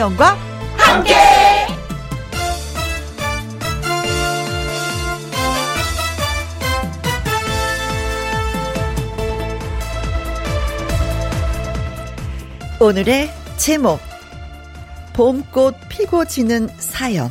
[0.00, 0.36] 김혜영과
[0.78, 1.14] 함께.
[12.80, 14.00] 오늘의 제목
[15.12, 17.30] 봄꽃 피고 지는 사연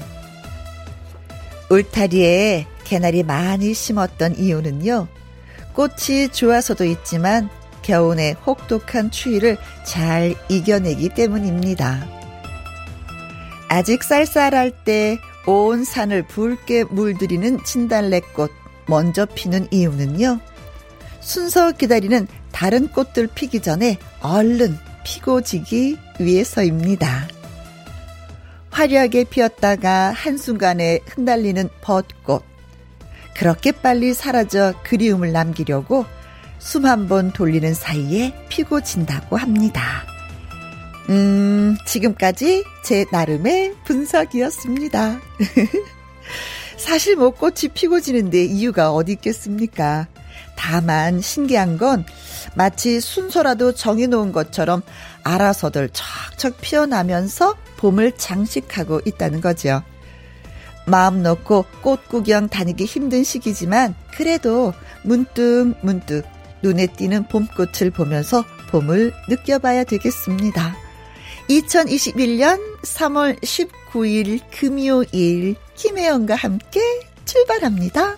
[1.72, 5.08] 울타리에 개나리 많이 심었던 이유는요
[5.74, 7.50] 꽃이 좋아서도 있지만
[7.82, 12.19] 겨우내 혹독한 추위를 잘 이겨내기 때문입니다.
[13.70, 18.52] 아직 쌀쌀할 때 온 산을 붉게 물들이는 진달래꽃
[18.88, 20.40] 먼저 피는 이유는요.
[21.22, 27.28] 순서 기다리는 다른 꽃들 피기 전에 얼른 피고 지기 위해서입니다.
[28.70, 32.44] 화려하게 피었다가 한순간에 흩날리는 벚꽃.
[33.36, 36.06] 그렇게 빨리 사라져 그리움을 남기려고
[36.60, 40.04] 숨 한 번 돌리는 사이에 피고 진다고 합니다.
[41.10, 45.20] 음, 지금까지 제 나름의 분석이었습니다.
[46.78, 50.08] 사실 뭐 꽃이 피고 지는데 이유가 어디 있겠습니까?
[50.56, 52.06] 다만 신기한 건
[52.56, 54.82] 마치 순서라도 정해놓은 것처럼
[55.24, 59.84] 알아서들 척척 피어나면서 봄을 장식하고 있다는 거죠.
[60.86, 66.24] 마음 놓고 꽃 구경 다니기 힘든 시기지만 그래도 문득 문득
[66.62, 70.89] 눈에 띄는 봄꽃을 보면서 봄을 느껴봐야 되겠습니다.
[71.50, 76.80] 2021년 3월 19일 금요일 김혜영과 함께
[77.26, 78.18] 출발합니다.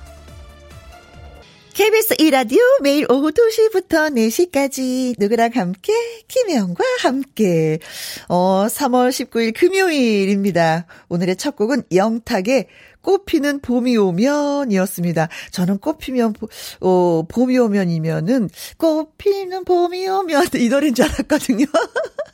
[1.74, 5.94] KBS 2라디오 매일 오후 2시부터 4시까지 누구랑 함께
[6.28, 7.80] 김혜영과 함께
[8.28, 10.86] 어 3월 19일 금요일입니다.
[11.08, 12.68] 오늘의 첫 곡은 영탁의
[13.00, 15.30] 꽃피는 봄이 오면이었습니다.
[15.52, 16.34] 저는 꽃피면
[16.82, 21.66] 어 봄이 오면이면은 꽃피는 봄이 오면 이 노래인 줄 알았거든요.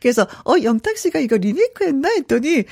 [0.00, 2.64] 그래서 어 영탁 씨가 이거 리메이크 했나 했더니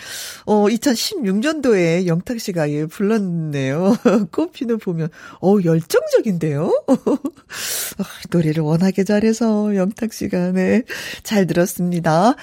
[0.47, 3.97] 어 2016년도에 영탁 씨가 예 불렀네요.
[4.33, 5.09] 꽃피는 보면
[5.43, 6.85] 어 열정적인데요.
[6.89, 12.35] 어, 노래를 워낙에 잘해서 영탁 씨가 네잘 들었습니다.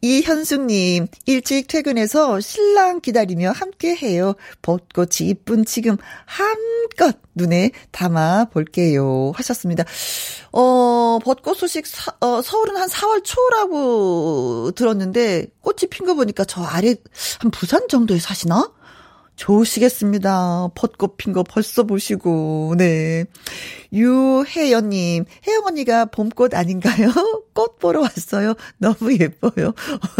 [0.00, 4.34] 이현숙 님 일찍 퇴근해서 신랑 기다리며 함께 해요.
[4.62, 9.84] 벚꽃이 이쁜 지금 한껏 눈에 담아 볼게요 하셨습니다.
[10.52, 14.11] 어 벚꽃 소식 사, 어, 서울은 한 4월 초라고
[14.74, 16.94] 들었는데 꽃이 핀 거 보니까 저 아래
[17.40, 18.72] 한 부산 정도에 사시나?
[19.36, 20.68] 좋으시겠습니다.
[20.74, 23.24] 벚꽃 핀 거 벌써 보시고, 네.
[23.92, 27.10] 유혜연님, 혜영 언니가 봄꽃 아닌가요?
[27.54, 28.54] 꽃 보러 왔어요.
[28.78, 29.72] 너무 예뻐요.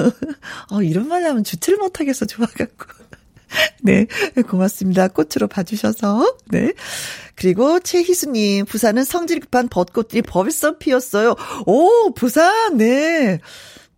[0.73, 2.87] 어, 이런 말 하면 주체를 못하겠어, 좋아갖고.
[3.83, 4.07] 네,
[4.49, 5.09] 고맙습니다.
[5.09, 6.37] 꽃으로 봐주셔서.
[6.51, 6.73] 네.
[7.37, 11.37] 그리고 최희수님, 부산은 성질 급한 벚꽃들이 벌써 피었어요.
[11.67, 13.41] 오, 부산, 네.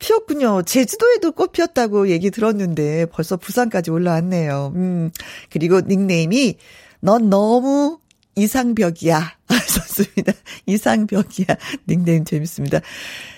[0.05, 0.63] 피었군요.
[0.65, 4.73] 제주도에도 꽃 피었다고 얘기 들었는데 벌써 부산까지 올라왔네요.
[4.75, 5.11] 음.
[5.51, 6.57] 그리고 닉네임이
[7.01, 7.99] 넌 너무
[8.37, 9.33] 이상벽이야.
[9.49, 10.35] 좋습니다.
[10.67, 11.57] 이상벽이야.
[11.89, 12.81] 닉네임 재밌습니다.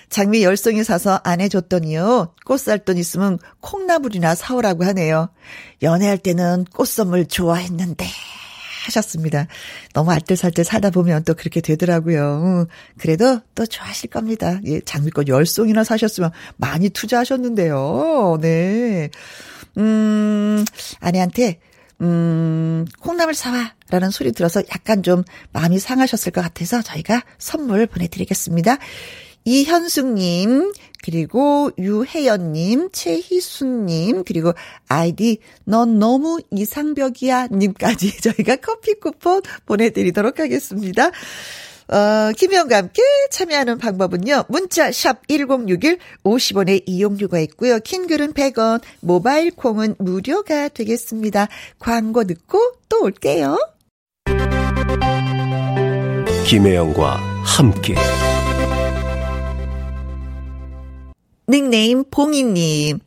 [0.09, 2.33] 장미 열송이 사서 안 해 줬더니요.
[2.45, 5.29] 꽃살 돈 있으면 콩나물이나 사오라고 하네요.
[5.81, 8.05] 연애할 때는 꽃 선물 좋아했는데.
[8.87, 9.47] 하셨습니다.
[9.93, 12.67] 너무 알뜰살뜰 사다 보면 또 그렇게 되더라고요.
[12.97, 14.59] 그래도 또 좋아하실 겁니다.
[14.65, 18.39] 예, 장미꽃 열송이나 사셨으면 많이 투자하셨는데요.
[18.41, 19.09] 네.
[19.77, 20.65] 음,
[20.99, 21.59] 아내한테
[22.01, 23.73] 음, 콩나물 사와.
[23.89, 25.23] 라는 소리 들어서 약간 좀
[25.53, 28.77] 마음이 상하셨을 것 같아서 저희가 선물 보내드리겠습니다.
[29.45, 34.53] 이현숙님, 그리고 유혜연님, 최희순님, 그리고
[34.87, 41.11] 아이디 넌 너무 이상벽이야 님까지 저희가 커피 쿠폰 보내드리도록 하겠습니다.
[41.89, 44.45] 어, 김혜영과 함께 참여하는 방법은요.
[44.49, 47.79] 문자 샵 1061, 50원의 이용료가 있고요.
[47.79, 51.47] 킹글은 100원, 모바일 콩은 무료가 되겠습니다.
[51.79, 53.57] 광고 듣고 또 올게요.
[56.45, 57.95] 김혜영과 함께
[61.49, 62.99] 닉네임 봉이님.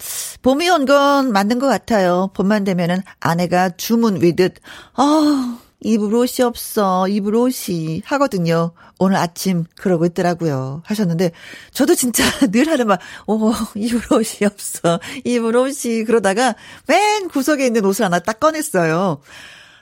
[0.42, 2.30] 봄이 온 건 맞는 것 같아요.
[2.34, 4.54] 봄만 되면은 아내가 주문 위듯,
[4.94, 8.72] 아, 입을 옷이 없어, 입을 옷이 하거든요.
[8.98, 10.82] 오늘 아침 그러고 있더라고요.
[10.86, 11.32] 하셨는데,
[11.72, 16.54] 저도 진짜 늘 하는 말, 오, 입을 옷이 없어, 입을 옷이, 그러다가
[16.86, 19.20] 맨 구석에 있는 옷을 하나 딱 꺼냈어요.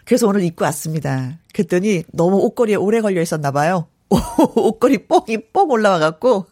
[0.05, 1.39] 그래서 오늘 입고 왔습니다.
[1.53, 3.87] 그랬더니 너무 옷걸이에 오래 걸려 있었나 봐요.
[4.57, 6.47] 옷걸이 뽕이 뽕 올라와갖고,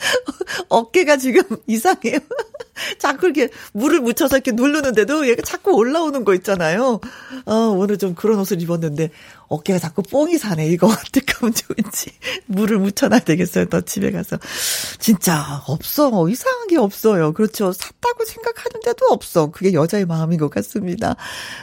[0.68, 2.18] 어깨가 지금 이상해요.
[2.98, 7.00] 자꾸 이렇게 물을 묻혀서 이렇게 누르는데도 얘가 자꾸 올라오는 거 있잖아요.
[7.46, 9.10] 어, 오늘 좀 그런 옷을 입었는데
[9.50, 10.68] 어깨가 자꾸 뽕이 사네.
[10.68, 12.12] 이거 어떻게 하면 좋은지.
[12.46, 13.64] 물을 묻혀놔야 되겠어요.
[13.66, 14.38] 또 집에 가서.
[15.00, 16.28] 진짜 없어.
[16.28, 17.32] 이상한 게 없어요.
[17.32, 17.72] 그렇죠.
[17.72, 19.50] 샀다고 생각하는데도 없어.
[19.50, 21.16] 그게 여자의 마음인 것 같습니다.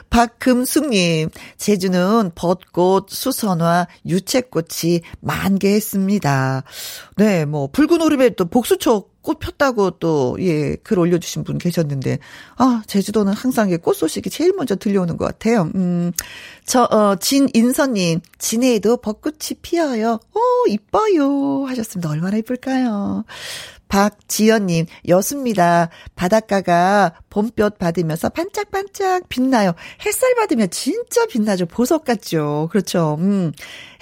[0.09, 6.63] 박금숙님, 제주는 벚꽃, 수선화, 유채꽃이 만개했습니다.
[7.15, 12.19] 네, 뭐, 붉은 오름에 또 복수초 꽃 폈다고 또, 예, 글 올려주신 분 계셨는데,
[12.55, 15.69] 아, 제주도는 항상 꽃 소식이 제일 먼저 들려오는 것 같아요.
[15.75, 16.13] 음,
[16.65, 20.21] 저, 어, 진인선님, 진해에도 벚꽃이 피어요.
[20.33, 20.39] 어,
[20.69, 21.65] 이뻐요.
[21.65, 22.09] 하셨습니다.
[22.09, 23.25] 얼마나 이쁠까요?
[23.87, 25.89] 박지연님, 여수입니다.
[26.15, 29.73] 바닷가가 봄볕 받으면서 반짝반짝 빛나요.
[30.05, 31.65] 햇살 받으면 진짜 빛나죠.
[31.65, 32.69] 보석 같죠.
[32.71, 33.17] 그렇죠.
[33.19, 33.51] 음.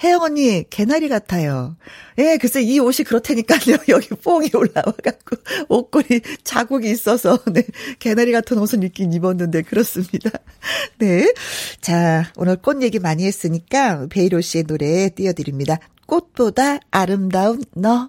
[0.02, 1.76] 혜영 언니, 개나리 같아요.
[2.18, 3.78] 예, 글쎄, 이 옷이 그렇다니까요.
[3.88, 5.36] 여기 뽕이 올라와갖고,
[5.68, 7.62] 옷걸이 자국이 있어서, 네.
[7.98, 10.30] 개나리 같은 옷은 입긴 입었는데, 그렇습니다.
[10.98, 11.32] 네.
[11.80, 15.78] 자, 오늘 꽃 얘기 많이 했으니까, 베이로 씨의 노래 띄워드립니다.
[16.06, 18.08] 꽃보다 아름다운 너.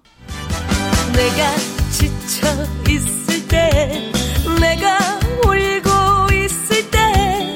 [1.18, 1.56] 내가
[1.90, 2.46] 지쳐
[2.88, 4.12] 있을 때
[4.60, 4.98] 내가
[5.44, 7.54] 울고 있을 때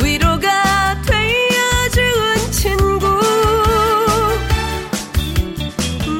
[0.00, 3.08] 위로가 되어준 친구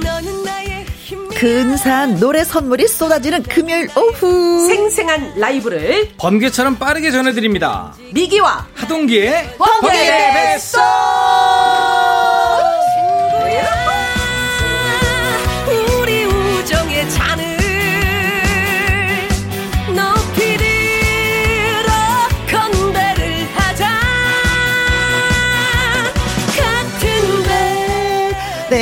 [0.03, 4.67] 너는 나의 힘 근사한 노래 선물이 쏟아지는 금요일 오후.
[4.67, 7.95] 생생한 라이브를 번개처럼 빠르게 전해드립니다.
[8.13, 10.81] 미기와 하동기의 번개 뱃속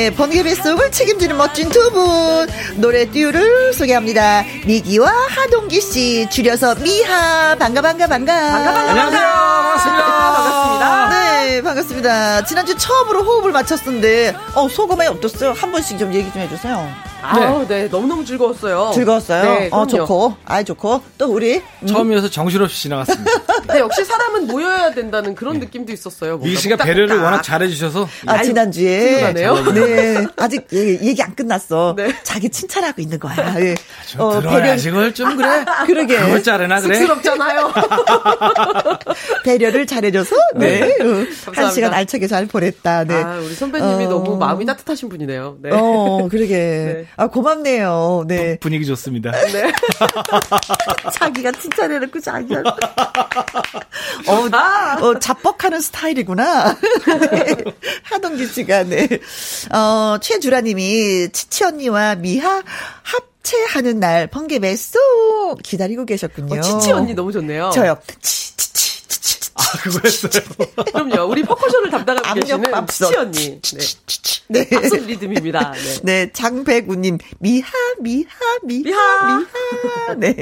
[0.03, 2.49] 네, 번개 뱃속을 책임지는 멋진 두 분.
[2.75, 4.45] 노래 듀를 소개합니다.
[4.67, 7.55] 미기와 하동기 씨, 줄여서 미하.
[7.55, 8.35] 반가, 반가, 반가.
[8.35, 9.21] 반가, 반가, 안녕하세요.
[9.23, 10.05] 반갑습니다.
[10.33, 11.09] 반갑습니다.
[11.11, 12.45] 네, 반갑습니다.
[12.47, 15.53] 지난주 처음으로 호흡을 맞췄는데, 어, 소감이 어땠어요?
[15.53, 17.12] 한 번씩 좀 얘기 좀 해주세요.
[17.23, 19.43] 아우 네 너무너무 즐거웠어요 즐거웠어요?
[19.43, 19.89] 네, 어, 그럼요.
[20.07, 20.37] 좋고.
[20.45, 21.01] 아이, 좋고.
[21.19, 21.63] 또 우리.
[21.83, 21.87] 음.
[21.87, 23.31] 처음이어서 정신없이 지나갔습니다.
[23.73, 26.77] 네, 역시 사람은 모여야 된다는 그런 느낌도 있었어요 미기 씨가.
[26.77, 29.15] 배려를 워낙 잘해주셔서 아, 아이, 지난주에.
[29.33, 29.73] 훈훈하네요.
[29.73, 30.27] 네.
[30.37, 31.95] 아직 얘기, 얘기 안 끝났어.
[31.97, 32.13] 네.
[32.25, 33.55] 자기 칭찬하고 있는 거야.
[33.61, 33.75] 예.
[34.09, 35.65] 좀 들어야지 그걸 좀 그래.
[35.87, 36.19] 그러게.
[36.19, 36.97] 그걸 자르나 그래.
[36.97, 37.73] 쑥스럽잖아요
[39.45, 40.83] 배려를 잘해줘서, 네.
[40.83, 41.71] 어, 한 감사합니다.
[41.71, 43.05] 시간 알차게 잘 보냈다.
[43.05, 43.15] 네.
[43.15, 44.09] 아 우리 선배님이 어.
[44.09, 45.71] 너무 마음이 따뜻하신 분이네요 네.
[45.73, 46.55] 어, 그러게.
[46.57, 47.07] 네.
[47.17, 48.25] 아, 고맙네요.
[48.27, 48.59] 네.
[48.59, 49.31] 분위기 좋습니다.
[49.31, 49.73] 네.
[51.13, 52.63] 자기가 칭찬해놓고 자기가.
[54.29, 54.99] 어, 아.
[55.01, 56.75] 어, 자뻑하는 스타일이구나.
[56.75, 57.57] 네.
[58.05, 59.09] 하동기 씨가, 네.
[59.73, 62.63] 어, 최주라님이 치치 언니와 미하
[63.03, 65.01] 합체하는 날 번개 뱃속
[65.63, 66.59] 기다리고 계셨군요.
[66.59, 67.99] 어, 치치 언니 너무 좋네요 저요.
[68.07, 68.92] 치, 치, 치, 치, 치, 치.
[69.63, 70.43] 아, 그거 했어요.
[70.93, 72.87] 그럼요 우리 퍼커션을 담당하고 계시는.
[72.87, 73.61] 치치 언니
[74.49, 74.69] 네.
[74.69, 74.69] 네.
[74.69, 75.79] 박수 리듬입니다 네.
[76.03, 77.71] 네, 장백우님, 미하,
[78.01, 78.29] 미하,
[78.63, 79.39] 미하, 미하.
[79.39, 80.15] 미하.
[80.19, 80.37] 네.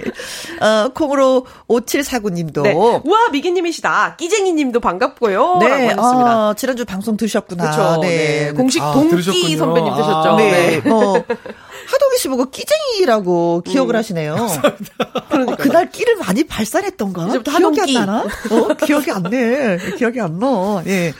[0.61, 2.63] 어, 콩으로 5749님도.
[2.63, 2.73] 네.
[2.73, 7.63] 우와 미기님이시다 끼쟁이님도 반갑고요 네, 라고 하셨습니다 어, 지난주 방송 들으셨구나.
[7.71, 8.01] 그렇죠.
[8.01, 8.47] 네.
[8.47, 8.53] 네.
[8.53, 9.57] 공식 아, 동기 들으셨군요.
[9.59, 10.29] 선배님 되셨죠.
[10.31, 11.23] 아, 네, 뭐,
[11.91, 14.35] 하동희 씨 보고 끼쟁이라고 기억을 하시네요.
[14.35, 17.27] 어, 그날 끼를 많이 발산했던가?
[17.43, 17.99] 기억이.
[17.99, 18.21] 안 나나?
[18.23, 19.77] 어, 기억이 안 내.
[19.97, 20.83] 기억이 안 나.
[20.87, 21.13] 예.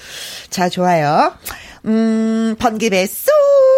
[0.49, 1.35] 자, 좋아요.
[1.87, 3.33] 음, 번개 뱃속.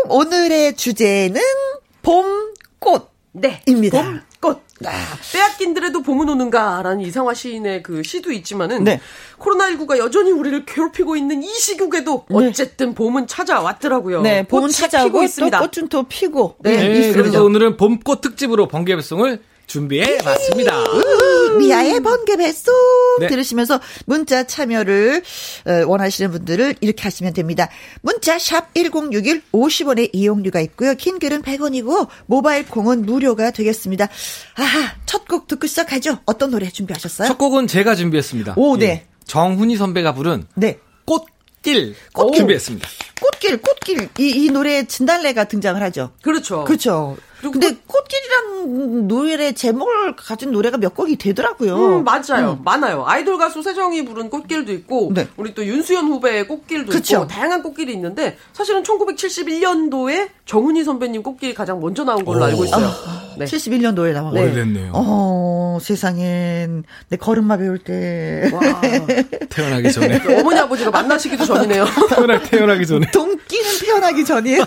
[0.08, 1.40] 오늘의 주제는
[2.02, 3.10] 봄 꽃.
[3.32, 3.62] 네.
[3.66, 4.02] 입니다.
[4.02, 4.20] 봄
[4.90, 5.32] 꽃.
[5.32, 9.00] 빼앗긴들에도 봄은 오는가라는 이상화 시인의 그 시도 있지만은 네.
[9.38, 14.22] 코로나19가 여전히 우리를 괴롭히고 있는 이 시국에도 어쨌든 봄은 찾아왔더라고요.
[14.22, 15.58] 네, 봄은 찾아오고 있습니다.
[15.58, 16.56] 또 꽃은 또 피고.
[16.60, 17.18] 네, 네, 있습니다.
[17.18, 19.40] 그래서 오늘은 봄꽃 특집으로 번개 배송을
[19.76, 20.82] 준비해 봤습니다.
[20.82, 22.74] 우, 미아의 번개 뱃속
[23.20, 23.26] 네.
[23.28, 25.22] 들으시면서 문자 참여를
[25.66, 27.68] 어, 원하시는 분들을 이렇게 하시면 됩니다.
[28.02, 30.94] 문자 샵 1061 50원의 이용료가 있고요.
[30.94, 34.08] 긴 글은 100원이고 모바일 콩은 무료가 되겠습니다.
[34.56, 36.18] 아하, 첫 곡 듣고 시작하죠.
[36.26, 37.28] 어떤 노래 준비하셨어요?
[37.28, 38.54] 첫 곡은 제가 준비했습니다.
[38.58, 38.84] 오, 네.
[38.86, 39.06] 예.
[39.24, 40.78] 정훈이 선배가 부른 네.
[41.06, 42.36] 꽃길 꽃길.
[42.38, 42.86] 준비했습니다.
[43.22, 44.08] 꽃길, 꽃길.
[44.18, 46.12] 이, 이 노래에 진달래가 등장을 하죠.
[46.20, 46.64] 그렇죠.
[46.64, 47.16] 그렇죠.
[47.42, 51.98] 그리고 근데 꽃길이란 노래의 제목을 가진 노래가 몇 곡이 되더라고요.
[51.98, 52.60] 음, 맞아요.
[52.64, 53.04] 많아요.
[53.04, 55.26] 아이돌 가수 세정이 부른 꽃길도 있고, 네.
[55.36, 57.16] 우리 또 윤수연 후배의 꽃길도 그쵸.
[57.16, 62.88] 있고, 다양한 꽃길이 있는데, 사실은 1971년도에 정훈이 선배님 꽃길이 가장 먼저 나온 걸로 알고 있어요.
[63.38, 63.44] 네.
[63.44, 64.42] 71년도에 나온 네.
[64.42, 64.92] 오래됐네요.
[64.94, 68.60] 어, 세상엔 내 걸음마 배울 때 와.
[69.50, 70.20] 태어나기 전에.
[70.38, 71.86] 어머니 아버지가 만나시기도 전이네요.
[72.08, 73.10] 태어나, 태어나기 전에.
[73.10, 74.64] 동기는 태어나기 전이에요.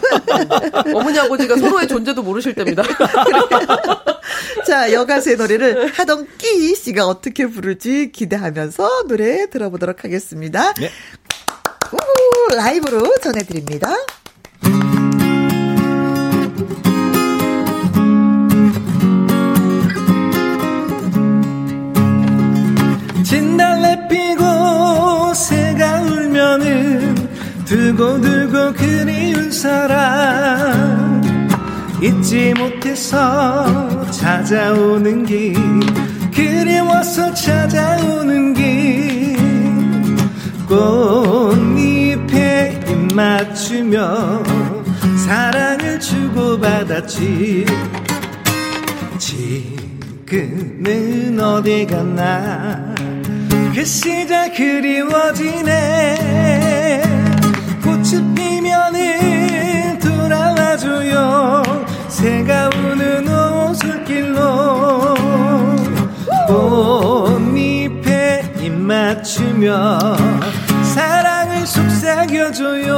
[0.94, 2.84] 어머니 아버지가 서로의 존재도 모르실 때 입니다.
[4.66, 10.74] 자, 여가수의 노래를 하동 끼 씨가 어떻게 부를지 기대하면서 노래 들어보도록 하겠습니다.
[10.74, 10.90] 네.
[11.92, 13.94] 우, 라이브로 전해드립니다.
[23.24, 27.16] 진달래 피고 새가 울면은
[27.66, 31.15] 두고두고 그리운 사람
[32.02, 35.56] 잊지 못해서 찾아오는 길
[36.36, 39.38] 그리워서 찾아오는 길.
[40.68, 42.02] 꽃잎에
[42.88, 44.44] 입 맞추며
[45.26, 47.66] 사랑을 주고받았지.
[50.26, 52.94] 지금은 어디 갔나?
[53.74, 56.16] 그 시절 그리워지네.
[57.82, 61.65] 꽃이 피면은 돌아와줘요
[62.16, 65.16] 새가 우는 오솔길로
[66.48, 70.00] 꽃잎에 입 맞추며
[70.96, 72.94] 사랑을 속삭여줘요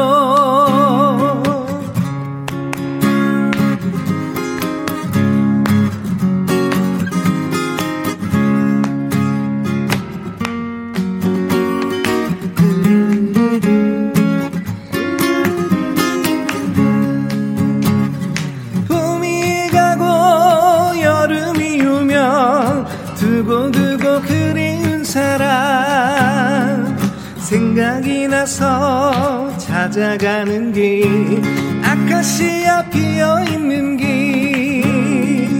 [25.18, 26.96] 사람
[27.40, 31.42] 생각이 나서 찾아가는 길
[31.84, 35.60] 아카시아 피어있는 길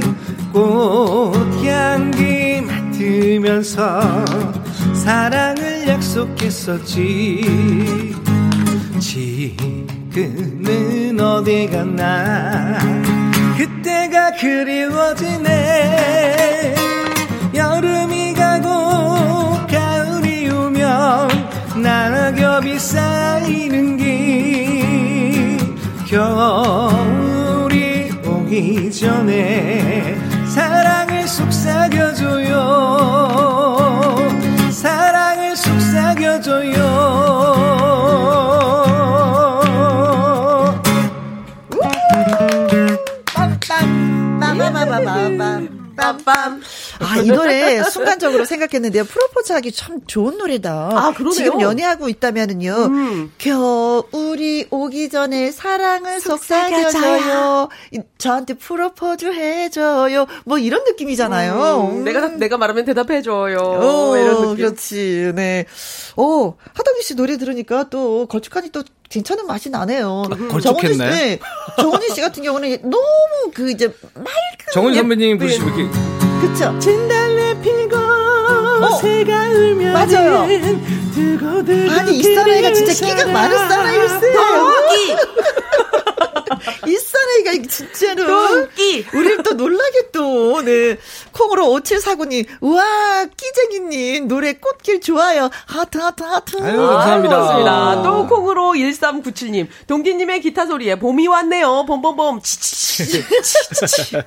[0.54, 4.24] 꽃향기 맡으면서
[4.94, 7.42] 사랑을 약속했었지.
[9.00, 12.78] 지금은 어디 갔나?
[13.58, 16.57] 그때가 그리워지네
[21.82, 25.58] 낙엽이 쌓이는 길.
[26.08, 30.18] 겨울이 오기 전에
[30.48, 32.58] 사랑을 속삭여줘요.
[34.72, 36.88] 사랑을 속삭여줘요.
[44.40, 46.62] 빰빰빰빰빰빰빰.
[47.00, 49.04] 아, 이 노래 순간적으로 생각했는데요.
[49.06, 50.90] 프로포즈 하기 참 좋은 노래다.
[50.94, 51.32] 아, 그러네요.
[51.32, 52.72] 지금 연애하고 있다면은요.
[52.74, 53.32] 음.
[53.38, 57.70] 겨울이 오기 전에 사랑을 속삭여줘요.
[57.92, 60.26] 이- 저한테 프로포즈 해줘요.
[60.46, 61.92] 뭐 이런 느낌이잖아요.
[61.94, 63.58] 음, 내가 내가 말하면 대답해줘요.
[63.58, 64.56] 오, 이런 느낌.
[64.58, 65.32] 그렇지.
[65.36, 65.66] 네.
[66.16, 70.24] 오, 하덕기 씨 노래 들으니까 또 걸쭉하니 또 괜찮은 맛이 나네요.
[70.50, 70.62] 걸쭉했나요?
[70.62, 71.40] 정은희 씨, 네.
[71.80, 74.28] 정은희 씨 같은 경우는 너무 그 이제 맑은
[74.74, 76.78] 정은 예- 선배님 부르시면 이렇게 그쵸?
[76.80, 77.98] 진달래 피고
[79.02, 80.48] 새가 울면 맞아요.
[81.90, 83.70] 아니 이 사나이가 진짜 끼가 많은 사람.
[83.88, 84.74] 사나이였어요.
[86.88, 89.06] 이 사나이가 진짜로 끼.
[89.14, 90.98] 우리를 또 놀라게 또 네.
[91.32, 95.50] 콩으로 5749님 우와 끼쟁이님 노래 꽃길 좋아요.
[95.66, 96.58] 하트 하트 하트.
[96.62, 97.36] 아유, 감사합니다.
[97.38, 98.04] 고맙습니다.
[98.04, 99.68] 또 콩으로 1397님.
[99.88, 101.86] 동기님의 기타 소리에 봄이 왔네요.
[101.86, 102.42] 봄봄봄.
[102.42, 103.24] 치치치.
[103.44, 104.18] 치치치.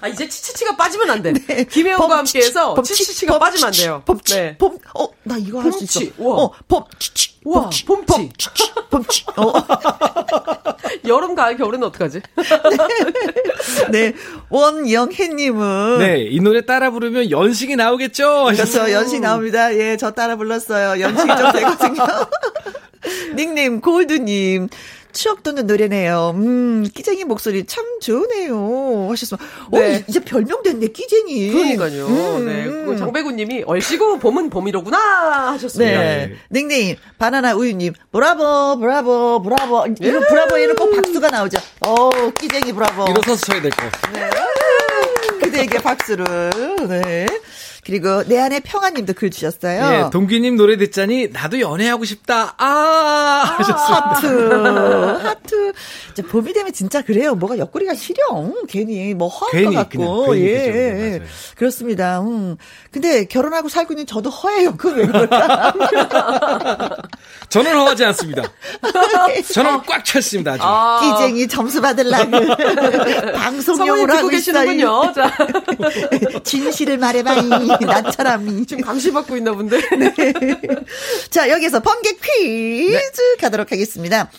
[0.00, 1.32] 아, 이제 치치치가 빠지면 안 돼.
[1.64, 4.02] 김혜원과 함께해서 치치치가 빠지면 안 돼요.
[4.04, 4.34] 봄치.
[4.34, 4.56] 네.
[4.58, 4.78] 봄.
[4.94, 6.00] 어, 나 이거 할 수 있어.
[6.18, 6.36] 우와.
[6.36, 7.33] 어, 봄치치.
[7.44, 8.30] 우와, 봄치.
[8.90, 9.24] 봄치.
[9.36, 9.52] 어.
[11.06, 12.22] 여름, 가을, 겨울에는 어떡하지?
[13.92, 14.14] 네.
[14.48, 15.98] 원영혜님은.
[15.98, 18.46] 네, 이 노래 따라 부르면 연식이 나오겠죠?
[18.52, 18.90] 그렇죠.
[18.90, 19.74] 연식 나옵니다.
[19.74, 21.00] 예, 저 따라 불렀어요.
[21.02, 22.02] 연식이 좀 되거든요.
[23.36, 24.68] 닉네임 골드님.
[25.14, 26.32] 추억 돋는 노래네요.
[26.34, 29.08] 음, 끼쟁이 목소리 참 좋으네요.
[29.10, 29.38] 하셨으면,
[29.70, 30.04] 어, 네.
[30.06, 31.50] 이제 별명 됐네, 끼쟁이.
[31.52, 32.06] 그러니까요.
[32.06, 32.66] 음, 네.
[32.66, 32.86] 음.
[32.86, 35.98] 그 장배구님이 얼씨구 봄은 봄이로구나 하셨습니다.
[36.00, 36.34] 네.
[36.50, 39.86] 닉네임, 바나나 우유님, 브라보, 브라보, 브라보.
[40.00, 41.58] 이거 브라보, 이런 꼭 박수가 나오죠.
[41.86, 43.06] 어 끼쟁이 브라보.
[43.10, 43.82] 일어서서 쳐야 될 거.
[45.40, 46.24] 그대에게 박수를.
[46.88, 47.26] 네.
[47.84, 50.06] 그리고 내 안에 평화님도 글 주셨어요.
[50.06, 52.54] 예, 동기님 노래 듣자니 나도 연애하고 싶다.
[52.56, 54.10] 아, 하셨습니다.
[54.10, 54.26] 하트,
[55.28, 55.72] 하트.
[56.12, 57.34] 이제 봄이 되면 진짜 그래요.
[57.34, 58.22] 뭐가 옆구리가 시려.
[58.32, 60.30] 음, 괜히 뭐 허한 괜히, 것 그냥 같고.
[60.32, 60.56] 괜히 예.
[60.58, 60.72] 그죠.
[60.72, 61.22] 네, 맞아요.
[61.56, 62.20] 그렇습니다.
[62.22, 62.56] 음.
[62.90, 64.76] 근데 결혼하고 살고 있는 저도 허해요.
[64.76, 65.74] 그왜 그럴까?
[67.50, 68.42] 저는 허하지 않습니다.
[69.52, 70.52] 저는 꽉 찼습니다.
[70.52, 70.62] 아주.
[70.64, 72.30] 아, 끼쟁이 점수 받으려고
[73.34, 75.12] 방송용으로 하고 계시는군요.
[75.14, 75.30] 자,
[76.14, 76.38] 있어요.
[76.42, 77.48] 진실을 말해봐, 이
[77.84, 78.66] 나처럼이.
[78.66, 79.80] 지금 감시받고 있나 본데.
[81.30, 84.30] 자, 여기서 번개 퀴즈 가도록 하겠습니다.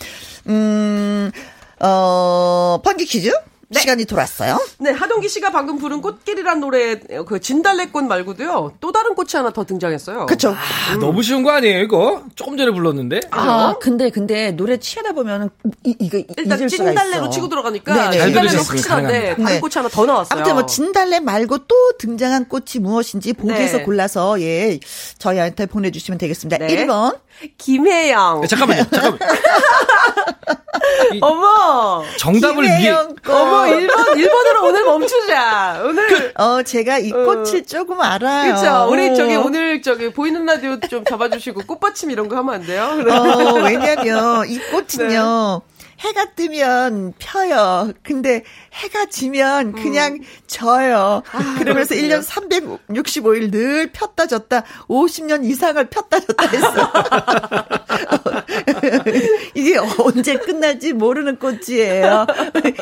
[0.48, 1.32] 음,
[1.80, 3.32] 어, 번개 퀴즈?
[3.72, 4.60] 시간이 돌았어요.
[4.80, 6.96] 네, 하동기 씨가 방금 부른 꽃길이란 노래
[7.26, 8.74] 그 진달래꽃 말고도요.
[8.80, 10.28] 또 다른 꽃이 하나 더 등장했어요.
[10.28, 10.50] 그쵸.
[10.50, 12.24] 아, 너무 쉬운 거 아니에요, 이거?
[12.36, 13.22] 조금 전에 불렀는데?
[13.32, 15.50] 아, 근데, 근데, 노래 취하다 보면은,
[15.84, 17.30] 이, 이거, 일단 진달래로 있어.
[17.30, 18.04] 치고 들어가니까 네네.
[18.18, 19.44] 잘 진달래로 들으셨으면 확실한데 가능합니다.
[19.44, 19.60] 다른 네.
[19.60, 20.40] 꽃이 하나 더 나왔어요.
[20.40, 23.84] 아무튼 뭐 진달래 말고 또 등장한 꽃이 무엇인지 보기에서 네.
[23.84, 24.80] 골라서 예
[25.18, 26.58] 저희한테 보내주시면 되겠습니다.
[26.58, 26.68] 네.
[26.86, 27.18] 1번
[27.58, 28.44] 김혜영.
[28.44, 29.20] 야, 잠깐만요, 잠깐만.
[31.14, 32.04] 이 어머.
[32.18, 32.90] 정답을 위해.
[32.92, 35.82] 어머 1번 1번으로 오늘 멈추자.
[35.84, 38.56] 오늘 어 제가 이 꽃을 조금 알아요.
[38.56, 38.88] 그렇죠.
[38.92, 39.14] 우리 어.
[39.14, 42.84] 저기 오늘 저기 보이는 라디오 좀 잡아주시고 꽃받침 이런 거 하면 안 돼요?
[43.10, 45.62] 어, 왜냐면 이 꽃은요.
[46.06, 47.92] 해가 뜨면 펴요.
[48.04, 48.44] 근데
[48.74, 51.24] 해가 지면 그냥 져요.
[51.58, 56.92] 그러면서 1년 365일 늘 폈다 졌다 50년 이상을 폈다 졌다 했어.
[59.56, 62.28] 이게 언제 끝날지 모르는 꽃이에요.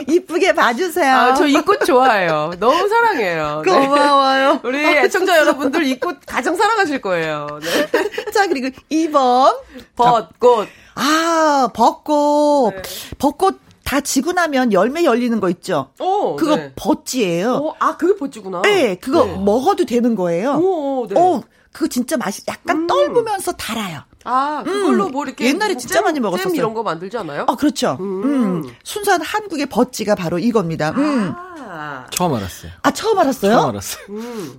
[0.08, 1.16] 이쁘게 봐주세요.
[1.16, 2.52] 아, 저 이 꽃 좋아해요.
[2.60, 3.62] 너무 사랑해요.
[3.66, 3.72] 네.
[3.72, 4.60] 고마워요.
[4.64, 7.60] 우리 애청자 여러분들 이 꽃 가장 사랑하실 거예요.
[7.62, 7.88] 네.
[8.34, 9.56] 자, 그리고 2번.
[9.96, 10.68] 벚꽃.
[10.96, 12.76] 아, 벚꽃.
[12.76, 12.82] 네.
[13.18, 15.90] 벚꽃 다 지고 나면 열매 열리는 거 있죠?
[16.00, 16.72] 오, 그거 네.
[16.76, 17.54] 버찌예요.
[17.54, 18.62] 어, 아, 그게 벚지구나.
[18.64, 19.38] 네, 그거 네.
[19.38, 20.54] 먹어도 되는 거예요.
[20.54, 21.20] 오, 네.
[21.20, 24.02] 어, 그거 진짜 맛이 약간 떨구면서 달아요.
[24.24, 26.50] 아, 그걸로 음, 뭐 이렇게 옛날에 진짜 잼, 많이 먹었었어요.
[26.50, 27.46] 잼 이런 거 만들지 않아요?
[27.48, 27.98] 어, 그렇죠.
[28.00, 28.64] 음.
[28.84, 30.92] 순수한 한국의 버찌가 바로 이겁니다.
[30.92, 31.34] 음.
[31.76, 32.06] 아.
[32.12, 32.72] 처음 알았어요.
[32.84, 33.52] 아, 처음 알았어요?
[33.52, 34.06] 처음 알았어요.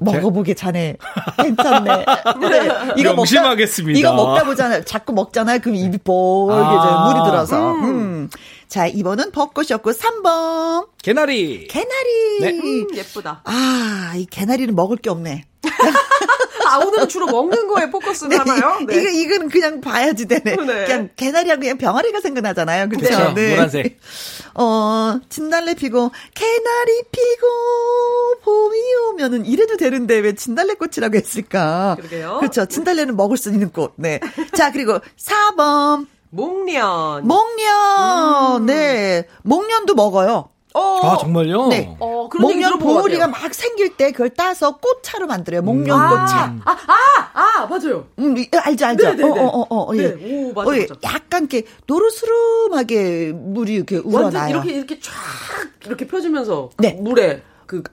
[0.01, 0.97] 먹어보게 자네.
[1.41, 2.05] 괜찮네.
[2.97, 3.99] 네, 명심하겠습니다.
[3.99, 4.85] 이거 먹다 보잖아요.
[4.85, 5.61] 자꾸 먹잖아요.
[5.61, 7.13] 그럼 입이 뽀게 아.
[7.13, 7.73] 물이 들어서.
[7.73, 8.29] 음.
[8.75, 10.89] 자, 2번은 벚꽃이었고, 3번.
[11.01, 11.69] 개나리.
[11.69, 12.41] 개나리.
[12.41, 12.51] 네.
[12.51, 13.43] 음, 예쁘다.
[13.45, 15.45] 아, 이 개나리는 먹을 게 없네.
[16.67, 18.81] 아, 오늘은 주로 먹는 거에 포커스를 하나요?
[18.85, 18.97] 네.
[18.97, 20.57] 이거, 이거는 그냥 봐야지 되네.
[20.57, 20.87] 네.
[20.87, 22.89] 그냥 개나리하고 그냥 병아리가 생각나잖아요.
[22.89, 23.07] 그렇죠?
[23.07, 24.01] 그쵸, 노란색.
[24.55, 27.47] 어, 진달래 피고, 개나리 피고,
[28.43, 28.79] 봄이
[29.13, 31.95] 오면은 이래도 되는데 왜 진달래 꽃이라고 했을까?
[31.99, 32.39] 그러게요.
[32.41, 32.67] 그렇죠.
[32.67, 33.93] 진달래는 먹을 수 있는 꽃.
[33.99, 34.19] 네.
[34.53, 36.09] 자, 그리고 4번.
[36.35, 37.27] 목련.
[37.27, 38.67] 목련.
[38.67, 39.27] 네.
[39.43, 40.49] 목련도 먹어요.
[40.77, 41.01] 어.
[41.05, 41.69] 아, 정말요?
[41.69, 41.97] 네.
[42.01, 43.29] 어, 목련 같아요.
[43.29, 45.63] 막 생길 때 그걸 따서 꽃차로 만들어요.
[45.63, 46.57] 목련꽃차.
[46.65, 48.09] 아, 아, 아, 맞아요.
[48.19, 49.05] 음, 이- 알죠, 알죠.
[49.15, 49.41] 네네네.
[49.41, 50.15] 어, 어, 어, 어, 예.
[50.17, 50.81] 네, 오, 맞아, 어, 예.
[50.81, 50.95] 맞아.
[51.05, 54.51] 약간 이렇게 노르스름하게 물이 이렇게 우러나요.
[54.51, 55.13] 이렇게 이렇게 쫙
[55.87, 56.95] 이렇게 펴지면서 네.
[57.01, 57.85] 물에 그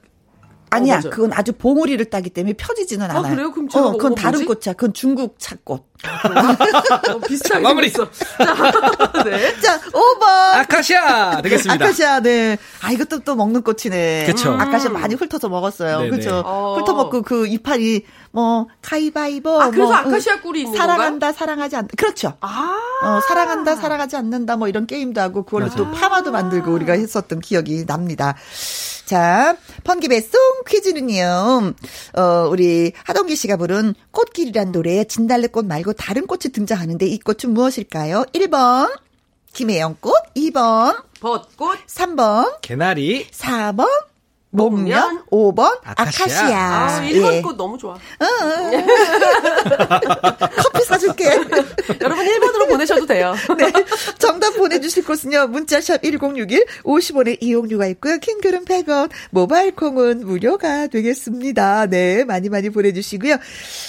[0.71, 1.09] 아니야, 어.
[1.09, 3.35] 그건 아주 봉우리를 따기 때문에 펴지지는 아, 않아요.
[3.35, 3.51] 그래요?
[3.51, 4.45] 그럼 제가 어, 그건 다른?
[4.45, 4.73] 꽃이야.
[4.73, 5.90] 그건 중국 차꽃.
[6.03, 7.89] 어, 비슷하게 마무리.
[7.89, 8.11] 생겼어.
[8.37, 9.59] 자, 네.
[9.59, 10.23] 자, 5번.
[10.61, 11.85] 아카시아 되겠습니다.
[11.85, 12.57] 아카시아, 네.
[12.81, 14.25] 아, 이것도 또 먹는 꽃이네.
[14.25, 14.51] 그쵸.
[14.53, 16.09] 아카시아 많이 훑어서 먹었어요.
[16.09, 16.41] 그죠.
[16.45, 16.77] 어.
[16.79, 19.61] 훑어 먹고 그 이파리, 뭐, 가위바위보.
[19.61, 21.89] 아, 그래서 뭐, 아카시아 꿀이 있는 사랑한다, 사랑하지 않다.
[21.97, 22.33] 그렇죠.
[22.41, 22.77] 아.
[23.03, 27.85] 어, 사랑한다, 사랑하지 않는다, 뭐 이런 게임도 하고, 그걸로 또 파마도 만들고 우리가 했었던 기억이
[27.85, 28.35] 납니다.
[29.05, 31.73] 자, 펀기배 송 퀴즈는요,
[32.17, 38.25] 어, 우리 하동기 씨가 부른 꽃길이란 노래에 진달래꽃 말고 다른 꽃이 등장하는데 이 꽃은 무엇일까요?
[38.33, 38.99] 1번,
[39.53, 41.85] 김혜영 꽃, 2번, 벚꽃.
[41.87, 43.27] 3번, 개나리.
[43.29, 43.87] 4번,
[44.51, 46.25] 목련, 5번, 아카시아.
[46.25, 46.57] 아카시아.
[46.57, 47.41] 아, 일본 예.
[47.41, 47.97] 꽃 너무 좋아.
[50.57, 51.25] 커피 사줄게.
[52.01, 53.33] 여러분 1번으로 보내셔도 돼요.
[53.57, 53.71] 네.
[54.19, 55.47] 정답 보내주실 곳은요.
[55.47, 58.17] 문자샵 1061, 50원의 이용료가 있고요.
[58.17, 61.87] 킹글은 100원, 모바일 콩은 무료가 되겠습니다.
[61.87, 62.25] 네.
[62.25, 63.37] 많이 많이 보내주시고요.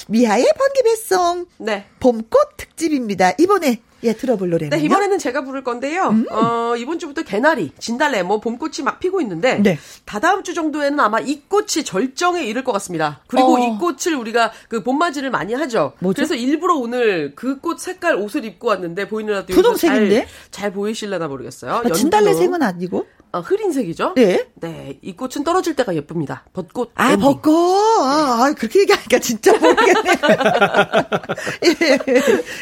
[0.09, 1.87] 미아의 번개배송, 네.
[1.99, 3.33] 봄꽃 특집입니다.
[3.39, 4.77] 이번에, 예, 들어볼 노래는.
[4.77, 6.09] 네, 이번에는 제가 부를 건데요.
[6.09, 6.27] 음.
[6.31, 9.79] 어, 이번 주부터 개나리, 진달래, 뭐 봄꽃이 막 피고 있는데 네.
[10.05, 13.21] 다다음 주 정도에는 아마 이 꽃이 절정에 이를 것 같습니다.
[13.29, 13.59] 그리고 어.
[13.59, 15.93] 이 꽃을 우리가 그 봄맞이를 많이 하죠.
[16.01, 16.17] 뭐죠?
[16.17, 20.27] 그래서 일부러 오늘 그 꽃 색깔 옷을 입고 왔는데 보이는 라디오 분홍색인데?
[20.27, 21.83] 잘, 잘 보이실려나 모르겠어요.
[21.85, 23.07] 아, 진달래 색은 아니고?
[23.33, 24.13] 어, 흐린 색이죠?
[24.15, 24.47] 네.
[24.61, 26.45] 네, 이 꽃은 떨어질 때가 예쁩니다.
[26.53, 26.91] 벚꽃.
[26.95, 27.21] 아, 엔딩.
[27.25, 27.55] 벚꽃.
[28.03, 30.11] 아, 아, 그렇게 얘기하니까 진짜 모르겠네.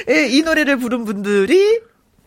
[0.09, 1.81] 예, 예, 이 노래를 부른 분들이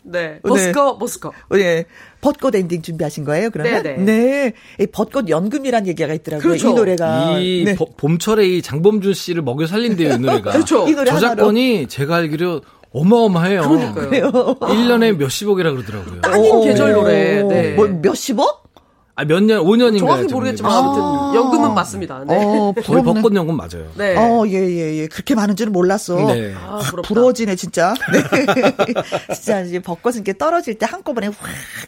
[0.06, 0.40] 네.
[0.44, 1.32] 모스코, 모스코.
[1.56, 1.86] 예.
[2.20, 3.84] 벚꽃 엔딩 준비하신 거예요, 그러면?
[3.84, 4.04] 네네.
[4.04, 4.54] 네.
[4.80, 6.42] 이 벚꽃 연금이란 얘기가 있더라고요.
[6.50, 6.70] 그렇죠.
[6.70, 7.40] 이 노래가.
[7.40, 7.76] 이 네.
[7.76, 10.52] 보- 봄철에 이 장범준 씨를 먹여 살린대요, 이 노래가.
[10.52, 10.86] 그렇죠.
[10.88, 12.62] 이 노래 저작권이 제가 알기로
[12.94, 13.62] 어마어마해요.
[13.68, 14.32] 그러니까요.
[14.62, 16.22] 1년에 몇십억이라 그러더라고요.
[16.24, 17.44] 아닌 계절 노래.
[17.44, 17.74] 네.
[17.74, 18.63] 뭐 몇십억?
[19.16, 20.00] 아, 몇 년, 5년인가요?
[20.00, 22.24] 정확히 모르겠지만 아무튼 연금은 맞습니다.
[22.28, 22.36] 네.
[22.36, 23.04] 어, 거의.
[23.04, 23.86] 벚꽃 연금 맞아요.
[23.96, 24.16] 네.
[24.18, 25.08] 어, 예, 예, 예.
[25.08, 26.16] 그렇게 많은 줄은 몰랐어.
[26.34, 26.52] 네.
[26.58, 26.80] 아.
[27.06, 27.94] 부러워지네, 진짜.
[28.12, 28.24] 네.
[29.36, 31.38] 진짜 이제 벚꽃은 이렇게 떨어질 때 한꺼번에 확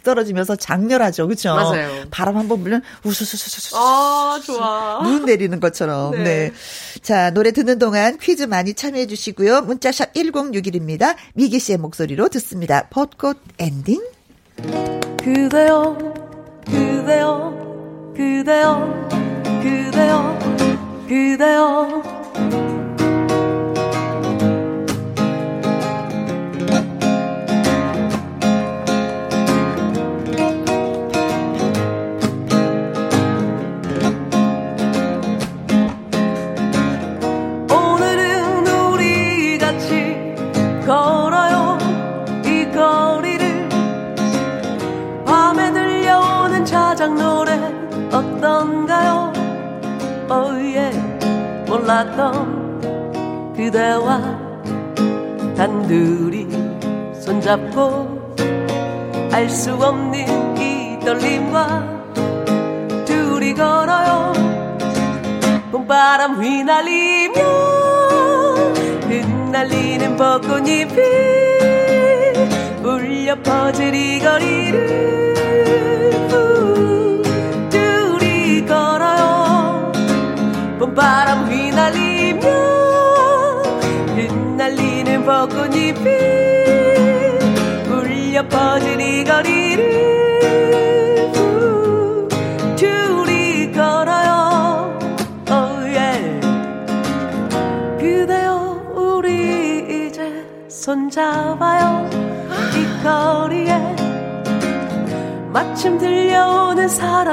[0.04, 1.28] 떨어지면서 장렬하죠.
[1.28, 1.56] 그쵸?
[1.56, 2.04] 맞아요.
[2.12, 3.76] 바람 한 번 불면 우수수수수수.
[3.76, 5.02] 아, 좋아.
[5.02, 6.12] 눈 내리는 것처럼.
[6.12, 6.24] 네.
[6.24, 6.52] 네.
[7.02, 9.62] 자, 노래 듣는 동안 퀴즈 많이 참여해 주시고요.
[9.62, 11.16] 문자샵 1061입니다.
[11.34, 12.88] 미기 씨의 목소리로 듣습니다.
[12.92, 14.00] 벚꽃 엔딩.
[15.24, 16.25] 그대여
[16.66, 17.54] 그대여
[18.16, 19.10] 그대여
[19.62, 20.40] 그대여
[21.08, 22.25] 그대여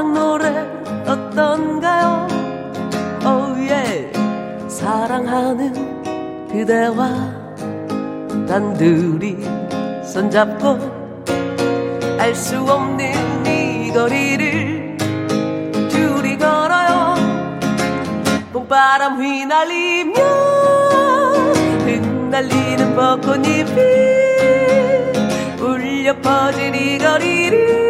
[0.02, 0.48] 사랑 노래
[1.06, 2.26] 어떤가요
[3.24, 4.10] oh yeah.
[4.68, 7.08] 사랑하는 그대와
[8.48, 9.36] 단둘이
[10.04, 10.78] 손잡고
[12.18, 14.96] 알 수 없는 이 거리를
[15.88, 17.14] 둘이 걸어요
[18.52, 20.14] 봄바람 휘날리며
[21.86, 23.74] 흩날리는 벚꽃잎이
[25.60, 27.81] 울려 퍼질 이 거리를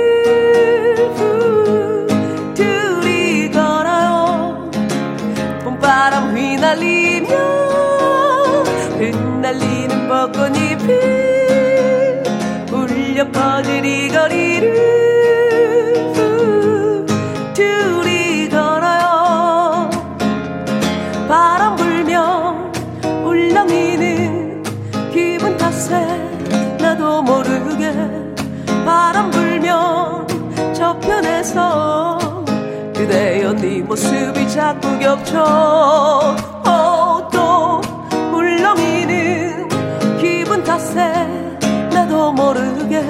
[34.53, 36.37] 자꾸 겹쳐
[36.67, 37.81] 어, 또
[38.37, 39.67] 울렁이는
[40.21, 41.11] 기분 탓에
[41.91, 43.01] 나도 모르게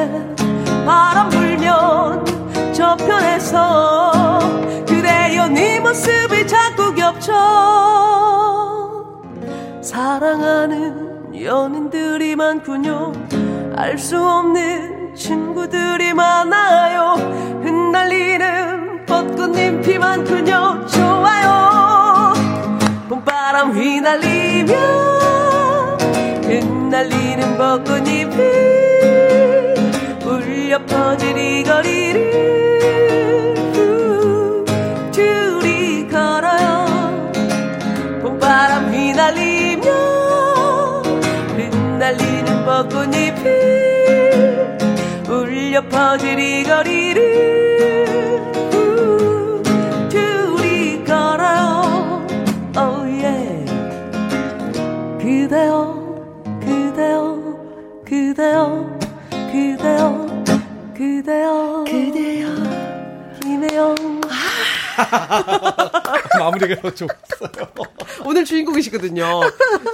[0.87, 2.25] 바람 불면
[2.73, 4.39] 저편에서
[4.87, 7.33] 그대여 네 모습이 자꾸 겹쳐
[9.83, 13.13] 사랑하는 연인들이 많군요
[13.75, 17.15] 알 수 없는 친구들이 많아요
[17.65, 18.82] 흩날리는
[19.13, 22.33] 벚꽃잎이 많군요 좋아요.
[23.11, 24.73] 봄바람 휘날리며
[26.45, 28.37] 흩날리는 벚꽃잎이
[30.25, 32.33] 울려 퍼질 이 거리를
[33.75, 34.65] 후,
[35.13, 36.87] 둘이 걸어요.
[38.23, 39.91] 봄바람 휘날리며
[41.59, 43.45] 흩날리는 벚꽃잎이
[45.29, 46.92] 울려 퍼질 이 거리
[61.33, 61.72] 그
[66.39, 67.69] 마무리가 좋았어요.
[68.25, 69.41] 오늘 주인공이시거든요.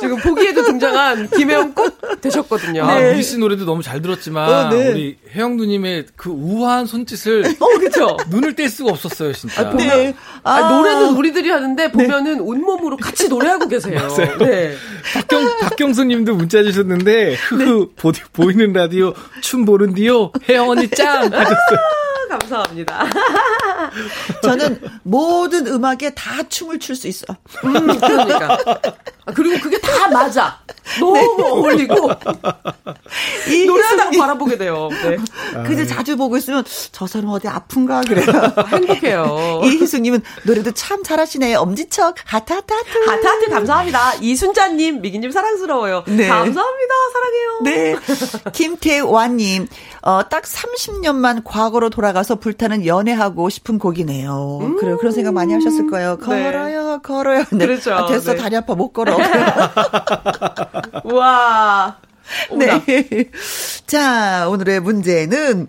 [0.00, 2.84] 지금 보기에도 등장한 김혜영 꼭 되셨거든요.
[2.84, 4.90] 아, 미희 씨 노래도 너무 잘 들었지만 어, 네.
[4.90, 8.16] 우리 혜영 누님의 그 우아한 손짓을 어, 그쵸?
[8.30, 9.70] 눈을 뗄 수가 없었어요, 진짜.
[9.72, 10.14] 네.
[10.42, 14.08] 아, 노래는 우리들이 하는데 보면은 온몸으로 같이 노래하고 계세요.
[14.38, 14.74] 네.
[15.14, 21.78] 박경 박경수 님도 문자 주셨는데 흐흐 보, 보이는 라디오 춤 보는디요 혜영 언니 짱 하셨어요.
[22.30, 23.04] 아, 감사합니다.
[24.42, 27.24] 저는 모든 음악에 다 춤을 출 수 있어.
[27.64, 28.58] 음, 그러니까.
[29.28, 30.58] 아, 그리고 그게 다 맞아.
[30.98, 34.88] 너무 어울리고 노래하다가 이희숙님, 바라보게 돼요.
[35.02, 35.18] 네.
[35.66, 38.24] 그저 자주 보고 있으면 저 사람 어디 아픈가 그래요.
[38.68, 39.60] 행복해요.
[39.64, 41.58] 이희숙님은 노래도 참 잘하시네요.
[41.58, 43.10] 엄지척 하트 하트 하트.
[43.10, 44.14] 하트하트 감사합니다.
[44.20, 46.04] 이순자님, 미기님 사랑스러워요.
[46.06, 46.26] 네.
[46.26, 46.94] 감사합니다.
[47.12, 47.58] 사랑해요.
[47.64, 47.96] 네.
[48.52, 49.66] 김태완님,
[50.02, 54.76] 어, 딱 30년만 과거로 돌아가서 불타는 연애하고 싶은 곡이네요.
[54.80, 54.96] 그래요.
[54.96, 56.16] 그런 생각 많이 하셨을 거예요.
[56.18, 57.44] 걸어요, 걸어요.
[57.52, 57.66] 네.
[57.66, 57.92] 그렇죠.
[57.94, 58.38] 아, 됐어, 네.
[58.38, 59.17] 다리 아파, 못 걸어.
[61.04, 61.96] 우와.
[62.56, 62.82] 네.
[63.86, 65.68] 자, 오늘의 문제는,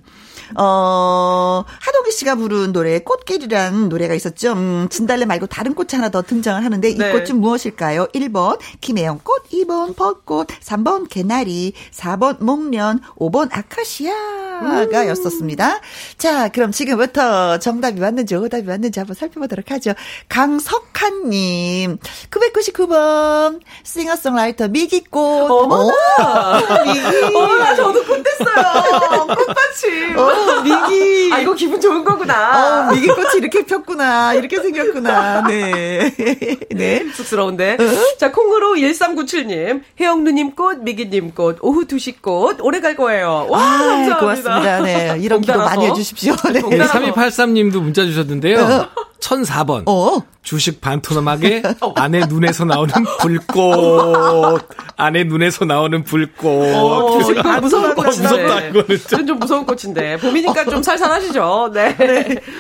[0.58, 4.54] 어, 하동기 씨가 부른 노래, 꽃길이라는 노래가 있었죠.
[4.54, 7.12] 음, 진달래 말고 다른 꽃이 하나 더 등장을 하는데, 이 네.
[7.12, 8.08] 꽃은 무엇일까요?
[8.08, 15.80] 1번, 김혜영 꽃, 2번, 벚꽃, 3번, 개나리, 4번, 목련, 5번, 아카시아가 였었습니다.
[16.18, 19.94] 자, 그럼 지금부터 정답이 맞는지 오답이 맞는지 한번 살펴보도록 하죠.
[20.28, 21.98] 강석한 님,
[22.32, 25.50] 999번, 싱어송라이터 미기꽃.
[25.52, 26.84] 어머나.
[26.86, 27.36] 미기.
[27.36, 29.28] 어머나, 저도 꽃 됐어요.
[29.28, 30.18] 꽃받침.
[30.40, 31.30] 어, 미기.
[31.34, 32.90] 아, 이거 기분 좋은 거구나.
[32.90, 34.34] 어, 미기 꽃이 이렇게 폈구나.
[34.34, 35.44] 이렇게 생겼구나.
[35.48, 36.14] 네.
[36.72, 37.06] 네.
[37.14, 37.78] 쑥스러운데.
[38.18, 43.48] 자, 콩으로 1397님, 혜영 누님 꽃, 미기님 꽃, 오후 2시 꽃, 오래 갈 거예요.
[43.50, 44.18] 와, 아, 감사합니다.
[44.20, 44.80] 고맙습니다.
[44.82, 45.18] 네.
[45.20, 45.58] 이런 기도.
[45.58, 46.36] 많이 해주십시오.
[46.54, 46.62] 네.
[46.62, 48.88] 동달아- 3283님도 문자 주셨는데요.
[49.20, 49.84] 1004번.
[49.88, 50.22] 어.
[50.42, 51.62] 주식 반토막에
[51.96, 54.68] 아내 눈에서 나오는 불꽃.
[54.96, 56.48] 아내 눈에서 나오는 불꽃.
[56.48, 58.22] 어, 주식 이거 무서운 반토막 꽃인데.
[58.24, 58.96] 무섭다, 이거는 좀.
[58.98, 60.18] 이건 좀 무서운 꽃인데.
[60.18, 61.72] 봄이니까 좀 살살하시죠.
[61.76, 61.96] 네.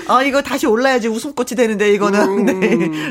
[0.07, 2.19] 아, 이거 다시 올라야지 웃음꽃이 되는데, 이거는.
[2.21, 2.45] 음.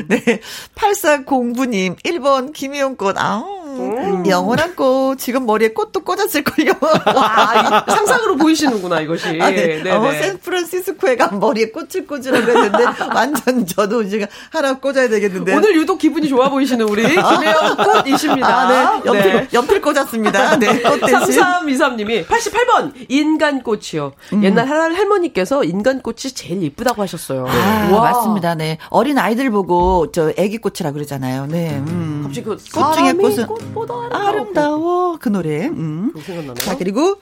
[0.07, 0.19] 네.
[0.19, 0.39] 네.
[0.75, 3.17] 8409님, 1번 김희용 꽃.
[3.17, 3.68] 아우.
[3.79, 4.27] 음.
[4.27, 5.17] 영원한 꽃.
[5.17, 6.73] 지금 머리에 꽃도 꽂았을걸요.
[6.81, 9.39] 와, 이 상상으로 보이시는구나, 이것이.
[9.41, 9.81] 아, 네.
[9.83, 10.21] 네, 어, 네.
[10.21, 15.55] 샌프란시스코에 간 머리에 꽃을 꽂으라고 했는데, 완전 저도 지금 하나 꽂아야 되겠는데.
[15.55, 18.47] 오늘 유독 기분이 좋아 보이시는 우리 김혜영 꽃이십니다.
[18.47, 19.01] 아, 네.
[19.05, 20.57] 연필, 연필 꽂았습니다.
[20.59, 20.81] 네.
[20.81, 21.41] 꽃 대신.
[21.41, 24.13] 3323님이 88번 인간꽃이요.
[24.43, 27.45] 옛날 할- 할머니께서 인간꽃이 제일 이쁘다고 하셨어요.
[27.47, 28.01] 아, 와.
[28.11, 28.55] 맞습니다.
[28.55, 28.77] 네.
[28.89, 31.47] 어린 아이들 보고 저 애기 꽃이라 그러잖아요.
[31.47, 31.69] 네.
[31.87, 32.21] 음.
[32.23, 35.17] 갑자기 그 꽃 중에 꽃은 꽃 보다 아름다워.
[35.19, 35.67] 그 노래.
[35.67, 36.11] 음.
[36.15, 36.53] 생각나네요.
[36.55, 37.15] 자, 그리고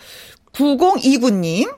[0.54, 1.74] 9029님.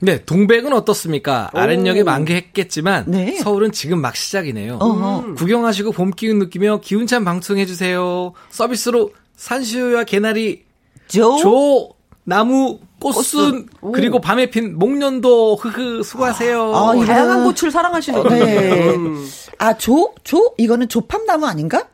[0.00, 1.48] 네, 동백은 어떻습니까?
[1.52, 3.38] 아랫역에 만개했겠지만 네.
[3.38, 4.78] 서울은 지금 막 시작이네요.
[4.80, 5.34] 어허.
[5.34, 8.32] 구경하시고 봄 기운 느끼며 기운찬 방송해 주세요.
[8.50, 10.64] 서비스로 산수유와 개나리,
[11.06, 11.36] 조.
[11.38, 11.90] 조,
[12.24, 16.74] 나무, 꽃순, 그리고 밤에 핀 목련도 흐흐 수고하세요.
[16.74, 18.22] 아, 이거- 다양한 꽃을 사랑하시는.
[18.28, 18.94] 네.
[18.96, 19.24] 음.
[19.58, 20.14] 아, 조?
[20.24, 20.52] 조?
[20.58, 21.86] 이거는 조팝나무 아닌가?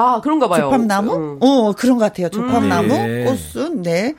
[0.00, 0.62] 아, 그런가 봐요.
[0.64, 1.14] 조팝나무?
[1.14, 1.36] 음.
[1.40, 2.28] 어, 그런 것 같아요.
[2.30, 3.24] 조팝나무, 네.
[3.24, 4.14] 꽃순, 네.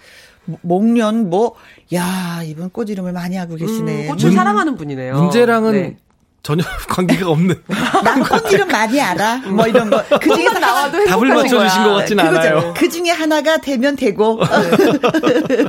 [0.62, 1.56] 목련, 뭐,
[1.94, 4.08] 야, 이분 꽃 이름을 많이 하고 계시네.
[4.10, 5.16] 음, 꽃을 사랑하는 분이네요.
[5.16, 5.98] 문제랑은 네.
[6.44, 7.62] 전혀 관계가 없는
[8.04, 9.38] 난꽃 이름 많이 알아.
[9.50, 10.04] 뭐 이런 거.
[10.20, 11.84] 그 중에서 나와도 답을 맞춰주신 거야.
[11.84, 12.38] 것 같진 그거죠.
[12.40, 12.74] 않아요.
[12.76, 14.38] 그 중에 하나가 되면 되고.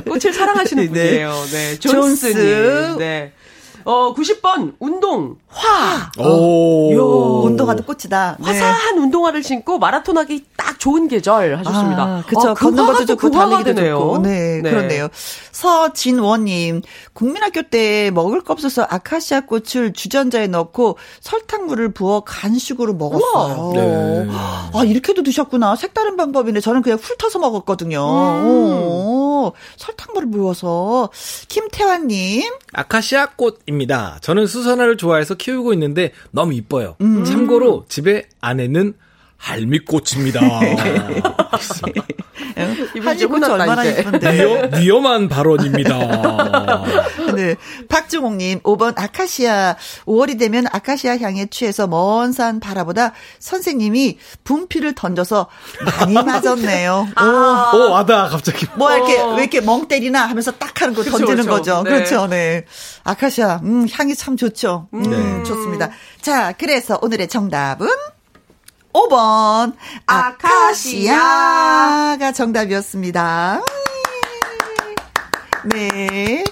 [0.05, 1.09] 꽃을 사랑하시는 네.
[1.09, 1.31] 분이에요.
[1.51, 1.79] 네.
[1.79, 2.95] 존스.
[2.97, 3.31] 네.
[3.85, 6.11] 어, 90번, 운동, 화.
[6.19, 6.93] 오.
[6.93, 7.41] 요.
[7.43, 8.37] 운동화도 꽃이다.
[8.39, 8.45] 네.
[8.45, 12.03] 화사한 운동화를 신고 마라톤 하기 딱 좋은 계절 하셨습니다.
[12.03, 12.49] 아, 그쵸.
[12.49, 13.73] 아, 걷는 화가 것도 또 좋고, 달리기도.
[13.75, 14.17] 좋고.
[14.19, 15.07] 네, 그렇네요.
[15.51, 16.81] 서진원님,
[17.13, 23.71] 국민학교 때 먹을 거 없어서 아카시아 꽃을 주전자에 넣고 설탕물을 부어 간식으로 먹었어요.
[23.75, 24.27] 네.
[24.29, 25.75] 아, 이렇게도 드셨구나.
[25.75, 26.59] 색다른 방법이네.
[26.59, 27.99] 저는 그냥 훑어서 먹었거든요.
[27.99, 28.45] 음.
[28.45, 31.09] 오, 설탕물을 부어서.
[31.47, 34.17] 김태환님, 아카시아 꽃입니다.
[34.21, 36.95] 저는 수선화를 좋아해서 키우고 있는데 너무 이뻐요.
[37.01, 37.25] 음.
[37.25, 38.93] 참고로 집에 아내는
[39.37, 40.39] 할미꽃입니다.
[43.29, 43.85] 혼났다, 얼마나.
[43.85, 44.33] 예쁜데.
[44.33, 45.97] 위험, 위험한 발언입니다.
[47.35, 47.55] 네.
[47.89, 49.75] 박중옥님, 5번 아카시아.
[50.05, 55.47] 5월이 되면 아카시아 향에 취해서 먼 산 바라보다 선생님이 분필을 던져서
[55.99, 57.07] 많이 맞았네요.
[57.15, 57.71] 아.
[57.75, 58.65] 오, 와다, 갑자기.
[58.75, 59.35] 뭐 이렇게 어.
[59.35, 61.49] 왜 이렇게 멍 때리나 하면서 딱 하는 거 그쵸, 던지는 그쵸.
[61.49, 61.83] 거죠.
[61.83, 61.89] 네.
[61.91, 62.27] 그렇죠.
[62.27, 62.65] 네.
[63.03, 63.59] 아카시아.
[63.63, 64.87] 음, 향이 참 좋죠.
[64.93, 65.43] 음, 네.
[65.43, 65.89] 좋습니다.
[66.21, 67.87] 자, 그래서 오늘의 정답은
[68.93, 69.73] 5번
[70.05, 71.15] 아카시아.
[71.15, 73.61] 아카시아가 정답이었습니다.
[75.65, 76.43] 네.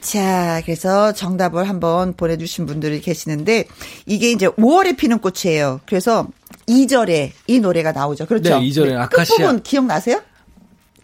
[0.00, 3.66] 자, 그래서 정답을 한번 보내주신 분들이 계시는데,
[4.06, 5.80] 이게 이제 5월에 피는 꽃이에요.
[5.86, 6.28] 그래서
[6.68, 8.26] 2절에 이 노래가 나오죠.
[8.26, 8.58] 그렇죠.
[8.58, 9.36] 네, 2절에 아카시아.
[9.36, 10.22] 끝부분 기억나세요?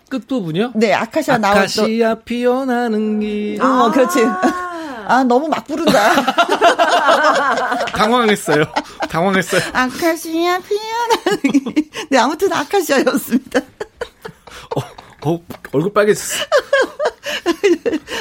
[0.09, 0.73] 끝부분이요?
[0.77, 1.61] 네, 아카시아 나올 또.
[1.61, 3.61] 아카시아 피어나는 길.
[3.61, 4.21] 어, 그렇지.
[5.07, 6.15] 아, 너무 막 부른다.
[7.95, 8.65] 당황했어요.
[9.09, 9.61] 당황했어요.
[9.73, 10.79] 아카시아 길.
[12.11, 13.61] 네, 아무튼 아카시아였습니다.
[14.77, 14.81] 어,
[15.31, 15.41] 어,
[15.73, 16.45] 얼굴 빨개졌어.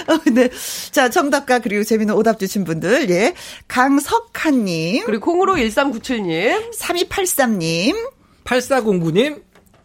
[0.07, 0.49] 어, 네.
[0.91, 3.33] 자, 정답과 그리고 재미있는 오답 주신 분들, 예.
[3.67, 8.11] 강석한님, 그리고 콩으로 1397님, 3283님,
[8.43, 9.41] 8409님,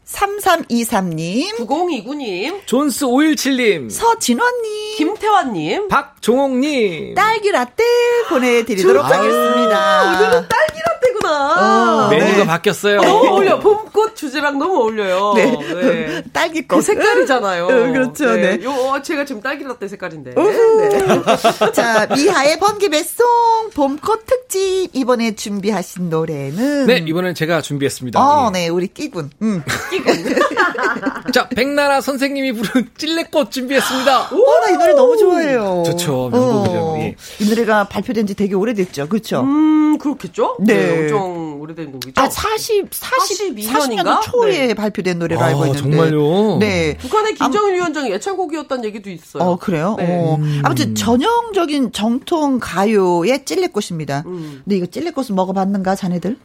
[0.08, 7.14] 3323님, 9029님, 존스 517님, 서진원님, 김태환님, 박종옥님.
[7.14, 7.84] 딸기 라떼
[8.30, 10.04] 보내드리도록 하겠습니다.
[10.04, 12.06] 오늘은 딸기 라떼 구나.
[12.06, 12.46] 어, 메뉴가 네.
[12.46, 13.02] 바뀌었어요.
[13.02, 13.58] 너무 어울려.
[13.60, 15.34] 봄꽃 주제 로즈랑 너무 어울려요.
[15.34, 15.50] 네.
[15.50, 16.22] 네.
[16.32, 16.76] 딸기 꽃.
[16.76, 17.64] 그 색깔이잖아요.
[17.64, 18.60] 어, 그렇죠, 네.
[18.62, 20.34] 요, 어, 제가 지금 딸기 라떼 색깔인데.
[20.34, 21.72] 네.
[21.72, 23.26] 자, 미하의 번개 배송
[23.74, 28.20] 봄꽃 특집 이번에 준비하신 노래는 네, 이번엔 제가 준비했습니다.
[28.20, 28.58] 어, 예.
[28.58, 29.30] 네, 우리 끼군.
[29.42, 29.62] 음.
[31.34, 34.20] 자, 백나라 선생님이 부른 찔레꽃 준비했습니다.
[34.20, 35.82] 어, 나이 노래 너무 좋아해요.
[35.86, 36.30] 좋죠.
[36.30, 36.94] 명곡이죠.
[36.98, 37.16] 예.
[37.40, 39.08] 이 노래가 발표된 지 되게 오래됐죠.
[39.08, 39.40] 그렇죠?
[39.42, 40.56] 음, 그렇겠죠?
[40.60, 41.08] 네.
[41.18, 42.20] 엄청 오래된 곡이죠.
[42.20, 44.20] 아, 40, 40, 42 40년도 년인가?
[44.20, 44.74] 초에 네.
[44.74, 45.80] 발표된 노래로 아, 알고 있는데.
[45.96, 46.58] 정말요?
[46.58, 46.96] 네.
[46.98, 49.42] 북한의 김정일 위원장이 애창곡이었다는 얘기도 있어요.
[49.42, 49.96] 어, 그래요?
[49.98, 50.06] 네.
[50.08, 50.36] 어.
[50.36, 50.62] 음.
[50.64, 54.24] 아무튼 전형적인 정통 가요의 찔레꽃입니다.
[54.26, 54.62] 음.
[54.64, 56.36] 근데 이거 찔레꽃을 먹어봤는가, 자네들?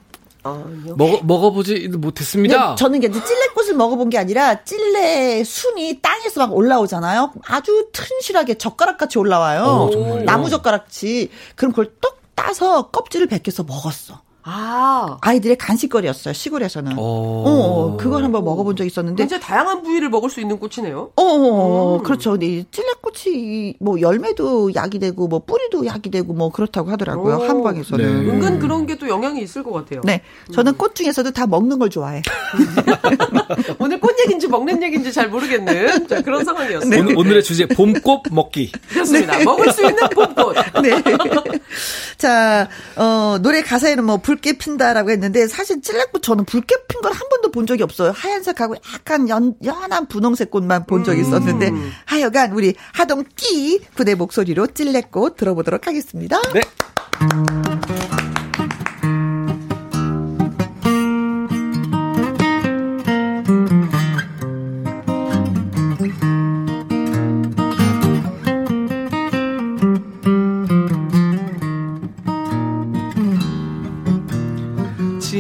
[0.44, 0.96] 아니요.
[0.98, 2.72] 먹어, 먹어보지 못했습니다.
[2.72, 7.32] 네, 저는 이게 찔레꽃을 먹어본 게 아니라 찔레 순이 땅에서 막 올라오잖아요.
[7.48, 9.64] 아주 튼실하게 젓가락 같이 올라와요.
[9.64, 10.20] 어?
[10.26, 11.30] 나무 젓가락같이.
[11.56, 14.22] 그럼 그걸 똑 따서 껍질을 벗겨서 먹었어.
[14.44, 15.18] 아.
[15.22, 16.94] 아이들의 간식거리였어요, 시골에서는.
[16.98, 17.02] 어.
[17.02, 17.50] 어,
[17.94, 19.22] 어, 그걸 한번 먹어본 적 있었는데.
[19.24, 21.12] 굉장히 다양한 부위를 먹을 수 있는 꽃이네요.
[21.16, 22.04] 어, 어, 음.
[22.04, 22.32] 그렇죠.
[22.32, 27.36] 근데 이 찔레꽃이 뭐 열매도 약이 되고 뭐 뿌리도 약이 되고 뭐 그렇다고 하더라고요.
[27.36, 27.44] 오.
[27.44, 28.26] 한방에서는.
[28.26, 28.32] 네.
[28.32, 30.02] 은근 그런 게 또 영향이 있을 것 같아요.
[30.06, 30.22] 네.
[30.54, 32.22] 저는 꽃 중에서도 다 먹는 걸 좋아해.
[33.80, 37.00] 오늘 꽃 얘기인지 먹는 얘기인지 잘 모르겠는 자, 그런 상황이었어요.
[37.02, 38.72] 오늘, 오늘의 주제 봄꽃 먹기.
[38.90, 39.44] 그렇습니다.
[39.44, 40.56] 먹을 수 있는 봄꽃.
[40.84, 40.92] 네.
[42.18, 47.28] 자, 어, 노래 가사에는 뭐 붉게 핀다라고 했는데 사실 찔레꽃 저는 붉게 핀 걸 한
[47.30, 48.12] 번도 본 적이 없어요.
[48.16, 51.72] 하얀색하고 약간 연, 연한 분홍색 꽃만 본 적이 있었는데
[52.06, 56.40] 하여간 우리 하동 끼 그대 목소리로 찔레꽃 들어보도록 하겠습니다.
[56.54, 56.62] 네.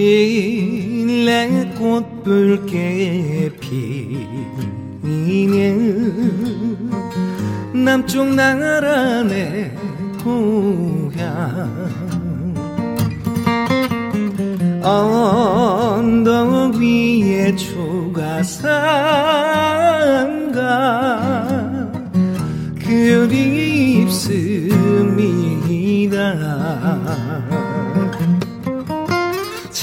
[0.03, 3.49] 찔레꽃 붉게
[5.01, 5.71] 피면
[7.73, 9.71] 남쪽 나라 내
[10.21, 11.71] 고향.
[14.83, 18.73] 언덕 위에 초가상가.
[22.83, 23.53] 그립습니다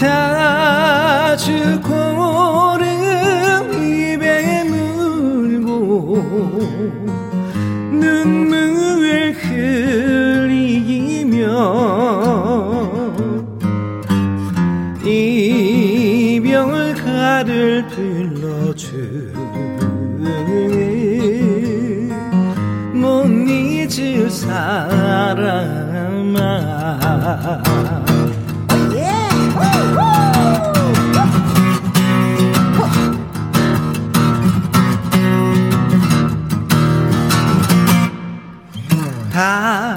[0.00, 6.16] 자주 고름 입에 물고
[7.92, 10.64] 눈물 흘리며
[15.04, 19.20] 이별 가를 불러주네
[22.94, 25.60] 못 잊을 사람아
[39.40, 39.96] 다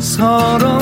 [0.00, 0.74] 서럽습니다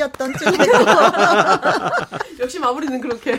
[0.00, 0.68] 간식거리였던 찔레꽃.
[2.40, 3.38] 역시 마무리는 그렇게.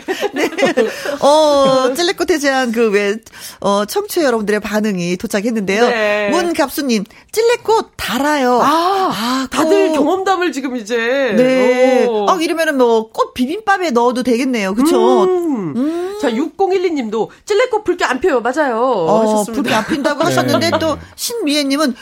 [1.20, 3.16] 어, 찔레꽃에 대한 그 왜,
[3.60, 5.88] 어, 청취자 여러분들의 반응이 도착했는데요.
[5.88, 6.30] 네.
[6.30, 8.60] 문갑수님, 찔레꽃 달아요.
[8.62, 9.92] 아, 다들 어.
[9.92, 11.34] 경험담을 지금 이제.
[11.36, 12.06] 네.
[12.06, 12.30] 오.
[12.30, 14.74] 아, 이러면은 뭐, 꽃 비빔밥에 넣어도 되겠네요.
[14.74, 15.24] 그쵸?
[15.24, 16.18] 음.
[16.20, 18.40] 자, 6012님도 찔레꽃 붉게 안 펴요.
[18.40, 18.80] 맞아요.
[18.80, 19.62] 어, 하셨습니다.
[19.62, 21.94] 불이 안 핀다고 하셨는데 또 신미애님은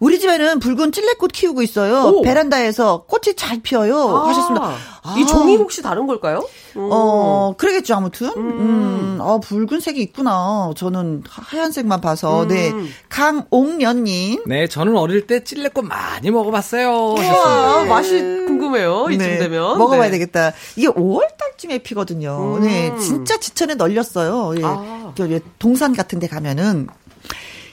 [0.00, 2.02] 우리 집에는 붉은 찔레꽃 키우고 있어요.
[2.14, 2.22] 오.
[2.22, 3.96] 베란다에서 꽃이 잘 피어요.
[4.26, 4.74] 하셨습니다.
[5.16, 5.26] 이 아.
[5.26, 6.46] 종이 혹시 다른 걸까요?
[6.76, 6.88] 음.
[6.92, 8.28] 어, 그러겠죠, 아무튼.
[8.36, 10.70] 음, 어, 붉은색이 있구나.
[10.76, 12.42] 저는 하얀색만 봐서.
[12.42, 12.48] 음.
[12.48, 12.72] 네.
[13.08, 14.44] 강옥년님.
[14.46, 16.90] 네, 저는 어릴 때 찔레꽃 많이 먹어봤어요.
[16.90, 17.86] 우와, 하셨어요.
[17.86, 19.06] 맛이 궁금해요.
[19.10, 19.78] 이쯤 네, 되면.
[19.78, 20.10] 먹어봐야 네.
[20.12, 20.52] 되겠다.
[20.76, 22.56] 이게 5월달쯤에 피거든요.
[22.58, 22.62] 음.
[22.62, 24.54] 네, 진짜 지천에 널렸어요.
[24.58, 24.62] 예.
[24.64, 25.12] 아.
[25.16, 26.86] 저, 예, 동산 같은 데 가면은.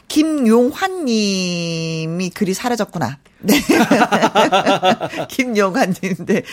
[0.08, 3.20] 김용환 님이 글이 사라졌구나.
[3.40, 3.60] 네.
[5.30, 6.44] 김용환 님, 네.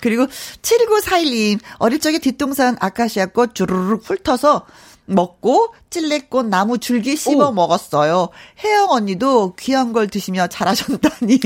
[0.00, 4.66] 그리고 7941님, 어릴 적에 뒷동산 아카시아 꽃 주르륵 훑어서
[5.06, 7.52] 먹고 찔레꽃 나무 줄기 씹어 오.
[7.52, 8.28] 먹었어요.
[8.62, 11.40] 혜영 언니도 귀한 걸 드시며 잘하셨다니.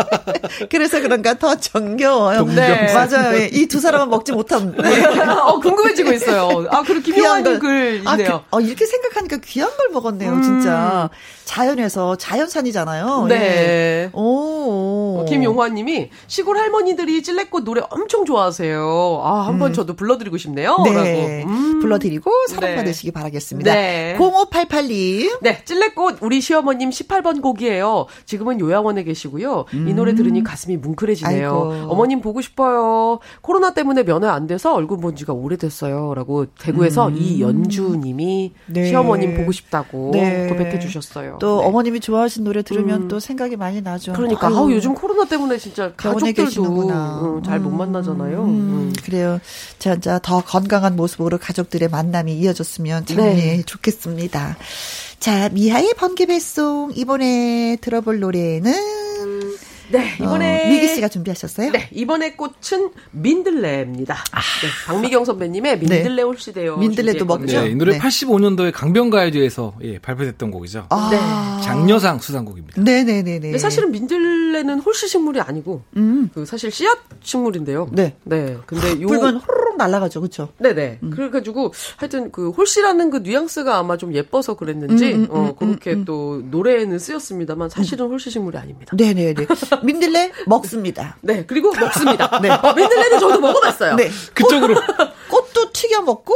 [0.70, 2.44] 그래서 그런가 더 정겨워요.
[2.44, 2.92] 네.
[2.92, 3.46] 맞아요.
[3.52, 4.74] 이두 사람은 먹지 못한.
[4.76, 5.04] 네.
[5.04, 6.66] 어, 궁금해지고 있어요.
[6.70, 8.44] 아, 그리고 김영환님 글 아, 있네요.
[8.50, 11.08] 그, 어, 이렇게 생각하니까 귀한 걸 먹었네요, 진짜.
[11.44, 13.26] 자연에서, 자연산이잖아요.
[13.28, 13.34] 네.
[13.34, 14.10] 예.
[14.12, 14.89] 오.
[15.30, 19.20] 어, 김용화님이 시골 할머니들이 찔레꽃 노래 엄청 좋아하세요.
[19.22, 20.76] 아, 한번 저도 불러드리고 싶네요.
[20.84, 20.92] 네.
[20.92, 21.48] 라고.
[21.50, 21.80] 음.
[21.80, 23.72] 불러드리고 사랑받으시기 바라겠습니다.
[23.72, 24.16] 네.
[24.18, 25.38] 0588님.
[25.42, 28.06] 네, 찔레꽃 우리 시어머님 18번 곡이에요.
[28.26, 29.64] 지금은 요양원에 계시고요.
[29.72, 31.62] 이 노래 들으니 가슴이 뭉클해지네요.
[31.62, 31.70] 음.
[31.70, 31.92] 아이고.
[31.92, 33.18] 어머님 보고 싶어요.
[33.40, 36.14] 코로나 때문에 면회 안 돼서 얼굴 본 지가 오래됐어요.
[36.14, 38.72] 라고 대구에서 이연주님이 음.
[38.72, 38.86] 네.
[38.88, 40.48] 시어머님 보고 싶다고 네.
[40.48, 41.38] 또 뱉어주셨어요.
[41.40, 41.66] 또 네.
[41.66, 43.08] 어머님이 좋아하신 노래 들으면 음.
[43.08, 44.12] 또 생각이 많이 나죠.
[44.12, 47.40] 그러니까 아유, 아우, 요즘 코로나 때문에 진짜 가족들도 계시는구나.
[47.44, 48.44] 잘못 음, 만나잖아요.
[48.44, 48.92] 음, 음.
[49.04, 49.40] 그래요.
[49.78, 53.58] 진짜 더 건강한 모습으로 가족들의 만남이 이어졌으면 참 네.
[53.58, 54.56] 예, 좋겠습니다.
[55.18, 59.09] 자, 미하의 번개 배송 이번에 들어볼 노래는
[59.90, 61.72] 네, 이번에 어, 미기 씨가 준비하셨어요?
[61.72, 64.14] 네, 이번에 꽃은 민들레입니다.
[64.14, 66.74] 네, 박미경 선배님의 민들레 홀시대요.
[66.74, 66.78] 아.
[66.78, 67.24] 민들레도.
[67.24, 67.60] 먹죠.
[67.62, 67.98] 네, 이 노래 네.
[67.98, 70.86] 85년도에 강변가요제에서 예, 발표됐던 곡이죠.
[70.90, 71.60] 아.
[71.64, 72.82] 장려상 수상곡입니다.
[72.82, 73.40] 네 네 네네.
[73.40, 75.82] 근데 사실은 민들레는 홀씨 식물이 아니고
[76.34, 77.84] 그 사실 씨앗 식물인데요.
[77.90, 77.94] 음.
[77.94, 78.16] 네.
[78.24, 78.56] 네.
[78.66, 80.48] 근데 요 붉은 호로록 날아가죠, 그렇죠?
[80.58, 80.98] 네 네.
[81.02, 81.10] 음.
[81.10, 86.04] 그래가지고 하여튼 그 홀씨라는 그 뉘앙스가 아마 좀 예뻐서 그랬는지 음, 음, 어 음, 그렇게
[86.04, 88.96] 또 노래에는 쓰였습니다만 사실은 홀씨 식물이 아닙니다.
[88.96, 89.46] 네 네 네.
[89.82, 91.16] 민들레 먹습니다.
[91.22, 91.44] 네.
[91.46, 92.38] 그리고 먹습니다.
[92.42, 92.50] 네.
[92.50, 93.96] 어, 민들레는 저도 먹어봤어요.
[93.96, 94.10] 네.
[94.34, 94.74] 그쪽으로
[95.28, 96.34] 꽃도 튀겨 먹고.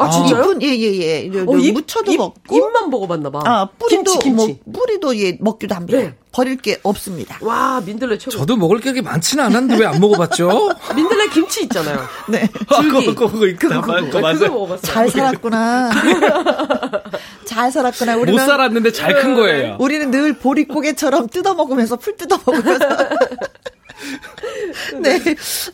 [0.00, 0.44] 아 진짜요?
[0.44, 1.28] 잎은 예예예.
[1.44, 2.56] 어, 잎- 무쳐도 잎- 먹고.
[2.56, 3.40] 잎만 먹어봤나 봐.
[3.44, 4.60] 아 뿌리도 김치, 김치.
[4.64, 5.98] 뭐 뿌리도 예 먹기도 합니다.
[5.98, 6.14] 네.
[6.30, 7.36] 버릴 게 없습니다.
[7.42, 8.30] 와 민들레 최고.
[8.30, 10.68] 저도 먹을 게 많지는 않았는데 왜 안 먹어봤죠?
[10.94, 11.98] 민들레 김치 있잖아요.
[12.28, 12.48] 네.
[12.80, 13.06] 줄기.
[13.06, 13.80] 그거, 그거 있다.
[13.80, 14.52] 그거 그거 맞아요.
[14.52, 14.80] 먹었어요.
[14.82, 15.90] 잘 살았구나.
[17.58, 18.14] 잘 살았구나.
[18.16, 19.76] 못 우리는 살았는데 잘 큰 거예요.
[19.80, 22.86] 우리는 늘 보릿고개처럼 뜯어 먹으면서 풀 뜯어 먹으면서.
[25.00, 25.20] 네.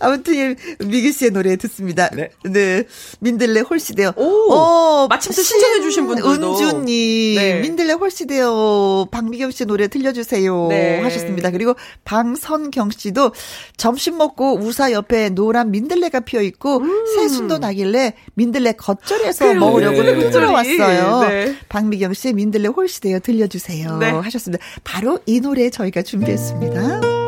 [0.00, 2.08] 아무튼 미기 씨의 노래 듣습니다.
[2.10, 2.30] 네.
[2.44, 2.84] 네.
[3.20, 4.12] 민들레 홀시대요.
[4.16, 5.06] 오.
[5.08, 6.30] 마침 또 신청해 주신 분들도.
[6.30, 7.36] 은주님.
[7.36, 7.60] 네.
[7.60, 9.06] 민들레 홀시대요.
[9.10, 10.68] 박미경 씨 노래 들려주세요.
[10.68, 11.00] 네.
[11.02, 11.50] 하셨습니다.
[11.50, 13.32] 그리고 방선경 씨도
[13.76, 16.82] 점심 먹고 우사 옆에 노란 민들레가 피어 있고
[17.16, 19.58] 새순도 나길래 민들레 겉절이에서 음.
[19.58, 20.12] 먹으려고 네.
[20.12, 21.28] 흔들어 왔어요.
[21.28, 21.56] 네.
[21.68, 23.98] 박미경 씨의 민들레 홀시대요 들려주세요.
[23.98, 24.10] 네.
[24.10, 24.64] 하셨습니다.
[24.84, 27.23] 바로 이 노래 저희가 준비했습니다.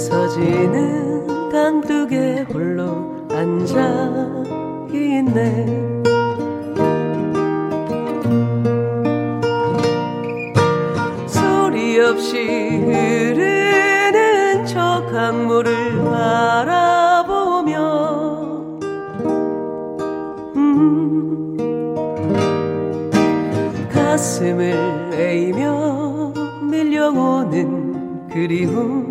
[0.00, 3.76] 서지는 강둑에 홀로 앉아
[4.92, 5.66] 있네.
[11.26, 12.38] 소리 없이
[12.86, 17.78] 흐르는 저 강물을 바라보며
[20.56, 21.56] 음
[23.92, 26.32] 가슴을 에이며
[26.70, 29.09] 밀려오는 그리움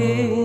[0.00, 0.39] 홀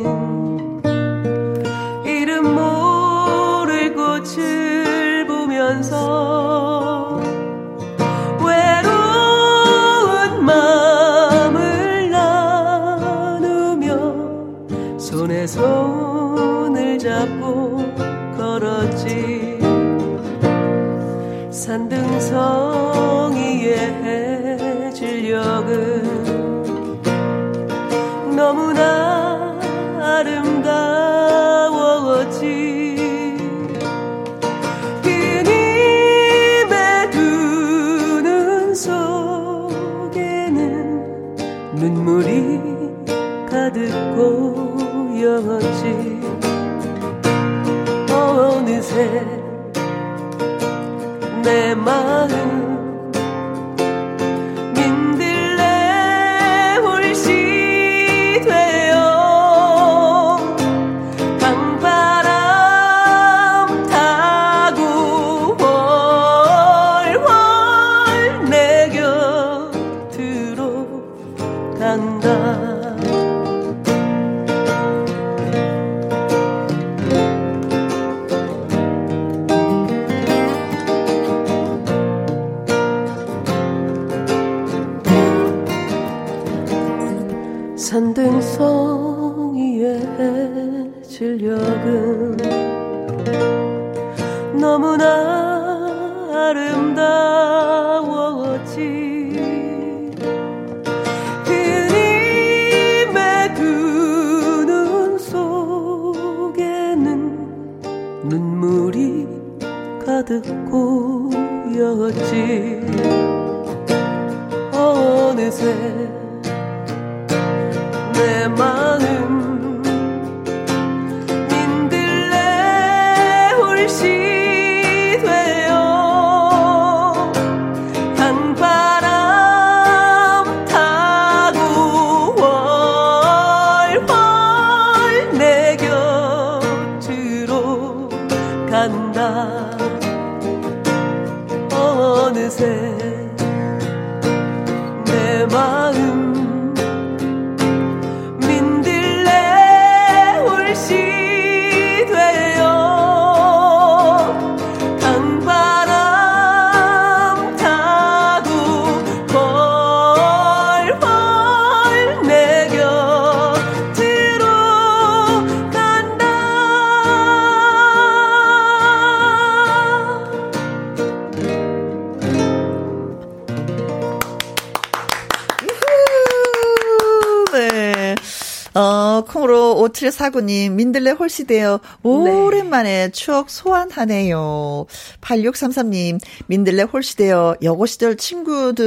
[180.29, 181.79] 5749님, 민들레 홀시대요.
[182.03, 184.85] 오랜만에 추억 소환하네요.
[185.21, 187.55] 8633님, 민들레 홀시대요.
[187.61, 188.85] 여고 시절 친구들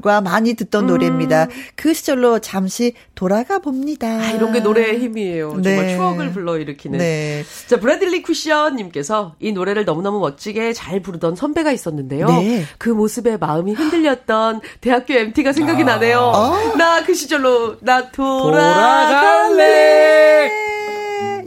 [0.00, 1.48] 과 많이 듣던 노래입니다.
[1.76, 4.06] 그 시절로 잠시 돌아가 봅니다.
[4.06, 5.50] 아, 이런 게 노래의 힘이에요.
[5.62, 5.96] 정말 네.
[5.96, 6.98] 추억을 불러일으키는.
[6.98, 7.44] 네.
[7.66, 12.26] 자, 브래들리 쿠션님께서 이 노래를 너무너무 멋지게 잘 부르던 선배가 있었는데요.
[12.26, 12.64] 네.
[12.78, 16.18] 그 모습에 마음이 흔들렸던 대학교 MT가 생각이 나네요.
[16.18, 16.76] 어?
[16.76, 19.50] 나그 시절로 나 돌아갈래.
[19.50, 20.50] 돌아갈래.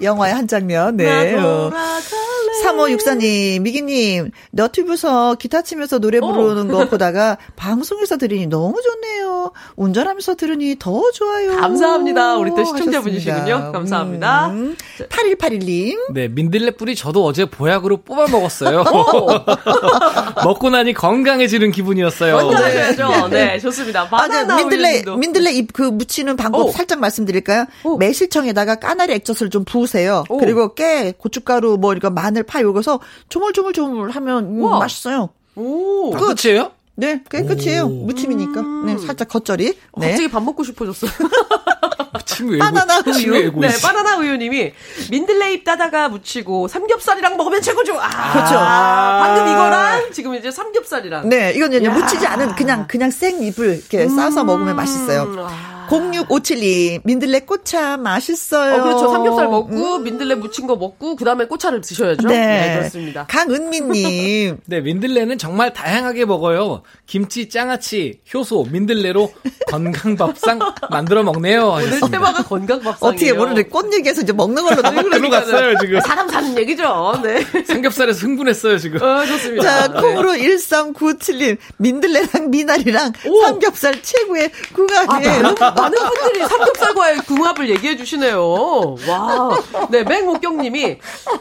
[0.01, 0.97] 영화의 한 장면.
[0.97, 1.33] 나 네.
[1.35, 1.69] 어.
[1.69, 2.22] 돌아갈래.
[2.63, 6.21] 3564님, 미기님, 너튜브에서 기타 치면서 노래 어.
[6.21, 9.51] 부르는 거 보다가 방송에서 들으니 너무 좋네요.
[9.75, 11.57] 운전하면서 들으니 더 좋아요.
[11.57, 12.37] 감사합니다.
[12.37, 13.71] 우리 또 시청자분이시군요.
[13.73, 14.47] 감사합니다.
[14.49, 14.75] 음,
[15.09, 18.83] 8181님, 네, 민들레 뿌리 저도 어제 보약으로 뽑아 먹었어요.
[20.43, 22.37] 먹고 나니 건강해지는 기분이었어요.
[22.37, 23.27] 건강하셔야죠.
[23.29, 23.59] 네.
[23.59, 24.01] 좋습니다.
[24.03, 25.17] 아, 바나나 저 민들레, 우유님도.
[25.17, 26.71] 민들레 잎 그 묻히는 방법 오.
[26.71, 27.65] 살짝 말씀드릴까요?
[27.83, 27.97] 오.
[27.97, 30.23] 매실청에다가 까나리 액젓을 좀 부으세요.
[30.29, 30.37] 오.
[30.37, 32.99] 그리고 깨, 고춧가루, 뭐, 이거 마늘, 파 요거서
[33.29, 34.77] 조물조물조물 하면 음, 우와.
[34.79, 35.29] 맛있어요.
[35.55, 36.15] 오.
[36.15, 36.71] 아, 끝이에요?
[36.95, 37.87] 네, 그게 끝이에요.
[37.87, 38.61] 무침이니까.
[38.85, 39.73] 네, 살짝 겉절이.
[39.97, 40.07] 네.
[40.09, 41.09] 갑자기 밥 먹고 싶어졌어요.
[42.25, 43.51] 친구 바나나 우유.
[43.59, 43.69] 네.
[43.81, 44.73] 바나나 우유님이
[45.09, 47.99] 민들레 잎 따다가 묻히고 삼겹살이랑 먹으면 최고죠.
[47.99, 48.53] 아, 그렇죠.
[48.55, 51.29] 방금 이거랑 지금 이제 삼겹살이랑.
[51.29, 51.91] 네, 이건 이제 야.
[51.91, 55.23] 묻히지 않은 그냥 그냥 생 잎을 이렇게 싸서 먹으면 맛있어요.
[55.23, 55.72] 음, 아.
[56.01, 58.75] 0657님, 민들레 꽃차 맛있어요.
[58.75, 59.11] 어, 그렇죠.
[59.11, 60.03] 삼겹살 먹고 음.
[60.03, 62.27] 민들레 묻힌 거 먹고 그 다음에 꽃차를 드셔야죠.
[62.27, 62.75] 네.
[62.77, 63.25] 그렇습니다.
[63.27, 66.83] 강은미님, 네, 민들레는 정말 다양하게 먹어요.
[67.05, 69.31] 김치, 장아찌, 효소, 민들레로
[69.67, 71.67] 건강밥상 만들어 먹네요.
[71.73, 71.99] 오늘.
[72.11, 73.13] 테마가 건강 밥상이에요.
[73.13, 75.03] 어떻게 모르는데 꽃 얘기해서 이제 먹는 걸로 넘어.
[75.03, 75.99] 들어갔어요, 지금.
[76.01, 77.19] 사람 사는 얘기죠.
[77.23, 77.43] 네.
[77.65, 79.01] 삼겹살에서 흥분했어요, 지금.
[79.01, 79.63] 어, 좋습니다.
[79.63, 80.01] 자, 네.
[80.01, 83.41] 콩으로 1397님, 민들레랑 미나리랑 오.
[83.43, 85.41] 삼겹살 최고의 아, 궁합이에요.
[85.41, 88.95] 많은, 많은 분들이 삼겹살과의 궁합을 얘기해 주시네요.
[89.07, 89.61] 와.
[89.89, 90.97] 네, 맹옥경님이,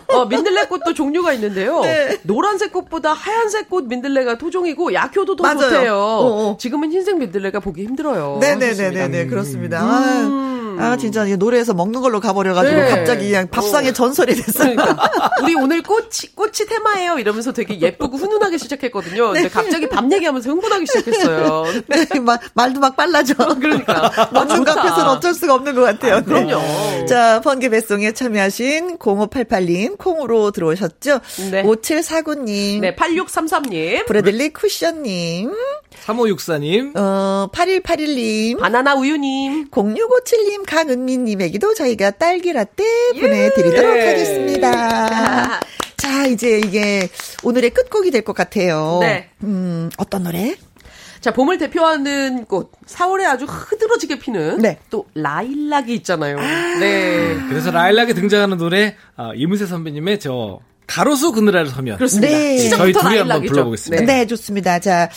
[0.09, 1.81] 어, 민들레 꽃도 종류가 있는데요.
[1.81, 2.19] 네.
[2.23, 5.59] 노란색 꽃보다 하얀색 꽃 민들레가 토종이고, 약효도 더 맞아요.
[5.61, 5.95] 좋대요.
[5.95, 6.57] 어, 어.
[6.59, 8.39] 지금은 흰색 민들레가 보기 힘들어요.
[8.41, 9.83] 네네네네네, 그렇습니다.
[9.83, 10.62] 음.
[10.79, 12.91] 아, 아, 진짜 노래에서 먹는 걸로 가버려가지고 네.
[12.91, 14.77] 갑자기 그냥 밥상의 전설이 됐어요.
[14.77, 19.33] 그러니까 우리 오늘 꽃이 꽃이 테마예요 이러면서 되게 예쁘고 훈훈하게 시작했거든요.
[19.33, 21.65] 근데 갑자기 밥 얘기하면서 흥분하기 시작했어요.
[21.89, 23.35] 네, 막, 말도 막 빨라져.
[23.59, 24.81] 그러니까 먹는 좋다.
[24.81, 26.17] 앞에서는 어쩔 수가 없는 것 같아요.
[26.17, 26.23] 네.
[26.23, 27.07] 그럼요.
[27.07, 31.21] 자, 번개 배송에 참여하신 0588님, 콩으로 들어오셨죠?
[31.51, 31.63] 네.
[31.63, 35.53] 5749님, 네 8633님 브래들리 쿠션님,
[36.07, 36.93] 3564님.
[36.97, 42.85] 어, 8181님, 바나나 우유님 0657님, 강은미님에게도 저희가 딸기 라떼
[43.21, 44.07] 보내드리도록 예.
[44.07, 45.61] 하겠습니다.
[45.97, 47.09] 자, 이제 이게
[47.43, 48.99] 오늘의 끝곡이 될 것 같아요.
[49.01, 49.29] 네.
[49.43, 50.55] 음, 어떤 노래?
[51.21, 54.79] 자 봄을 대표하는 꽃 4월에 아주 흐드러지게 피는 네.
[54.91, 56.37] 또 라일락이 있잖아요.
[56.81, 57.37] 네.
[57.49, 61.97] 그래서 라일락에 등장하는 노래, 아, 이문세 선배님의 저, 가로수 그늘 아래 서면.
[61.97, 62.29] 그렇습니다.
[62.29, 62.57] 네.
[62.57, 63.43] 저희 시작부터 둘이 한번.
[63.43, 64.05] 불러보겠습니다.
[64.05, 64.27] 네.
[64.27, 64.79] 좋습니다.
[64.79, 65.09] 자,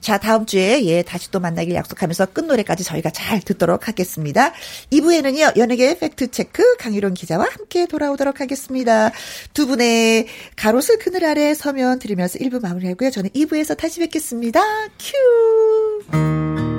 [0.00, 4.52] 자, 다음 주에, 예, 다시 또 만나길 약속하면서 끝노래까지 저희가 잘 듣도록 하겠습니다.
[4.92, 9.10] 2부에는요, 연예계 팩트체크 강유론 기자와 함께 돌아오도록 하겠습니다.
[9.52, 13.10] 두 분의 가로수 그늘 아래 서면 들으면서 1부 마무리하고요.
[13.10, 14.60] 저는 2부에서 다시 뵙겠습니다.
[14.98, 16.73] 큐!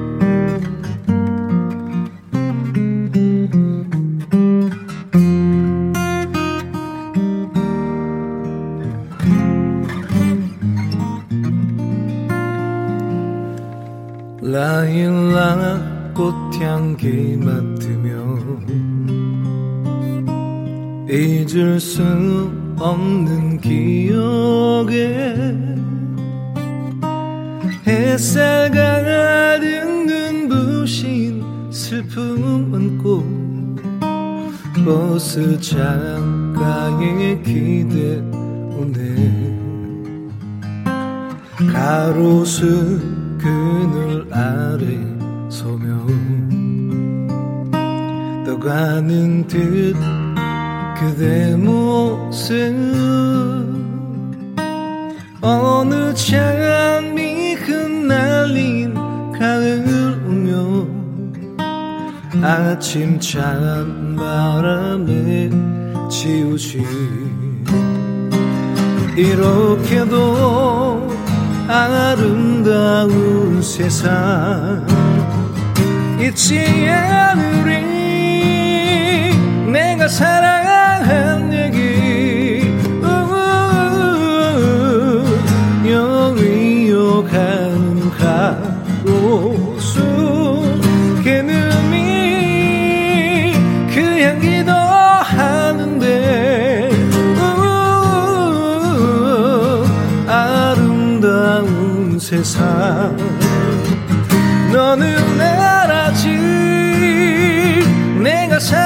[14.51, 18.13] 라일락 꽃향기 맡으며
[21.09, 22.03] 잊을 수
[22.77, 25.33] 없는 기억에
[27.87, 33.23] 햇살 가득 눈부신 슬픔 안고
[34.85, 38.17] 버스 창가에 기대
[38.77, 39.55] 오네.
[41.73, 44.97] 가로수 그늘 아래
[45.51, 45.85] 서며
[48.43, 49.95] 떠가는 듯
[50.97, 52.55] 그대 모습.
[55.41, 58.95] 어느 장미 흩날린
[59.33, 60.87] 가을 오며
[62.41, 65.51] 아침 찬 바람에
[66.09, 66.83] 지우지
[69.15, 71.04] 이렇게도
[71.67, 74.85] 아름다운 세상.
[76.19, 77.83] 잊지 않으리.
[79.71, 82.04] 내가 사랑한 얘기
[102.45, 103.17] 세상.
[104.71, 106.29] 너는 알아지
[108.21, 108.84] 내가 사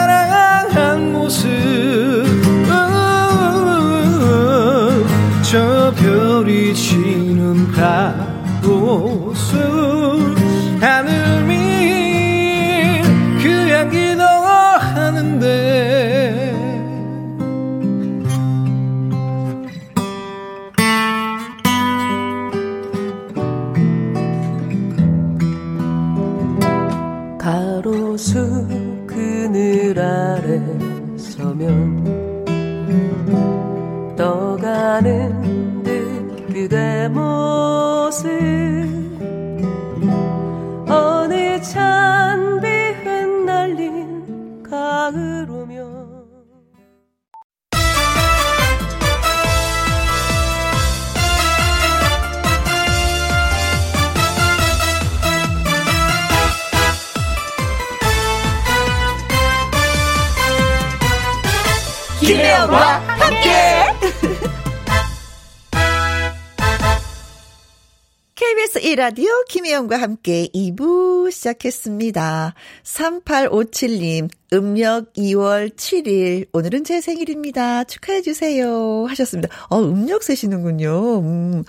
[68.89, 72.55] 1라디오 김혜영과 함께 2부 시작했습니다.
[72.83, 77.83] 3857님, 음력 2월 7일, 오늘은 제 생일입니다.
[77.83, 79.05] 축하해 주세요.
[79.07, 79.47] 하셨습니다.
[79.69, 81.19] 어, 음력 세시는군요.
[81.19, 81.63] 음.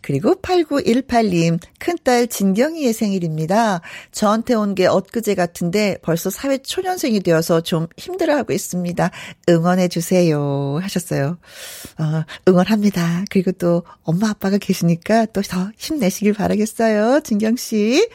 [0.00, 3.80] 그리고 8918님, 큰딸 진경이의 생일입니다.
[4.12, 9.10] 저한테 온 게 엊그제 같은데 벌써 사회 초년생이 되어서 좀 힘들어하고 있습니다.
[9.48, 10.78] 응원해 주세요.
[10.80, 11.36] 하셨어요.
[11.98, 13.24] 어, 응원합니다.
[13.30, 17.22] 그리고 또 엄마 아빠가 계시니까 또 더 힘내시길 바라겠어요.
[17.24, 18.08] 진경 씨.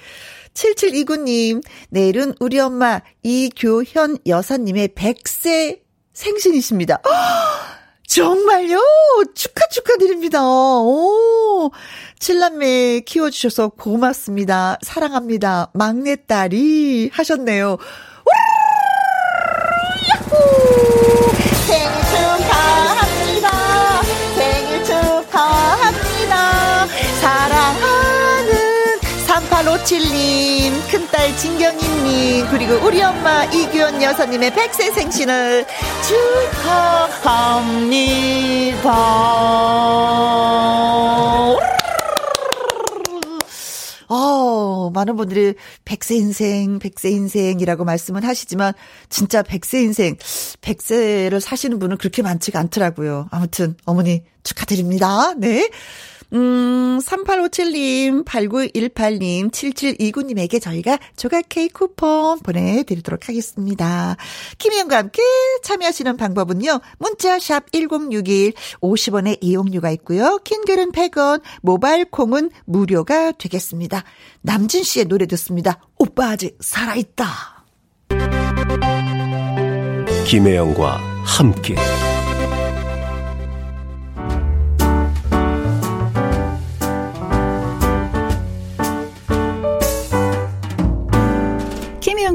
[0.55, 5.81] 7729님, 내일은 우리 엄마 이교현 여사님의 100세
[6.13, 7.01] 생신이십니다.
[8.07, 8.79] 정말요?
[9.33, 10.41] 축하 축하드립니다.
[10.43, 11.71] 오.
[12.19, 14.79] 칠남매 키워주셔서 고맙습니다.
[14.81, 15.71] 사랑합니다.
[15.73, 17.77] 막내딸이 하셨네요.
[20.09, 20.35] 야호!
[21.67, 22.04] 생일
[29.85, 35.65] 3857님, 큰딸 진경이님, 그리고 우리 엄마 이규현 여사님의 100세 생신을
[37.21, 37.55] 축하합니다.
[44.07, 45.53] 어, 많은 분들이
[45.85, 48.73] 100세 인생, 100세 인생이라고 말씀은 하시지만,
[49.09, 50.15] 진짜 100세 인생,
[50.61, 53.27] 100세를 사시는 분은 그렇게 많지가 않더라고요.
[53.31, 55.33] 아무튼, 어머니 축하드립니다.
[55.37, 55.69] 네.
[56.35, 64.17] 음, 3857님, 8918님, 7729님에게 저희가 조각 케이크 쿠폰 보내드리도록 하겠습니다.
[64.57, 65.21] 김희영과 함께
[65.63, 74.03] 참여하시는 방법은요, 문자샵 1061, 50원의 이용료가 있고요, 킹글은 100원, 모바일 콩은 무료가 되겠습니다.
[74.41, 75.79] 남진 씨의 노래 듣습니다.
[75.97, 77.25] 오빠 아직 살아있다.
[80.27, 81.75] 김혜영과 함께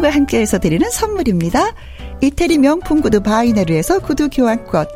[0.00, 1.74] 과 함께해서 드리는 선물입니다.
[2.22, 4.86] 이태리 명품 구두 바이네르에서 구두 교환권,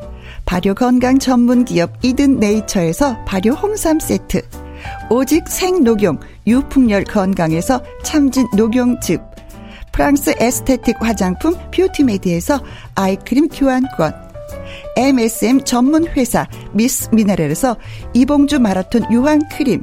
[0.46, 4.42] 발효 건강 전문 기업 이든 네이처에서 발효 홍삼 세트,
[5.10, 9.20] 오직 생녹용 유풍열 건강에서 참진 녹용즙,
[9.92, 12.60] 프랑스 에스테틱 화장품 뷰티메디에서
[12.94, 14.14] 아이크림 교환권,
[14.96, 17.76] MSM 전문 회사 미스 미네랄에서
[18.14, 19.82] 이봉주 마라톤 유황 크림,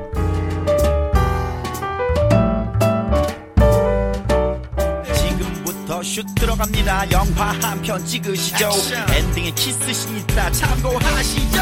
[6.03, 8.69] 슛 들어갑니다 영화 한 편 찍으시죠
[9.13, 11.59] 엔딩에 키스신 있다 참고하시죠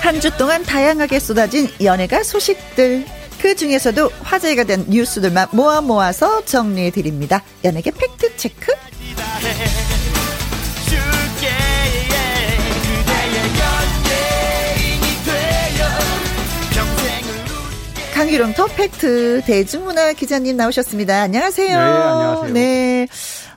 [0.00, 3.04] 한 주 동안 다양하게 쏟아진 연예가 소식들.
[3.42, 7.42] 그 중에서도 화제가 된 뉴스들만 모아 모아서 정리해 드립니다.
[7.62, 8.72] 연예계 팩트 체크.
[18.18, 21.22] 강유롱 더 팩트 대중문화 기자님 나오셨습니다.
[21.22, 21.68] 안녕하세요.
[21.68, 22.52] 네, 안녕하세요.
[22.52, 23.06] 네.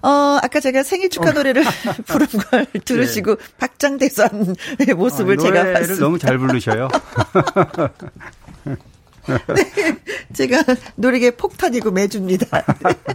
[0.03, 1.63] 어, 아까 제가 생일 축하 노래를
[2.05, 4.55] 부른 걸 들으시고 박장대소한
[4.95, 6.05] 모습을 어, 제가 노래를 봤습니다.
[6.05, 6.89] 너무 잘 부르셔요.
[10.33, 10.63] 제가
[10.95, 12.65] 노래계 폭탄이고 매줍니다.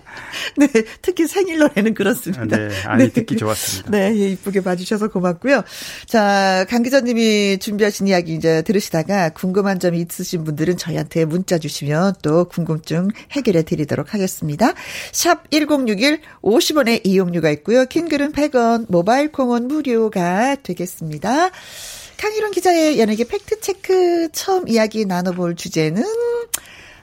[0.57, 0.69] 네,
[1.03, 2.57] 특히 생일 노래는 그렇습니다.
[2.57, 3.91] 네, 아니, 듣기 좋았습니다.
[3.91, 5.63] 네, 예, 이쁘게 봐주셔서 고맙고요.
[6.07, 12.45] 자, 강 기자님이 준비하신 이야기 이제 들으시다가 궁금한 점이 있으신 분들은 저희한테 문자 주시면 또
[12.45, 14.75] 궁금증 해결해 드리도록 하겠습니다.
[15.13, 17.87] 샵 1061, 50원의 이용료가 있고요.
[17.87, 21.51] 킹글은 100원, 모바일 콩은 무료가 되겠습니다.
[22.19, 26.03] 강희론 기자의 연예계 팩트체크 처음 이야기 나눠볼 주제는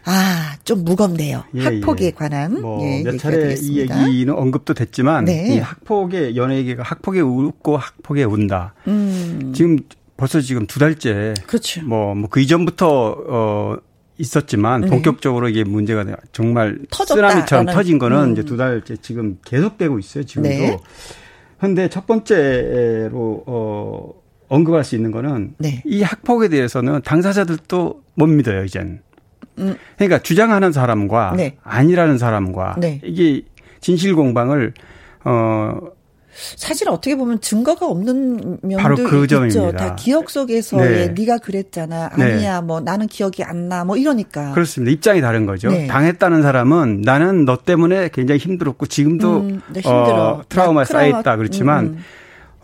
[0.06, 1.46] 아, 좀 무겁네요.
[1.56, 2.12] 예, 학폭에 예.
[2.12, 4.08] 관한 뭐, 예, 몇 차례 이 되겠습니다.
[4.10, 5.56] 얘기는 언급도 됐지만, 네.
[5.56, 8.74] 이 학폭의, 연예계가 학폭에 웃고 학폭에 운다.
[8.88, 9.78] 음, 지금
[10.18, 11.34] 벌써 지금 두 달째.
[11.48, 11.84] 그렇죠.
[11.86, 13.78] 뭐, 뭐, 그 이전부터, 어,
[14.18, 14.88] 있었지만, 네.
[14.90, 18.32] 본격적으로 이게 문제가 돼- 정말 터졌다라는, 쓰나미처럼 터진 거는 음.
[18.34, 20.50] 이제 두 달째 지금 계속되고 있어요, 지금도.
[20.50, 20.78] 네.
[21.62, 24.14] 근데 첫 번째로, 어,
[24.54, 25.82] 언급할 수 있는 거는 네.
[25.86, 29.02] 이 학폭에 대해서는 당사자들도 못 믿어요, 이젠.
[29.58, 29.76] 음.
[29.98, 31.58] 그러니까 주장하는 사람과 네.
[31.64, 33.02] 아니라는 사람과 네.
[33.04, 33.44] 이게
[33.82, 34.74] 진실 공방을
[35.26, 35.76] 어
[36.34, 39.28] 사실 어떻게 보면 증거가 없는 면도 바로 그 있죠.
[39.28, 39.72] 점입니다.
[39.78, 41.14] 다 기억 속에서의 네.
[41.14, 41.26] 네.
[41.26, 42.10] 가 그랬잖아.
[42.18, 42.24] 네.
[42.24, 42.62] 아니야.
[42.62, 43.86] 뭐 나는 기억이 안 나.
[43.86, 44.52] 뭐 이러니까.
[44.54, 44.92] 그렇습니다.
[44.92, 45.70] 입장이 다른 거죠.
[45.70, 45.86] 네.
[45.88, 50.40] 당했다는 사람은 나는 너 때문에 굉장히 힘들었고 지금도 음, 네, 힘들어.
[50.40, 52.04] 어, 트라우마 나 쌓여 있다 그렇지만 음, 음.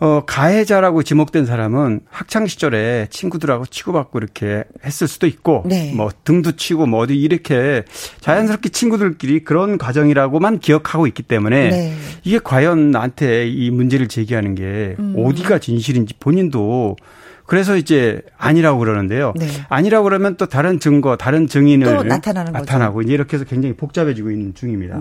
[0.00, 5.92] 어 가해자라고 지목된 사람은 학창 시절에 친구들하고 치고받고 이렇게 했을 수도 있고 네.
[5.94, 7.84] 뭐 등도 치고 뭐 어디 이렇게
[8.20, 11.94] 자연스럽게 친구들끼리 그런 과정이라고만 기억하고 있기 때문에 네.
[12.24, 15.16] 이게 과연 나한테 이 문제를 제기하는 게 음.
[15.18, 16.96] 어디가 진실인지 본인도
[17.44, 19.34] 그래서 이제 아니라고 그러는데요.
[19.36, 19.48] 네.
[19.68, 22.64] 아니라고 그러면 또 다른 증거, 다른 증인을 또 나타나는 거죠.
[22.64, 25.00] 나타나고 이제 이렇게 해서 굉장히 복잡해지고 있는 중입니다.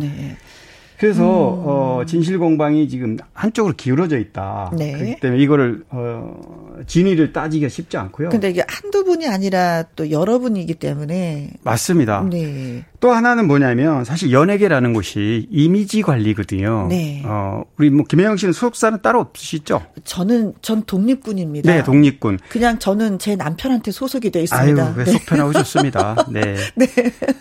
[1.00, 1.08] 네.
[1.08, 4.72] 그래서 어 진실 공방이 지금 한쪽으로 기울어져 있다.
[4.78, 4.92] 네.
[4.92, 8.30] 그렇기 때문에 이거를 어 진위를 따지기가 쉽지 않고요.
[8.30, 12.26] 근데 이게 한두 분이 아니라 또 여러 분이기 때문에 맞습니다.
[12.30, 12.86] 네.
[13.00, 16.88] 또 하나는 뭐냐면 사실 연예계라는 곳이 이미지 관리거든요.
[16.90, 17.22] 네.
[17.26, 19.82] 어 우리 뭐 김혜영 씨는 소속사는 따로 없으시죠?
[20.04, 21.72] 저는 전 독립군입니다.
[21.74, 22.40] 네, 독립군.
[22.50, 24.94] 그냥 저는 제 남편한테 소속이 돼 아유, 있습니다.
[24.98, 25.12] 왜 네.
[25.12, 26.16] 속편하고 좋습니다.
[26.32, 26.56] 네.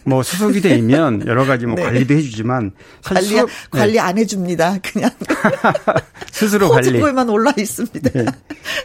[0.05, 1.83] 뭐 소속이 돼 있면 여러 가지 뭐 네.
[1.83, 2.71] 관리도 해주지만
[3.03, 4.79] 관리 수석- 네, 관리 안 해줍니다.
[4.83, 5.11] 그냥
[6.31, 6.89] 스스로 관리.
[6.91, 8.11] 호주부에만 올라 있습니다.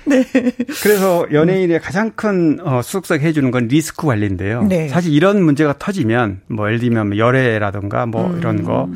[0.05, 0.23] 네.
[0.43, 0.51] 네.
[0.83, 4.63] 그래서 연예인의 가장 큰 어, 수석사가 해주는 건 리스크 관리인데요.
[4.63, 4.87] 네.
[4.89, 8.37] 사실 이런 문제가 터지면 뭐 예를 들면 뭐 열애라든가 뭐 음.
[8.39, 8.89] 이런 거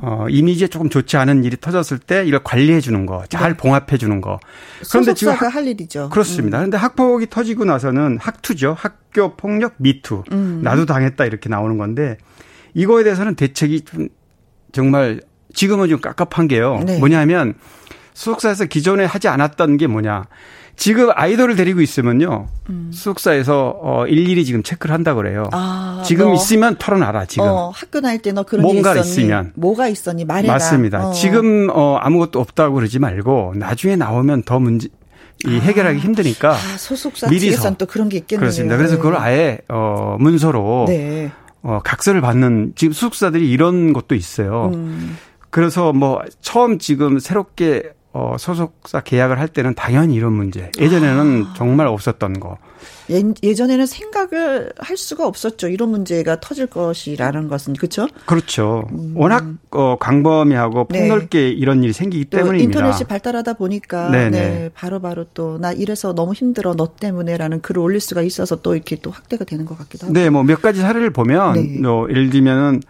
[0.00, 4.20] 어, 이미지에 조금 좋지 않은 일이 터졌을 때 이걸 관리해 주는 거, 잘 봉합해 주는
[4.20, 4.38] 거.
[4.90, 5.38] 그런데 지금 네.
[5.38, 6.08] 학- 할 일이죠.
[6.10, 6.58] 그렇습니다.
[6.58, 8.76] 그런데 학폭이 터지고 나서는 학투죠.
[8.78, 10.22] 학교 폭력 미투.
[10.32, 10.60] 음.
[10.62, 12.16] 나도 당했다 이렇게 나오는 건데
[12.74, 14.08] 이거에 대해서는 대책이 좀
[14.72, 15.20] 정말
[15.54, 16.80] 지금은 좀 깝깝한 게요.
[16.86, 16.98] 네.
[16.98, 17.54] 뭐냐면
[18.14, 20.26] 수석사에서 기존에 하지 않았던 게 뭐냐.
[20.78, 22.46] 지금 아이돌을 데리고 있으면요.
[22.92, 25.42] 수석사에서 어 일일이 지금 체크를 한다 그래요.
[25.42, 25.48] 음.
[25.52, 27.46] 아, 지금 너, 있으면 털어놔라 지금.
[27.48, 29.00] 어, 학교 다닐 때 너 그런 있었니?
[29.00, 29.52] 있으면.
[29.56, 30.24] 뭐가 있었니?
[30.24, 30.52] 말해라.
[30.54, 31.08] 맞습니다.
[31.08, 31.12] 어.
[31.12, 34.88] 지금 어 아무것도 없다고 그러지 말고 나중에 나오면 더 문제
[35.46, 37.74] 이 해결하기 힘드니까 아, 소속사 미리서.
[37.76, 38.40] 또 그런 게 있겠네요.
[38.42, 38.76] 그렇습니다.
[38.76, 41.32] 그래서 그걸 아예 어 문서로 네.
[41.62, 44.70] 어 각서를 받는 지금 수석사들이 이런 것도 있어요.
[44.74, 45.16] 음.
[45.50, 50.72] 그래서 뭐 처음 지금 새롭게 어 소속사 계약을 할 때는 당연히 이런 문제.
[50.76, 51.54] 예전에는 아.
[51.56, 52.58] 정말 없었던 거.
[53.10, 55.68] 예, 예전에는 생각을 할 수가 없었죠.
[55.68, 58.08] 이런 문제가 터질 것이라는 것은 그렇죠.
[58.26, 58.88] 그렇죠.
[59.14, 60.86] 워낙 어 광범위하고 음.
[60.90, 61.00] 네.
[61.08, 62.64] 폭넓게 이런 일이 생기기 또 때문입니다.
[62.80, 64.30] 인터넷이 발달하다 보니까 네네.
[64.30, 68.96] 네, 바로바로 또 나 이래서 너무 힘들어 너 때문에라는 글을 올릴 수가 있어서 또 이렇게
[68.96, 70.12] 또 확대가 되는 것 같기도 하고.
[70.14, 71.80] 네, 뭐 몇 가지 사례를 보면 네.
[71.80, 72.80] 뭐 예를 들면은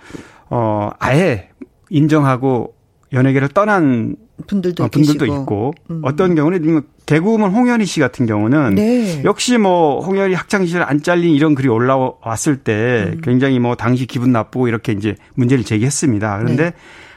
[0.49, 1.51] 어 아예
[1.91, 2.78] 인정하고
[3.12, 5.40] 연예계를 떠난 분들도, 어, 분들도 계시고.
[5.40, 6.00] 있고 음.
[6.04, 9.22] 어떤 경우는 개그우먼 홍현희 씨 같은 경우는 네.
[9.24, 13.20] 역시 뭐 홍현희 학창 시절 안 잘린 이런 글이 올라왔을 때 음.
[13.22, 16.38] 굉장히 뭐 당시 기분 나쁘고 이렇게 이제 문제를 제기했습니다.
[16.38, 16.72] 그런데 네.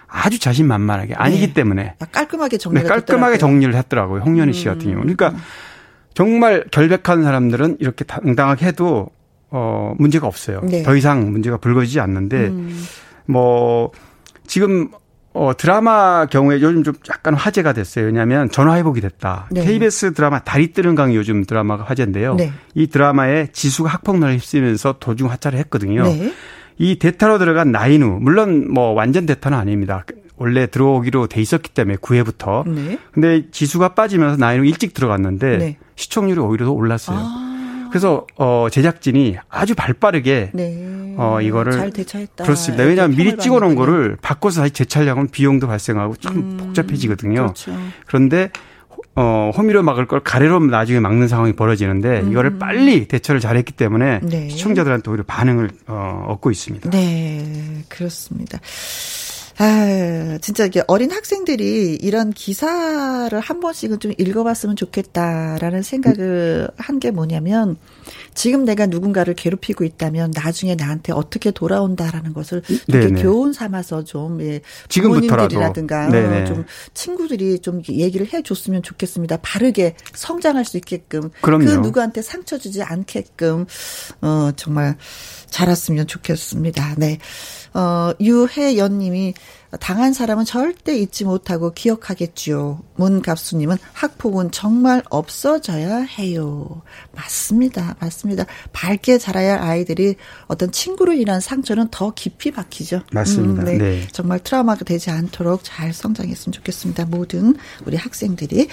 [0.08, 1.54] 아주 자신만만하게 아니기 네.
[1.54, 3.38] 때문에 아, 깔끔하게 네, 정리가 깔끔하게 됐더라고요.
[3.38, 4.22] 정리를 했더라고요.
[4.22, 5.02] 홍현희 씨 같은 경우.
[5.02, 5.34] 그러니까
[6.14, 9.10] 정말 결백한 사람들은 이렇게 당당하게 해도
[9.50, 10.62] 어 문제가 없어요.
[10.64, 10.84] 네.
[10.84, 12.84] 더 이상 문제가 불거지지 않는데 음.
[13.26, 13.92] 뭐
[14.48, 14.90] 지금
[15.34, 18.06] 어 드라마 경우에 요즘 좀 약간 화제가 됐어요.
[18.06, 19.48] 왜냐하면 전화 회복이 됐다.
[19.52, 19.64] 네.
[19.64, 22.36] KBS 드라마 다리 뜨는 강이 요즘 드라마가 화제인데요.
[22.36, 22.52] 네.
[22.74, 26.04] 이 드라마에 지수가 학폭론을 휩쓰면서 도중 하차를 했거든요.
[26.04, 26.34] 네.
[26.78, 30.04] 이 대타로 들어간 나인우 물론 뭐 완전 대타는 아닙니다.
[30.36, 32.68] 원래 들어오기로 돼 있었기 때문에 9회부터.
[32.68, 32.98] 네.
[33.14, 35.78] 근데 지수가 빠지면서 나인우 일찍 들어갔는데 네.
[35.96, 37.18] 시청률이 오히려 더 올랐어요.
[37.20, 37.51] 아.
[37.92, 41.16] 그래서 어 제작진이 아주 발빠르게 네.
[41.18, 42.44] 어, 이거를 잘 대처했다.
[42.44, 42.84] 그렇습니다.
[42.84, 43.76] 왜냐하면 미리 찍어놓은.
[43.76, 47.42] 거를 바꿔서 다시 재촬영하면 비용도 발생하고 참 복잡해지거든요.
[47.42, 47.72] 그렇죠.
[48.06, 48.50] 그런데
[49.16, 54.30] 어, 호미로 막을 걸 가래로 나중에 막는 상황이 벌어지는데 이거를 빨리 대처를 잘했기 때문에 음.
[54.30, 54.50] 네.
[54.50, 56.90] 시청자들한테 오히려 반응을 어, 얻고 있습니다.
[56.90, 58.60] 네, 그렇습니다.
[59.64, 67.10] 아, 진짜 이게 어린 학생들이 이런 기사를 한 번씩은 좀 읽어봤으면 좋겠다라는 생각을 한 게
[67.10, 67.78] 뭐냐면
[68.36, 73.22] 지금 내가 누군가를 괴롭히고 있다면 나중에 나한테 어떻게 돌아온다라는 것을 네네.
[73.24, 74.62] 교훈 삼아서 좀 예.
[74.90, 76.42] 부모님들이라든가 네네.
[76.42, 79.38] 어, 좀 친구들이 좀 얘기를 해줬으면 좋겠습니다.
[79.42, 81.66] 바르게 성장할 수 있게끔 그럼요.
[81.66, 83.66] 그 누구한테 상처 주지 않게끔
[84.22, 84.96] 어 정말
[85.50, 86.96] 자랐으면 좋겠습니다.
[86.98, 87.18] 네.
[87.74, 89.34] 어, 유혜연 님이
[89.80, 92.82] 당한 사람은 절대 잊지 못하고 기억하겠지요.
[92.96, 96.82] 문갑수님은 학폭은 정말 없어져야 해요.
[97.14, 97.96] 맞습니다.
[98.00, 98.46] 맞습니다.
[98.74, 100.16] 밝게 자라야 할 아이들이
[100.48, 103.04] 어떤 친구로 인한 상처는 더 깊이 박히죠.
[103.14, 103.64] 맞습니다.
[103.64, 103.78] 네.
[103.78, 104.08] 네.
[104.12, 107.06] 정말 트라우마가 되지 않도록 잘 성장했으면 좋겠습니다.
[107.06, 107.56] 모든
[107.86, 108.68] 우리 학생들이.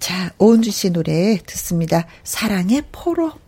[0.00, 2.06] 자, 오은주 씨 노래 듣습니다.
[2.24, 3.41] 사랑의 포로.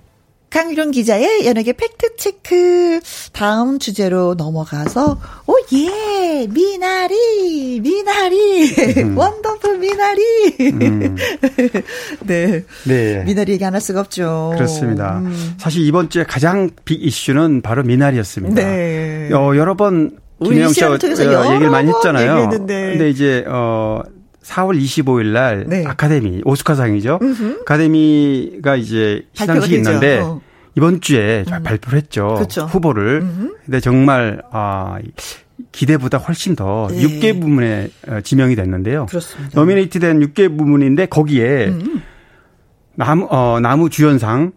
[0.54, 3.00] 강유령 기자의 연예계 팩트체크.
[3.32, 6.46] 다음 주제로 넘어가서, 오, 예!
[6.48, 7.80] 미나리!
[7.80, 8.68] 미나리!
[9.02, 9.18] 음.
[9.18, 10.22] wonderful 미나리!
[12.24, 12.64] 네.
[12.86, 13.24] 네.
[13.24, 14.52] 미나리 얘기 안 할 수가 없죠.
[14.54, 15.18] 그렇습니다.
[15.18, 15.54] 음.
[15.58, 18.54] 사실 이번 주에 가장 big 이슈는 바로 미나리였습니다.
[18.54, 19.30] 네.
[19.32, 20.92] 어, 여러 번 김혜영 씨가 어,
[21.54, 22.30] 얘기를 많이 번 했잖아요.
[22.30, 22.90] 얘기했는데.
[22.90, 24.02] 근데 이제 어
[24.44, 25.84] 4월 25일 날 네.
[25.84, 27.18] 아카데미 오스카상이죠.
[27.62, 29.74] 아카데미가 이제 시상식이.
[29.76, 30.40] 있는데 어.
[30.76, 32.34] 이번 주에 발표를 했죠.
[32.34, 32.62] 그렇죠.
[32.64, 33.20] 후보를.
[33.64, 34.98] 근데 정말 아
[35.72, 37.02] 기대보다 훨씬 더 네.
[37.02, 39.06] 6개 부문에 어, 지명이 됐는데요.
[39.06, 39.50] 그렇습니다.
[39.54, 42.02] 노미네이트된 6개 부문인데 거기에 음.
[42.96, 44.52] 나무 어 나무 주연상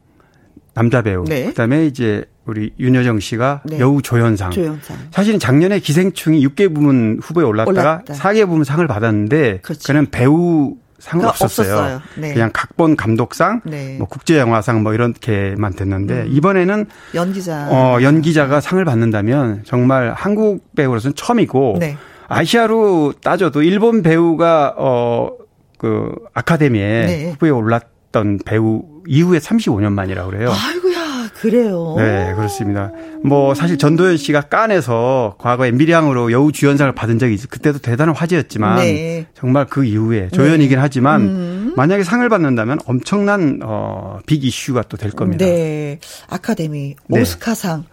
[0.73, 1.45] 남자 배우 네.
[1.45, 3.79] 그다음에 이제 우리 윤여정 씨가 네.
[3.79, 4.51] 여우 조연상.
[4.51, 4.97] 조연상.
[5.11, 8.13] 사실은 작년에 기생충이 6개 부문 후보에 올랐다가 올랐다.
[8.13, 9.81] 4개 부문 상을 받았는데 그렇죠.
[9.85, 11.73] 그는 배우 상은 그러니까 없었어요.
[11.75, 12.01] 없었어요.
[12.15, 12.33] 네.
[12.33, 13.95] 그냥 각본 감독상, 네.
[13.97, 17.67] 뭐 국제영화상 뭐 이렇게만 됐는데 이번에는 연기자.
[17.69, 21.97] 어, 연기자가 상을 받는다면 정말 한국 배우로서는 처음이고 네.
[22.27, 27.29] 아시아로 따져도 일본 배우가 어그 아카데미에 네.
[27.31, 30.51] 후보에 올랐던 배우 이후에 35년 만이라고 그래요.
[30.51, 30.89] 아이고
[31.27, 31.95] 야, 그래요.
[31.97, 32.91] 네, 그렇습니다.
[33.23, 37.47] 뭐 사실 전도연 씨가 깐에서 과거에 미량으로 여우 주연상을 받은 적이 있어.
[37.49, 39.27] 그때도 대단한 화제였지만 네.
[39.35, 41.73] 정말 그 이후에 조연이긴 하지만 음.
[41.75, 45.45] 만약에 상을 받는다면 엄청난 어 빅 이슈가 또 될 겁니다.
[45.45, 45.99] 네.
[46.27, 47.21] 아카데미, 네.
[47.21, 47.85] 오스카상.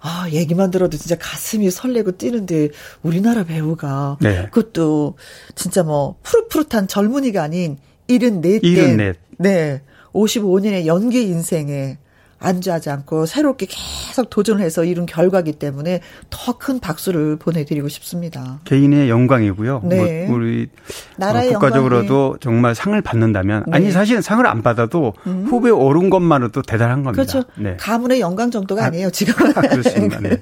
[0.00, 2.68] 아, 얘기만 들어도 진짜 가슴이 설레고 뛰는데,
[3.02, 4.18] 우리나라 배우가.
[4.20, 4.48] 네.
[4.52, 5.16] 그것도
[5.54, 7.78] 진짜 뭐, 푸릇푸릇한 젊은이가 아닌
[8.08, 8.60] 74대.
[8.62, 9.14] 74.
[9.38, 9.82] 네.
[10.12, 11.98] 55년의 연기 인생에
[12.40, 18.60] 안주하지 않고 새롭게 계속 도전을 해서 이룬 결과기 때문에 더 큰 박수를 보내드리고 싶습니다.
[18.64, 19.82] 개인의 영광이고요.
[19.84, 20.26] 네.
[20.26, 20.68] 뭐 우리
[21.16, 23.76] 나라의 어, 국가적으로도 정말 상을 받는다면 네.
[23.76, 27.22] 아니 사실은 상을 안 받아도 후보에 오른 것만으로도 대단한 겁니다.
[27.22, 27.48] 그렇죠.
[27.56, 27.76] 네.
[27.78, 29.34] 가문의 영광 정도가 아, 아니에요, 지금.
[29.52, 30.20] 그렇습니다.
[30.20, 30.36] 네.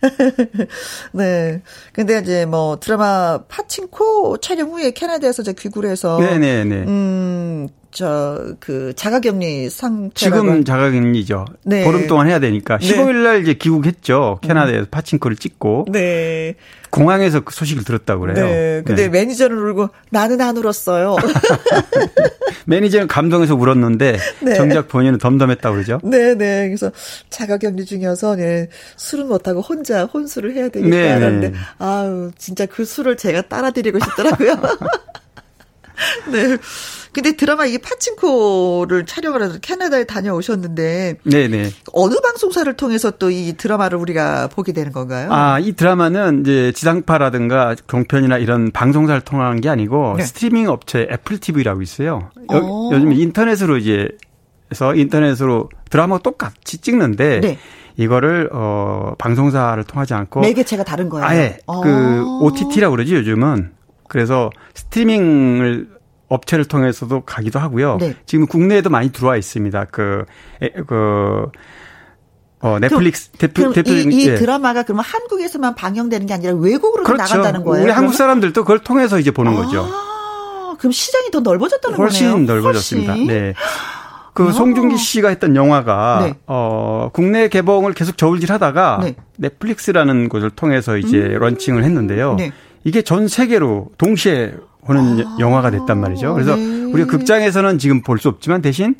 [1.12, 1.62] 네.
[1.92, 6.74] 근데 이제 뭐 드라마 파친코 촬영 후에 캐나다에서 이제 귀국을 해서 네네네.
[6.86, 10.42] 음, 저, 그, 자가격리 상태라고.
[10.42, 11.46] 지금 자가격리죠.
[11.64, 11.82] 네.
[11.82, 12.86] 보름 동안 해야 되니까 네.
[12.86, 14.38] 15일 날 이제 귀국했죠.
[14.42, 16.56] 캐나다에서 파친코를 찍고 네.
[16.90, 18.44] 공항에서 그 소식을 들었다고 그래요.
[18.44, 18.82] 네.
[18.84, 19.08] 근데 네.
[19.08, 21.16] 매니저는 울고 나는 안 울었어요.
[22.66, 24.54] 매니저는 감동해서 울었는데 네.
[24.56, 25.98] 정작 본인은 덤덤했다고 그러죠.
[26.04, 26.66] 네, 네.
[26.66, 26.92] 그래서
[27.30, 31.56] 자가격리 중이어서 네, 술은 못하고 혼자 혼술을 해야 되니까 네, 하는데 네.
[31.78, 34.56] 아유, 진짜 그 술을 제가 따라 드리고 싶더라고요.
[36.30, 36.56] 네.
[37.16, 41.70] 근데 드라마 이게 파친코를 촬영을 해서 캐나다에 다녀오셨는데 네네.
[41.94, 45.32] 어느 방송사를 통해서 또 이 드라마를 우리가 보게 되는 건가요?
[45.32, 50.24] 아, 이 드라마는 이제 지상파라든가 종편이나 이런 방송사를 통한 게 아니고 네.
[50.24, 52.30] 스트리밍 업체 애플 TV라고 있어요.
[52.52, 52.90] 요, 어.
[52.92, 54.08] 요 즘 인터넷으로 이제
[54.70, 57.58] 해서 인터넷으로 드라마 똑같이 찍는데 네.
[57.96, 61.26] 이거를 어 방송사를 통하지 않고 매개체가 다른 거예요.
[61.26, 61.80] 아예 어.
[61.80, 63.72] 그 OTT라고 그러지 요즘은.
[64.08, 65.95] 그래서 스트리밍을
[66.28, 67.98] 업체를 통해서도 가기도 하고요.
[68.00, 68.14] 네.
[68.26, 69.86] 지금 국내에도 많이 들어와 있습니다.
[69.86, 70.24] 그,
[70.60, 71.46] 에, 그,
[72.60, 74.34] 어, 넷플릭스 대표, 대표, 이, 이 예.
[74.34, 77.84] 드라마가 그러면 한국에서만 방영되는 게 아니라 외국으로도 나간다는 거예요.
[77.84, 78.16] 우리 한국 그러면?
[78.16, 79.86] 사람들도 그걸 통해서 이제 보는 거죠.
[79.88, 82.46] 아, 그럼 시장이 더 넓어졌다는 훨씬 거네요.
[82.46, 83.12] 넓어졌습니다.
[83.12, 83.26] 훨씬.
[83.28, 83.54] 네.
[84.32, 86.34] 그 송중기 씨가 했던 영화가 네.
[86.46, 89.14] 어 국내 개봉을 계속 저울질하다가 네.
[89.38, 92.34] 넷플릭스라는 곳을 통해서 이제 런칭을 했는데요.
[92.34, 92.52] 네.
[92.84, 94.54] 이게 전 세계로 동시에
[94.88, 96.34] 오는 영화가 됐단 말이죠.
[96.34, 96.62] 그래서 네.
[96.92, 98.94] 우리가 극장에서는 지금 볼 수 없지만 대신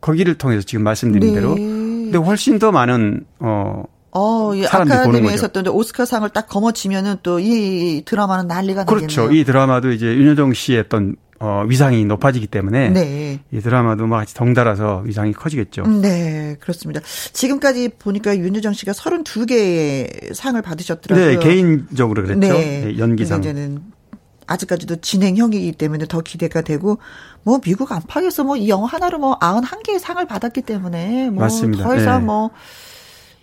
[0.00, 1.40] 거기를 통해서 지금 말씀드린 네.
[1.40, 3.82] 대로 근데 훨씬 더 많은 어
[4.14, 5.48] 어, 보는 아카데미에서.
[5.48, 9.22] 또 오스카상을 딱 거머쥐면은 또 이 드라마는 난리가 그렇죠.
[9.22, 9.40] 나겠네요.
[9.40, 13.40] 이 드라마도 이제 윤여정 씨의 어떤 어 위상이 높아지기 때문에 네.
[13.50, 15.82] 이 드라마도 막 같이 덩달아서 위상이 커지겠죠.
[15.86, 17.00] 음, 네, 그렇습니다.
[17.32, 21.26] 지금까지 보니까 윤여정 씨가 32개의 상을 받으셨더라고요.
[21.26, 22.40] 네, 개인적으로 그랬죠.
[22.40, 23.40] 네, 연기상.
[23.40, 23.82] 근데 이제는
[24.52, 26.98] 아직까지도 진행형이기 때문에 더 기대가 되고
[27.42, 31.44] 뭐 미국 안팎에서 뭐 이 영화 하나로 뭐 91개의 상을 받았기 때문에 뭐.
[31.82, 32.26] 더 이상 네.
[32.26, 32.50] 뭐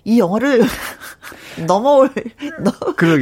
[0.06, 0.64] 이 영화를
[1.68, 2.10] 넘어올
[2.64, 2.74] 넘-.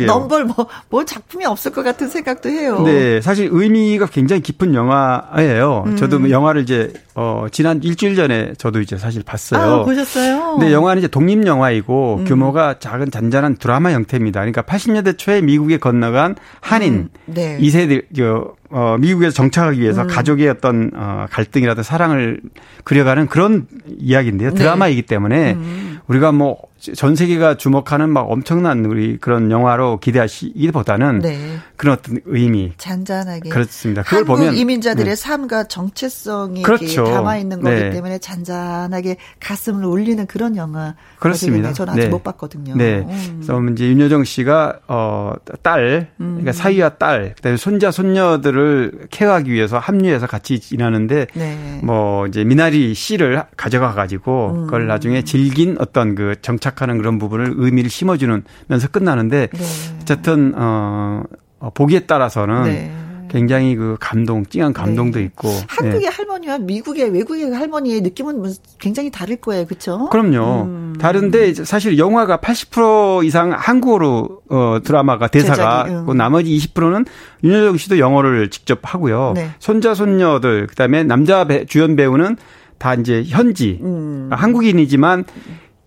[0.06, 2.82] 넘볼 뭐, 뭐 작품이 없을 것 같은 생각도 해요.
[2.84, 5.84] 네, 사실 의미가 굉장히 깊은 영화예요.
[5.88, 5.96] 음.
[5.96, 9.82] 저도 뭐 영화를 이제 어 지난 일주일 전에 저도 이제 사실 봤어요.
[9.82, 10.58] 아, 보셨어요?
[10.58, 12.26] 근데 영화는 이제 독립 영화이고 음.
[12.26, 14.40] 규모가 작은 잔잔한 드라마 형태입니다.
[14.42, 17.58] 그러니까 80년대 초에 미국에 건너간 한인 네.
[17.60, 20.08] 2세들 저, 어, 미국에서 정착하기 위해서 음.
[20.08, 22.40] 가족의 어떤 어, 갈등이라든 사랑을
[22.84, 23.68] 그려가는 그런
[23.98, 24.52] 이야기인데요.
[24.52, 24.56] 네.
[24.56, 25.87] 드라마이기 때문에 음.
[26.08, 31.58] 우리가 뭐전 세계가 주목하는 막 엄청난 우리 그런 영화로 기대하시기보다는 네.
[31.76, 33.50] 그런 어떤 의미 잔잔하게.
[33.50, 34.04] 그렇습니다.
[34.04, 35.16] 그걸 보면 이민자들의 네.
[35.16, 37.06] 삶과 정체성이 그렇죠.
[37.06, 37.90] 담아 있는 거기 네.
[37.90, 40.96] 때문에 잔잔하게 가슴을 울리는 그런 영화.
[41.20, 41.74] 그렇습니다.
[41.74, 42.08] 저는 아직 네.
[42.10, 42.76] 못 봤거든요.
[42.76, 43.00] 네.
[43.00, 43.42] 음.
[43.42, 50.60] 그래서 이제 윤여정 씨가 어딸 그러니까 사위와 딸 그다음에 손자 손녀들을 케어하기 위해서 합류해서 같이
[50.60, 51.80] 지나는데 네.
[51.84, 54.66] 뭐 이제 미나리 씨를 가져가 가지고 음.
[54.66, 59.66] 그걸 나중에 질긴 어떤 그 정착 하는 그런 부분을 의미를 심어주는 면서 끝나는데 네.
[60.02, 61.24] 어쨌든 어
[61.60, 62.92] 어, 보기에 따라서는 네.
[63.30, 65.26] 굉장히 그 감동, 찡한 감동도 네.
[65.26, 65.50] 있고.
[65.68, 66.08] 한국의 네.
[66.08, 68.50] 할머니와 미국의 외국의 할머니의 느낌은 뭐
[68.80, 69.66] 굉장히 다를 거예요.
[69.66, 70.08] 그렇죠?
[70.10, 70.64] 그럼요.
[70.64, 70.96] 음.
[71.00, 76.06] 다른데 사실 영화가 80% 이상 한국어로 어 드라마가 대사가 제작이, 음.
[76.06, 77.06] 고 나머지 20%는
[77.44, 79.34] 윤여정 씨도 영어를 직접 하고요.
[79.36, 79.50] 네.
[79.60, 82.38] 손자 손녀들 그다음에 남자 배, 주연 배우는
[82.78, 84.30] 다 이제 현지 음.
[84.32, 85.26] 한국인이지만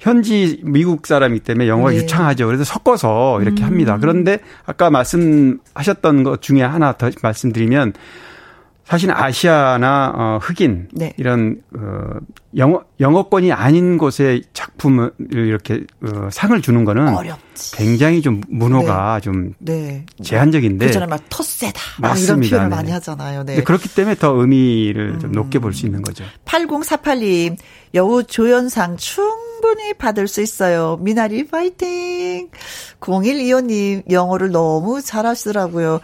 [0.01, 1.99] 현지 미국 사람이기 때문에 영어가 네.
[1.99, 2.47] 유창하죠.
[2.47, 3.99] 그래서 섞어서 이렇게 합니다.
[4.01, 7.93] 그런데 아까 말씀하셨던 것 중에 하나 더 말씀드리면
[8.91, 11.12] 사실 아시아나 어, 흑인 네.
[11.16, 12.18] 이런 어,
[12.57, 17.76] 영어 영어권이 아닌 곳에 작품을 이렇게 어, 상을 주는 거는 어렵지.
[17.76, 20.05] 굉장히 좀 문호가 좀 네.
[20.24, 21.09] 제한적인데 그잖아요.
[21.09, 21.80] 막 터세다.
[22.01, 22.57] 막 이런 맞습니다.
[22.57, 22.76] 표현을 네.
[22.76, 23.45] 많이 하잖아요.
[23.45, 23.62] 네.
[23.62, 26.24] 그렇기 때문에 더 의미를 좀 높게 볼 수 있는 거죠.
[26.47, 27.57] 8048님,
[27.95, 30.97] 여우 조연상 충분히 받을 수 있어요.
[31.01, 32.49] 미나리 파이팅!
[32.99, 36.01] 0125님, 영어를 너무 잘하시더라고요.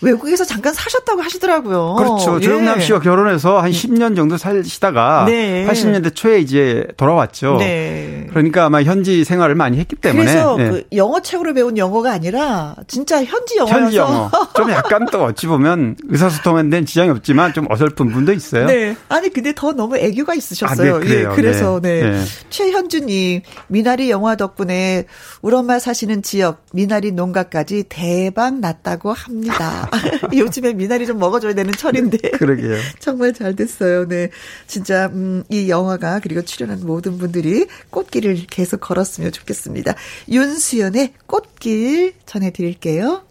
[0.00, 1.94] 외국에서 잠깐 사셨다고 하시더라고요.
[1.96, 2.36] 그렇죠.
[2.36, 2.40] 예.
[2.40, 5.66] 조영남 씨가 결혼해서 한 10년 정도 살시다가 네.
[5.66, 7.56] 80년대 초에 이제 돌아왔죠.
[7.58, 8.26] 네.
[8.30, 10.68] 그러니까 아마 현지 생활을 많이 했기 때문에 그래서 예.
[10.68, 15.46] 그 영어 책으로 배운 영어가 아니라 진짜 현지 영어여서 현지 영어 좀 약간 또 어찌
[15.46, 18.66] 보면 의사소통에 대한 지장이 없지만 좀 어설픈 분도 있어요.
[18.66, 18.96] 네.
[19.08, 20.96] 아니 근데 더 너무 애교가 있으셨어요.
[20.96, 21.30] 아, 네, 그래요.
[21.30, 22.02] 예, 그래서 네.
[22.02, 22.10] 네.
[22.10, 22.24] 네.
[22.50, 25.04] 최현주님 미나리 영화 덕분에
[25.42, 29.88] 우리 엄마 사시는 지역 미나리 농가까지 대박 났다고 합니다.
[30.34, 32.30] 요즘에 미나리 좀 먹어줘야 되는 철인데.
[32.32, 32.76] 그러게요.
[32.98, 34.06] 정말 잘 됐어요.
[34.08, 34.30] 네.
[34.66, 39.94] 진짜, 음, 이 영화가 그리고 출연한 모든 분들이 꽃길을 계속 걸었으면 좋겠습니다.
[40.28, 43.22] 윤수연의 꽃길 전해드릴게요.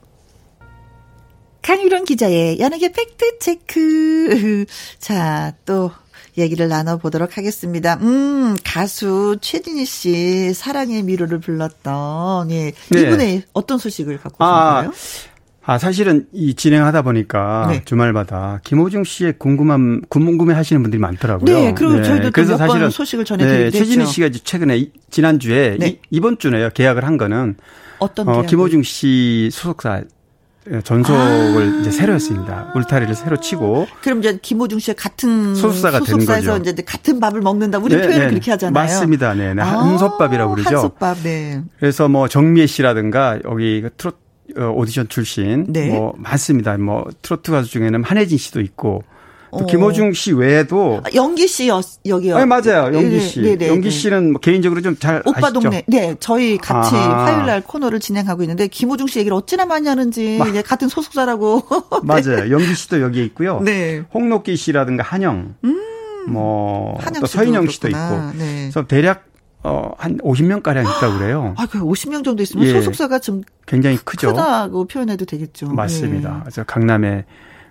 [1.61, 4.65] 강유론 기자의 연예계 팩트체크.
[4.99, 5.91] 자, 또,
[6.37, 7.95] 얘기를 나눠보도록 하겠습니다.
[8.01, 12.73] 음, 가수 최진희 씨, 사랑의 미로를 불렀던, 예.
[12.89, 13.01] 네.
[13.01, 14.89] 이분의 어떤 소식을 갖고 거예요?
[14.89, 14.91] 아,
[15.79, 17.81] 사실은 이 진행하다 보니까 네.
[17.85, 21.45] 주말마다 김호중 씨의 궁금함, 궁금해 하시는 분들이 많더라고요.
[21.45, 24.05] 네, 그리고 저희도 또 몇번 소식을 전해드리기도 네, 최진희.
[24.05, 25.87] 씨가 최근에 이- 지난주에 네.
[25.87, 26.69] 이, 이번 주네요.
[26.73, 27.55] 계약을 한 거는
[27.99, 28.49] 어떤 어, 계약을?
[28.49, 30.01] 김호중 씨 소속사
[30.83, 32.71] 전속을 이제 새로 했습니다.
[32.75, 36.57] 울타리를 새로 치고 그럼 이제 김호중 씨가 같은 소속사가 된 소속사에서.
[36.59, 37.79] 이제 같은 밥을 먹는다.
[37.79, 38.29] 우리 네, 표현을 네.
[38.29, 38.73] 그렇게 하잖아요.
[38.73, 39.33] 맞습니다.
[39.33, 39.61] 네, 네.
[39.61, 40.69] 한솥밥이라고 그러죠.
[40.75, 41.61] 한솥밥, 네.
[41.79, 44.22] 그래서 뭐 정미애 씨라든가 여기 그 트로트 어,
[44.57, 45.89] 오디션 출신 네.
[45.89, 46.77] 뭐 많습니다.
[46.77, 49.03] 뭐 트로트 가수 중에는 한혜진 씨도 있고
[49.51, 49.65] 또 어.
[49.67, 52.37] 김호중 씨 외에도 아, 영기 씨 여, 여기요.
[52.37, 52.91] 아 맞아요.
[52.91, 53.39] 영기 씨.
[53.41, 53.89] 네, 네, 영기 네.
[53.91, 55.59] 씨는 뭐 개인적으로 좀 잘 오빠 아시죠?
[55.59, 55.83] 동네.
[55.87, 57.25] 네, 저희 같이 아하.
[57.25, 61.63] 화요일 날 코너를 진행하고 있는데 김호중 씨 얘기를 어찌나 많이 하는지 마- 같은 소속사라고.
[62.03, 62.49] 맞아요.
[62.51, 63.59] 영기 씨도 여기에 있고요.
[63.61, 64.03] 네.
[64.13, 65.53] 홍록기 씨라든가 한영,
[66.27, 67.89] 뭐 한영 또 씨도 서인영 씨도.
[67.89, 67.99] 있고,
[68.37, 68.69] 네.
[68.71, 69.25] 그래서 대략
[69.63, 71.53] 어, 한 50명 가량 있다고 그래요.
[71.59, 72.73] 아, 그 50명 정도 있으면 예.
[72.73, 74.29] 소속사가 좀 굉장히 크죠.
[74.29, 75.67] 크다고 표현해도 되겠죠.
[75.69, 76.29] 맞습니다.
[76.33, 76.39] 네.
[76.41, 77.25] 그래서 강남에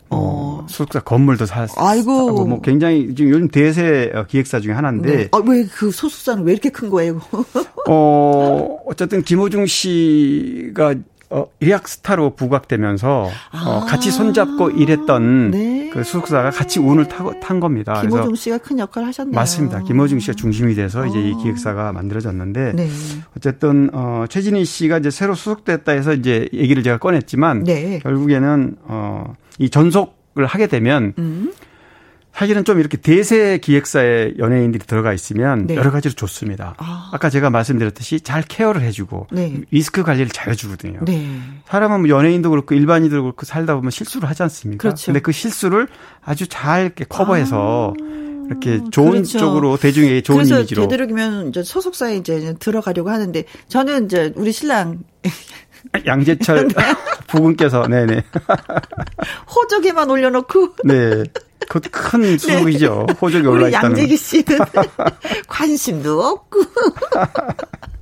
[0.09, 0.66] 어, 어.
[0.68, 2.26] 소속사 건물도 사, 아이고.
[2.26, 5.28] 사고 뭐 굉장히 지금 요즘 대세 어, 기획사 중에 하나인데 네.
[5.32, 7.20] 아, 왜 그 소속사는 왜 이렇게 큰 거예요?
[7.88, 10.95] 어 어쨌든 김호중 씨가
[11.32, 13.28] 어, 일약 스타로 부각되면서
[13.64, 15.56] 어, 같이 손잡고 일했던 아.
[15.56, 15.90] 네.
[15.92, 18.00] 그 소속사가 같이 운을 타고 탄 겁니다.
[18.00, 19.34] 김호중 씨가 큰 역할을 하셨네요.
[19.34, 19.80] 맞습니다.
[19.82, 22.88] 김호중 씨가 중심이 돼서 이제 이 기획사가 만들어졌는데 네.
[23.36, 27.98] 어쨌든 어 최진희 씨가 이제 새로 소속됐다 해서 이제 얘기를 제가 꺼냈지만 네.
[28.02, 31.52] 결국에는 어 이 전속을 하게 되면 음.
[32.34, 35.76] 사실은 좀 이렇게 대세 기획사에 연예인들이 들어가 있으면 네.
[35.76, 36.74] 여러 가지로 좋습니다.
[36.78, 37.10] 아.
[37.12, 37.18] 아.
[37.18, 39.60] 까 제가 말씀드렸듯이 잘 케어를 해주고 네.
[39.70, 41.00] 리스크 관리를 잘 해주거든요.
[41.04, 41.28] 네.
[41.66, 44.82] 사람은 뭐 연예인도 그렇고 일반인도 그렇고 살다 보면 실수를 하지 않습니까?
[44.82, 45.06] 그렇죠.
[45.06, 45.88] 근데 그 실수를
[46.24, 47.94] 아주 잘 이렇게 커버해서
[48.46, 49.38] 이렇게 좋은 아, 그렇죠.
[49.38, 55.00] 쪽으로 대중에게 좋은 그래서 이미지로 되도록이면 이제 소속사에 이제 들어가려고 하는데 저는 이제 우리 신랑
[56.06, 56.68] 양재철
[57.28, 58.22] 부군께서 네네
[59.54, 61.24] 호적에만 올려놓고 네.
[61.68, 63.06] 그큰 수국이죠.
[63.20, 63.90] 호적이 올라 우리 있다는.
[63.90, 64.58] 양재기 씨는
[65.48, 66.60] 관심도 없고.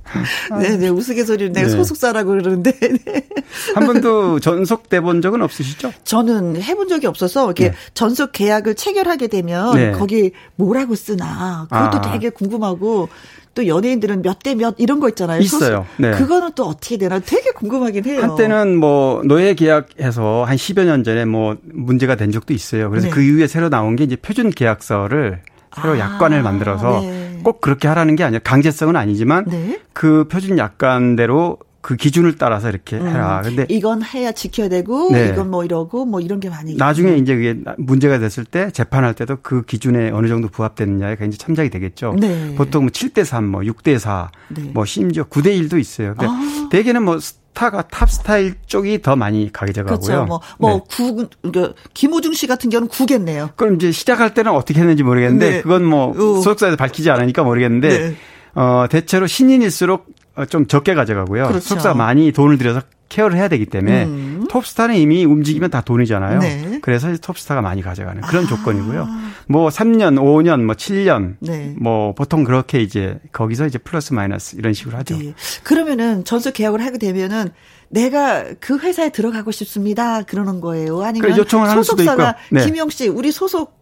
[0.59, 1.73] 네네 우스갯소리를 내가 네.
[1.73, 3.27] 소속사라고 그러는데 네.
[3.75, 5.91] 한 번도 전속돼 본 적은 없으시죠?
[6.03, 7.75] 저는 해본 적이 없어서 이렇게 네.
[7.93, 9.91] 전속 계약을 체결하게 되면 네.
[9.91, 12.11] 거기 뭐라고 쓰나 그것도 아.
[12.11, 13.09] 되게 궁금하고
[13.53, 15.41] 또 연예인들은 몇대몇 이런 거 있잖아요.
[15.41, 15.85] 있어요.
[15.97, 16.11] 네.
[16.11, 18.21] 그거는 또 어떻게 되나 되게 궁금하긴 해요.
[18.21, 22.89] 한때는 뭐 노예 계약해서 한 10여 년 전에 뭐 문제가 된 적도 있어요.
[22.89, 23.13] 그래서 네.
[23.13, 25.41] 그 이후에 새로 나온 게 이제 표준 계약서를
[25.75, 27.20] 새로 아, 약관을 만들어서 네.
[27.43, 29.79] 꼭 그렇게 하라는 게 아니라 강제성은 아니지만 네.
[29.93, 33.41] 그 표준 약관대로 그 기준을 따라서 이렇게 해라.
[33.43, 33.65] 근데 음.
[33.69, 35.29] 이건 해야 지켜야 되고 네.
[35.29, 39.37] 이건 뭐 이러고 뭐 이런 게 많이 나중에 이제 그게 문제가 됐을 때 재판할 때도
[39.41, 42.15] 그 기준에 어느 정도 부합되느냐에 굉장히 참작이 되겠죠.
[42.19, 42.53] 네.
[42.55, 44.71] 보통 뭐 7대 3, 뭐 6대 4, 네.
[44.73, 46.13] 뭐 심지어 9대 1도 있어요.
[46.15, 46.69] 근데 아.
[46.71, 47.17] 대개는 뭐
[47.51, 49.99] 스타가 탑 스타일 쪽이 더 많이 가게 돼가고요.
[49.99, 50.25] 그렇죠.
[50.25, 50.81] 뭐, 뭐, 네.
[50.89, 51.27] 구,
[51.93, 53.51] 김호중 씨 같은 경우는 구겠네요.
[53.55, 55.61] 그럼 이제 시작할 때는 어떻게 했는지 모르겠는데 네.
[55.61, 56.13] 그건 뭐 어.
[56.13, 58.15] 소속사에서 밝히지 않으니까 모르겠는데 네.
[58.55, 61.47] 어 대체로 신인일수록 어, 좀 적게 가져가고요.
[61.47, 61.59] 그렇죠.
[61.59, 62.81] 소속사가 많이 돈을 들여서
[63.11, 64.45] 케어를 해야 되기 때문에 음.
[64.49, 66.39] 톱스타는 이미 움직이면 다 돈이잖아요.
[66.39, 66.79] 네.
[66.81, 69.07] 그래서 톱스타가 많이 가져가는 그런 조건이고요.
[69.47, 71.75] 뭐 3년, 5년, 뭐 7년, 네.
[71.77, 75.17] 뭐 보통 그렇게 이제 거기서 이제 플러스 마이너스 이런 식으로 하죠.
[75.17, 75.33] 네.
[75.63, 77.49] 그러면은 전속 계약을 하게 되면은
[77.89, 80.21] 내가 그 회사에 들어가고 싶습니다.
[80.23, 81.03] 그러는 거예요.
[81.03, 82.37] 아니면 소속사가.
[82.51, 82.65] 네.
[82.65, 83.77] 김영 씨 우리 소속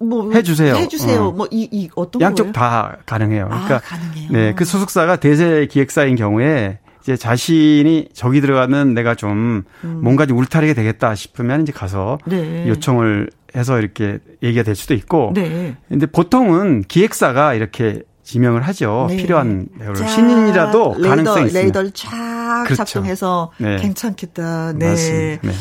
[0.00, 0.74] 뭐 해주세요.
[0.74, 1.26] 해주세요.
[1.26, 1.32] 어.
[1.32, 2.52] 뭐이 이 어떤 양쪽 거예요?
[2.54, 3.48] 다 가능해요.
[3.48, 4.32] 그러니까 아, 가능해요.
[4.32, 10.74] 네, 그 소속사가 대세 기획사인 경우에 이제 자신이 저기 들어가면 내가 좀 뭔가 좀 울타리가
[10.74, 12.30] 되겠다 싶으면 이제 가서 음.
[12.30, 12.68] 네.
[12.68, 15.32] 요청을 해서 이렇게 얘기가 될 수도 있고.
[15.34, 15.76] 네.
[15.88, 19.06] 근데 보통은 기획사가 이렇게 지명을 하죠.
[19.08, 19.16] 네.
[19.16, 19.96] 필요한 배우를.
[19.96, 21.60] 자, 신인이라도 레이더, 가능성이 있습니다.
[21.60, 22.84] 레이더를 쫙 그렇죠.
[22.84, 23.76] 작동해서 네.
[23.78, 24.72] 괜찮겠다.
[24.74, 24.88] 네.
[24.90, 25.48] 맞습니다.
[25.48, 25.52] 네.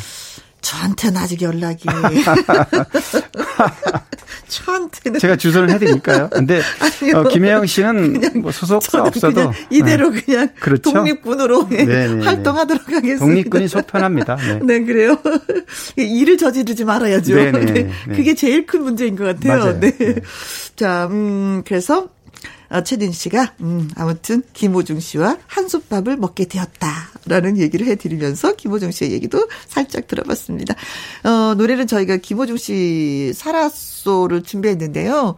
[0.61, 1.88] 저한테는 아직 연락이.
[4.49, 5.19] 저한테는.
[5.19, 6.30] 제가 주소를 해드릴까요?
[6.31, 7.18] 근데 아니요.
[7.18, 10.22] 어, 김혜영 씨는 뭐 소속사 없어도 그냥 이대로 네.
[10.22, 10.91] 그냥 그렇죠?
[10.91, 12.26] 독립군으로 예, 네, 네, 네.
[12.26, 13.26] 활동하도록 하겠습니다.
[13.26, 14.36] 독립군이 속편합니다.
[14.36, 14.60] 네.
[14.65, 15.18] 네, 그래요.
[15.95, 17.36] 일을 저지르지 말아야죠.
[17.36, 17.73] 네, 네, 네,
[18.07, 18.15] 네.
[18.15, 19.60] 그게 제일 큰 문제인 것 같아요.
[19.60, 19.80] 맞아요.
[19.80, 19.91] 네.
[19.98, 20.15] 네.
[20.76, 22.10] 자, 음, 그래서, 어,
[22.84, 30.08] 최딘 씨가, 음, 아무튼, 김호중 씨와 한솥밥을 먹게 되었다라는 얘기를 해드리면서, 김호중 씨의 얘기도 살짝
[30.08, 30.76] 들어봤습니다.
[31.24, 35.36] 어, 노래는 저희가 김호중 씨 사라소를 준비했는데요.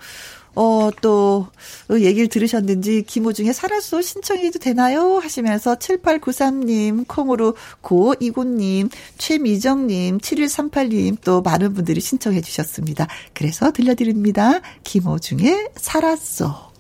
[0.53, 1.47] 어, 또,
[1.89, 5.17] 어, 얘기를 들으셨는지, 김호중의 살았소 신청해도 되나요?
[5.17, 13.07] 하시면서 7893님, 콩으로 고이고님, 최미정님, 7138님, 또 많은 분들이 신청해 주셨습니다.
[13.33, 14.59] 그래서 들려드립니다.
[14.83, 16.70] 김호중의 살았소.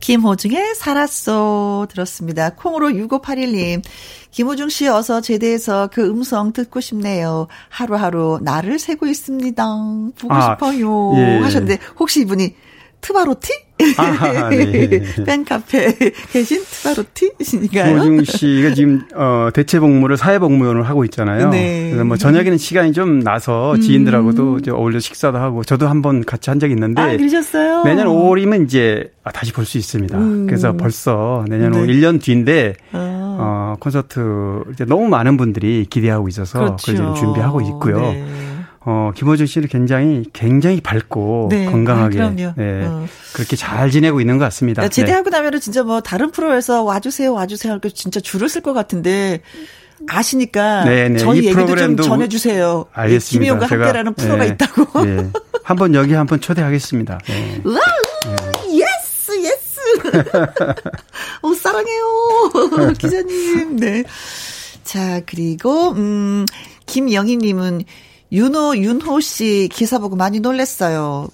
[0.00, 2.50] 김호중의 살았소 들었습니다.
[2.50, 3.82] 콩으로 6581님.
[4.30, 7.46] 김호중 씨 어서 제대해서 그 음성 듣고 싶네요.
[7.68, 9.64] 하루하루 나를 세고 있습니다.
[10.18, 11.12] 보고 아, 싶어요.
[11.16, 11.38] 예.
[11.42, 12.54] 하셨는데 혹시 이분이
[13.00, 13.52] 트바로티?
[13.96, 15.02] 아, 네.
[15.26, 15.96] 팬카페
[16.32, 17.84] 계신 트바로티신가요?
[18.02, 21.50] 김호중 씨가 지금 어 대체 복무를 사회 복무원을 하고 있잖아요.
[21.50, 21.88] 네.
[21.90, 26.58] 그래서 뭐 저녁에는 시간이 좀 나서 지인들하고도 이제 어울려 식사도 하고 저도 한번 같이 한
[26.60, 27.82] 적이 있는데 아, 그러셨어요?
[27.84, 30.18] 내년 5월이면 이제 아, 다시 볼 수 있습니다.
[30.18, 30.46] 음.
[30.46, 31.78] 그래서 벌써 내년 네.
[31.78, 33.36] 5월 1년 뒤인데 아.
[33.42, 37.94] 어 콘서트 이제 너무 많은 분들이 기대하고 있어서 그걸 지금 준비하고 있고요.
[37.96, 38.12] 그렇죠.
[38.12, 38.24] 네.
[38.82, 41.66] 어 김호중 씨는 굉장히 굉장히 밝고 네.
[41.66, 42.54] 건강하게 아, 그럼요.
[42.56, 43.06] 네, 어.
[43.34, 44.82] 그렇게 잘 지내고 있는 것 같습니다.
[44.82, 44.90] 야, 네.
[44.94, 49.42] 제대하고 나면은 진짜 뭐 다른 프로에서 와주세요, 와주세요 할거 진짜 줄을 쓸 것 같은데
[50.08, 51.18] 아시니까 네, 네.
[51.18, 52.86] 저희 이 얘기도 좀 전해주세요.
[52.92, 53.38] 알겠습니다.
[53.38, 55.04] 김희영과 제가, 함께라는 프로가 네, 있다고.
[55.04, 55.30] 네.
[55.62, 57.18] 한번 여기 한 번 초대하겠습니다.
[57.26, 57.60] 네.
[57.64, 59.80] wow, yes, yes.
[61.42, 62.92] 오, 사랑해요.
[62.98, 63.76] 기자님.
[63.76, 64.04] 네.
[64.84, 66.46] 자, 그리고, 음,
[66.86, 67.84] 김영희님은
[68.32, 71.28] 윤호, 윤호 씨 기사 보고 많이 놀랐어요.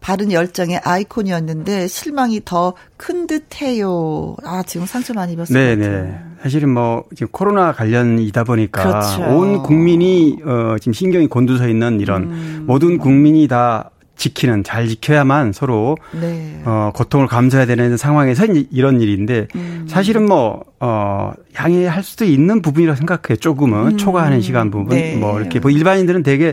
[0.00, 4.36] 바른 열정의 아이콘이었는데 실망이 더 큰 듯해요.
[4.44, 5.58] 아 지금 상처 많이 입었어요.
[5.58, 6.18] 네네.
[6.40, 9.22] 사실은 뭐 지금 코로나 관련이다 보니까 그렇죠.
[9.36, 12.64] 온 국민이 어 지금 신경이 곤두서 있는 이런 음.
[12.68, 13.90] 모든 국민이 다
[14.22, 16.62] 지키는 잘 지켜야만 서로 네.
[16.64, 19.86] 어 고통을 감수해야 되는 상황에서 이런 일인데 음.
[19.88, 23.36] 사실은 뭐어 양해할 수도 있는 부분이라고 생각해요.
[23.40, 25.00] 조금은 초과하는 시간 부분 음.
[25.00, 25.16] 네.
[25.16, 26.52] 뭐 이렇게 뭐 일반인들은 되게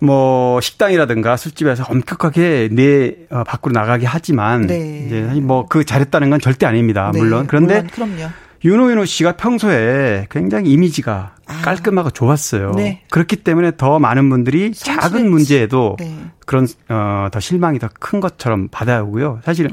[0.00, 5.04] 뭐 식당이라든가 술집에서 엄격하게 내 어, 밖으로 나가게 하지만 네.
[5.06, 7.10] 이제 뭐 그 잘했다는 건 절대 아닙니다.
[7.14, 8.30] 네, 물론 그런데 물론, 그럼요.
[8.64, 11.60] 윤호 윤호 씨가 평소에 굉장히 이미지가 아.
[11.62, 12.72] 깔끔하고 좋았어요.
[12.72, 13.02] 네.
[13.10, 14.84] 그렇기 때문에 더 많은 분들이 성실했지.
[14.84, 16.16] 작은 문제에도 네.
[16.46, 19.40] 그런 어 더 실망이 더 큰 것처럼 받아오고요.
[19.44, 19.70] 사실은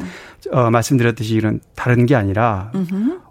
[0.52, 2.72] 어 말씀드렸듯이 이런 다른 게 아니라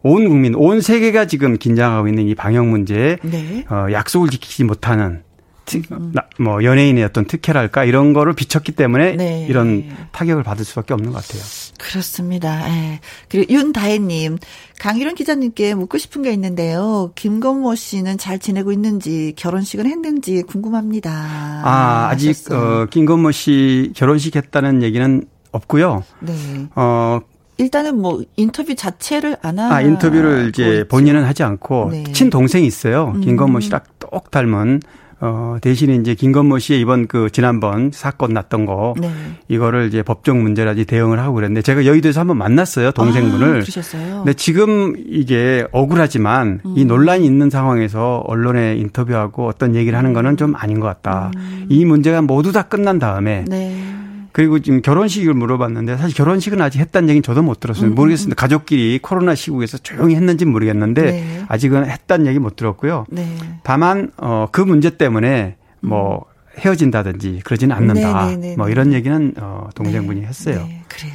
[0.03, 3.65] 온 국민, 온 세계가 지금 긴장하고 있는 이 방역 문제에 네.
[3.71, 5.23] 어 약속을 지키지 못하는
[5.71, 9.47] 특, 나- 뭐 연예인의 어떤 특혜랄까 이런 거를 비쳤기 때문에 네.
[9.49, 11.43] 이런 타격을 받을 수밖에 없는 것 같아요.
[11.79, 12.69] 그렇습니다.
[12.69, 13.01] 예.
[13.29, 14.39] 그리고 윤다혜님,
[14.81, 17.13] 강희룡 기자님께 묻고 싶은 게 있는데요.
[17.15, 21.11] 김건모 씨는 잘 지내고 있는지, 결혼식은 했는지 궁금합니다.
[21.13, 22.83] 아, 아직 하셨어요.
[22.83, 26.05] 어 김건모 씨 결혼식 했다는 얘기는 없고요.
[26.21, 26.33] 네.
[26.77, 27.21] 어,
[27.59, 30.85] 일단은 뭐 인터뷰 자체를 안 하고 아, 인터뷰를 이제.
[30.89, 32.05] 본인은 하지 않고 네.
[32.13, 33.13] 친 동생이 있어요.
[33.17, 33.21] 음.
[33.21, 34.81] 김건모 씨랑 똑 닮은
[35.23, 39.11] 어, 대신에 이제 김건모 씨의 이번 그 지난번 사건 났던 거 네.
[39.49, 42.93] 이거를 이제 법적 문제라지 대응을 하고 그랬는데 제가 여의도에서 한번 만났어요.
[42.93, 43.49] 동생분을.
[43.49, 44.17] 아, 그러셨어요.
[44.19, 46.75] 근데 지금 이게 억울하지만 음.
[46.77, 51.31] 이 논란이 있는 상황에서 언론에 인터뷰하고 어떤 얘기를 하는 거는 좀 아닌 것 같다.
[51.69, 53.45] 이 문제가 모두 다 끝난 다음에 음.
[53.51, 54.00] 네.
[54.33, 57.87] 그리고 지금 결혼식을 물어봤는데 사실 결혼식은 아직 했다는 얘기는 저도 못 들었어요.
[57.89, 58.37] 음, 모르겠습니다.
[58.41, 61.45] 가족끼리 코로나 시국에서 조용히 했는지는 모르겠는데 네.
[61.49, 63.07] 아직은 했다는 얘기 못 들었고요.
[63.11, 63.27] 네.
[63.63, 66.25] 다만 어 그 문제 때문에 뭐
[66.59, 68.25] 헤어진다든지 그러지는 않는다.
[68.25, 68.29] 음.
[68.29, 68.73] 네, 네, 네, 뭐 네.
[68.73, 70.57] 이런 얘기는 어 동생분이 네, 했어요.
[70.67, 71.13] 네, 그래요.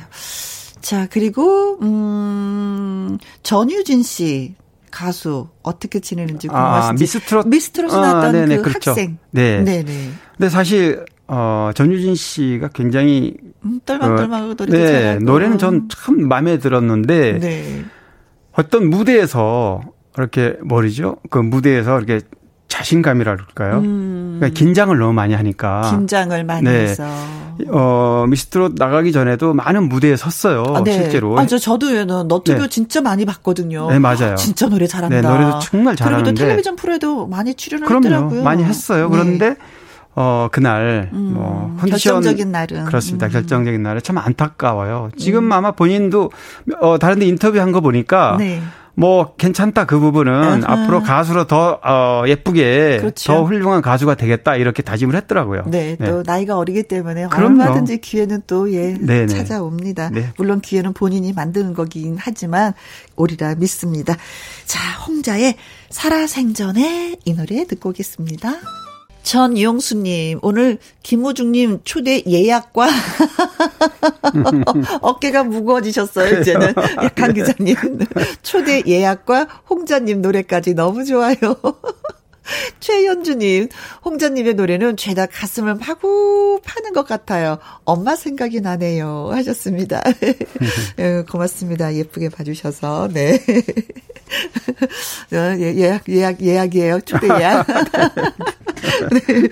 [0.82, 4.56] 자, 그리고, 음, 전유진 씨.
[4.92, 7.04] 가수 어떻게 지내는지 아, 궁금하신지.
[7.04, 8.92] 미스트롯 미스트롯 아, 나왔던 네네, 그 그렇죠.
[8.92, 9.18] 학생.
[9.32, 9.62] 네.
[9.62, 9.84] 네네.
[10.38, 13.34] 근데 사실 어 전유진 씨가 굉장히
[13.64, 15.24] 음, 떨망떨망하고 어, 노래도 네, 잘하고.
[15.26, 17.86] 노래는 전 참 마음에 들었는데 네.
[18.54, 19.82] 어떤 무대에서
[20.18, 21.18] 이렇게 뭐리죠?
[21.30, 22.22] 그 무대에서 이렇게
[22.68, 23.82] 자신감이라 그럴까요?
[23.82, 25.98] 그러니까 긴장을 너무 많이 하니까 음.
[26.00, 26.72] 긴장을 많이 네.
[26.84, 27.04] 해서.
[27.70, 30.64] 어 미스트롯 나가기 전에도 많은 무대에 섰어요.
[30.76, 30.92] 아, 네.
[30.92, 31.40] 실제로.
[31.40, 32.68] 아, 저, 저도요, 너튜브 네.
[32.68, 33.90] 진짜 많이 봤거든요.
[33.90, 34.36] 네, 맞아요.
[34.36, 35.22] 진짜 노래 잘한다.
[35.22, 36.34] 네, 노래도 정말 그리고 또 잘하는데.
[36.44, 38.06] 텔레비전 프로에도 많이 출연을 그럼요.
[38.06, 38.44] 했더라고요.
[38.44, 39.08] 많이 했어요.
[39.10, 39.12] 네.
[39.18, 39.56] 그런데
[40.16, 42.86] 어 그날 음, 뭐 컨디션 결정적인 날은.
[42.86, 43.28] 그렇습니다.
[43.28, 43.32] 음.
[43.32, 45.12] 결정적인 날에 참 안타까워요.
[45.18, 46.32] 지금 아마 본인도
[46.80, 48.62] 어 다른 데 인터뷰한 거 보니까 네.
[48.98, 50.84] 뭐 괜찮다 그 부분은 아하.
[50.84, 53.34] 앞으로 가수로 더 어, 예쁘게 그렇죠.
[53.34, 55.64] 더 훌륭한 가수가 되겠다 이렇게 다짐을 했더라고요.
[55.68, 57.62] 네, 또 나이가 어리기 때문에 그럼요.
[57.62, 59.28] 얼마든지 기회는 또 예, 네네.
[59.28, 60.12] 찾아옵니다.
[60.12, 60.32] 네.
[60.38, 62.74] 물론 기회는 본인이 만드는 거긴 하지만
[63.18, 64.16] 오리라 믿습니다.
[64.66, 65.56] 자, 홍자의
[65.90, 68.85] 살아생전에 이 노래 듣고 오겠습니다.
[69.26, 72.88] 전용수님, 오늘 김호중님 초대 예약과
[75.02, 76.76] 어깨가 무거워지셨어요, 이제는.
[77.16, 77.76] 강 기자님.
[78.44, 81.36] 초대 예약과 홍자님 노래까지 너무 좋아요.
[82.80, 83.70] 최현주님,
[84.04, 87.60] 홍자님의 노래는 죄다 가슴을 마구 파는 것 같아요.
[87.84, 89.30] 엄마 생각이 나네요.
[89.32, 90.02] 하셨습니다.
[91.00, 91.94] 예, 고맙습니다.
[91.96, 93.36] 예쁘게 봐주셔서, 네.
[95.34, 97.02] 어, 예, 예약, 예약, 예약이에요.
[97.02, 97.68] 초대 예약.
[97.68, 99.50] 네.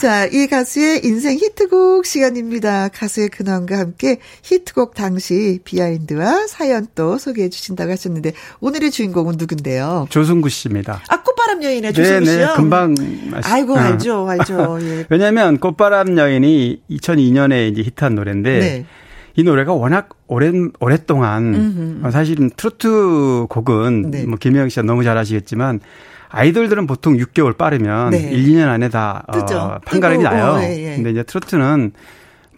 [0.00, 2.88] 자, 이 가수의 인생 히트곡 시간입니다.
[2.88, 10.06] 가수의 근황과 함께 히트곡 당시 비하인드와 사연 또 소개해 주신다고 하셨는데, 오늘의 주인공은 누군데요?
[10.10, 11.02] 조승구 씨입니다.
[11.08, 12.36] 아, 꽃바람 여인의 조승우 씨요?
[12.36, 12.94] 네네, 금방.
[13.42, 13.78] 아이고, 어.
[13.78, 14.78] 알죠, 알죠.
[14.82, 15.06] 예.
[15.08, 18.86] 왜냐면 꽃바람 여인이 2002년에 이제 히트한 노래인데 네.
[19.34, 24.24] 이 노래가 워낙 오랜 오랫동안 어, 사실은 트로트 곡은 네.
[24.26, 25.80] 뭐 김혜영 씨가 너무 잘 아시겠지만
[26.28, 28.30] 아이돌들은 보통 6개월 빠르면 네.
[28.30, 29.58] 1, 2년 안에 다 뜨죠.
[29.58, 30.52] 어, 판가름이 뜨고, 나요.
[30.52, 30.96] 어, 예, 예.
[30.96, 31.92] 근데 이제 트로트는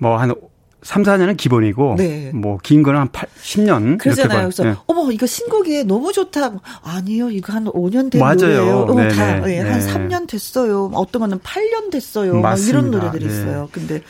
[0.00, 0.34] 뭐 한
[0.82, 2.30] 3, 4년은 기본이고 네.
[2.34, 4.40] 뭐긴 거는 한 8, 10년 그러잖아요.
[4.48, 4.68] 그래서 봐.
[4.70, 4.74] 예.
[4.86, 5.84] 어머 이거 신곡이에요.
[5.84, 6.52] 너무 좋다.
[6.82, 8.86] 아니요, 이거 한 5년 된 맞아요.
[8.86, 8.86] 노래예요.
[8.88, 9.08] 어.
[9.08, 9.86] 다 예, 한 네.
[9.86, 10.90] 3년 됐어요.
[10.94, 12.34] 어떤 거는 8년 됐어요.
[12.34, 12.78] 막 맞습니다.
[12.78, 13.32] 이런 노래들이 네.
[13.32, 13.68] 있어요.
[13.70, 14.02] 근데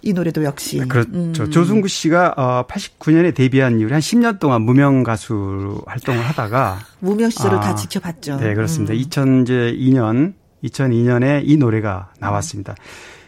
[0.00, 1.10] 이 노래도 역시 그렇죠.
[1.14, 1.32] 음.
[1.32, 7.58] 조승구 씨가 어, 89년에 데뷔한 이후에 한 10년 동안 무명 가수 활동을 하다가 무명 시절을
[7.58, 8.36] 아, 다 지켜봤죠.
[8.36, 8.92] 네, 그렇습니다.
[8.92, 8.98] 음.
[8.98, 12.74] 2002년, 2002년에 이 노래가 나왔습니다.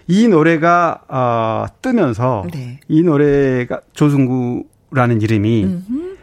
[0.09, 2.78] 이 노래가 어, 뜨면서 네.
[2.89, 5.78] 이 노래가 조승구라는 이름이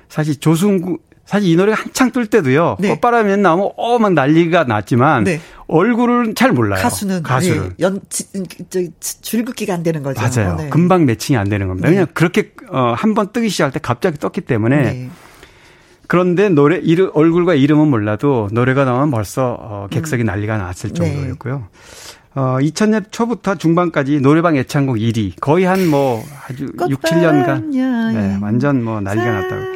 [0.10, 2.76] 사실 조승구 사실 이 노래가 한창 뜰 때도요.
[2.80, 2.90] 네.
[2.90, 5.40] 꽃바람이 나오면 어 막 난리가 났지만 네.
[5.68, 6.82] 얼굴은 잘 몰라요.
[6.82, 7.64] 가수는 가수를.
[7.80, 8.26] 예, 연 지,
[8.70, 10.22] 저, 지- 줄긋기가 안 되는 거죠.
[10.22, 10.56] 맞아요.
[10.58, 10.70] 네.
[10.70, 11.88] 금방 매칭이 안 되는 겁니다.
[11.88, 11.92] 네.
[11.94, 15.10] 왜냐하면 그렇게 어, 한 번 뜨기 시작할 때 갑자기 떴기 때문에 네.
[16.08, 19.90] 그런데 노래 이름 얼굴과 이름은 몰라도 노래가 나오면 벌써 어, 음.
[19.90, 20.96] 객석이 난리가 났을 네.
[20.96, 21.68] 정도였고요.
[22.36, 28.14] 어, 2000년 초부터 중반까지 노래방 애창곡 1위 거의 한 뭐 아주 6, 7년간 여인.
[28.14, 29.74] 네, 완전 뭐 난리가 났다고.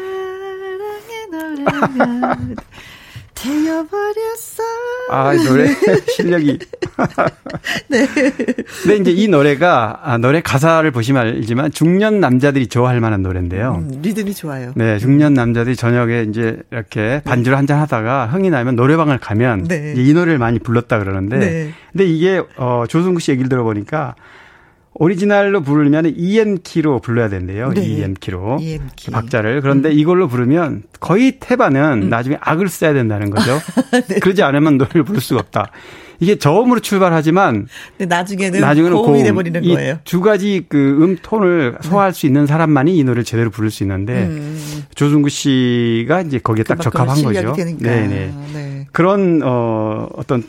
[3.42, 4.64] 되어버렸어.
[5.10, 5.68] 아, 이 노래
[6.16, 6.60] 실력이.
[7.88, 8.08] 네.
[8.84, 13.76] 근데 이제 이 노래가 아, 노래 가사를 보시면 알지만 중년 남자들이 좋아할 만한 노래인데요.
[13.82, 14.74] 음, 리듬이 좋아요.
[14.76, 19.94] 네, 중년 남자들이 저녁에 이제 이렇게 반주를 한잔 하다가 흥이 나면 노래방을 가면 네.
[19.96, 21.74] 이 노래를 많이 불렀다 그러는데 네.
[21.92, 24.16] 근데 이게 어 조승구 씨 얘기를 들어보니까
[25.00, 27.72] 오리지널로 부르면 EN 키로 불러야 된대요.
[27.72, 27.86] 네.
[27.86, 28.58] EN 키로.
[28.60, 29.12] EN 키.
[29.12, 29.14] 음.
[29.14, 29.62] 박자를.
[29.62, 33.60] 그런데 이걸로 부르면 거의 태반은 나중에 악을 써야 된다는 거죠.
[34.10, 34.20] 네.
[34.20, 35.72] 그러지 않으면 노래를 부를 수가 없다.
[36.20, 37.68] 이게 저음으로 출발하지만
[38.00, 39.24] 나중에는, 나중에는 고음이 고음.
[39.24, 40.00] 돼버리는 이 거예요.
[40.04, 44.84] 두 가지 그 음톤을 소화할 수 있는 사람만이 이 노래를 제대로 부를 수 있는데 음.
[44.96, 47.54] 조승구 씨가 이제 거기에 딱 적합한 거죠.
[47.54, 47.90] 되니까.
[47.90, 48.34] 네네.
[48.54, 48.88] 네.
[48.92, 50.44] 그런 어 어떤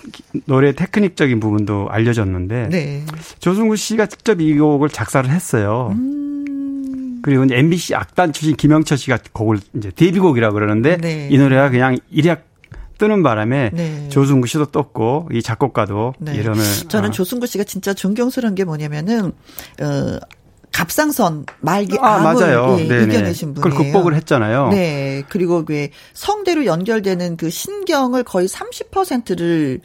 [0.46, 3.04] 노래 테크닉적인 부분도 알려졌는데 네.
[3.40, 5.94] 조승구 씨가 직접 이 곡을 작사를 했어요.
[5.94, 7.18] 음.
[7.22, 11.28] 그리고 MBC 악단 출신 김영철 씨가 곡을 이제 데뷔곡이라고 그러는데 네.
[11.30, 12.47] 이 노래가 그냥 일약
[12.98, 14.08] 뜨는 바람에 네.
[14.08, 16.34] 조승구 씨도 떴고 이 작곡가도 네.
[16.34, 19.32] 이름을 저는 어, 조승구 씨가 진짜 존경스러운 게 뭐냐면은
[19.80, 20.18] 어
[20.72, 22.76] 갑상선 말기 아 암을 맞아요.
[22.78, 23.14] 예, 네네.
[23.14, 23.70] 이겨내신 분이에요.
[23.70, 24.68] 그걸 극복을 했잖아요.
[24.68, 25.22] 네.
[25.28, 29.80] 그리고 그 성대로 연결되는 그 신경을 거의 30%를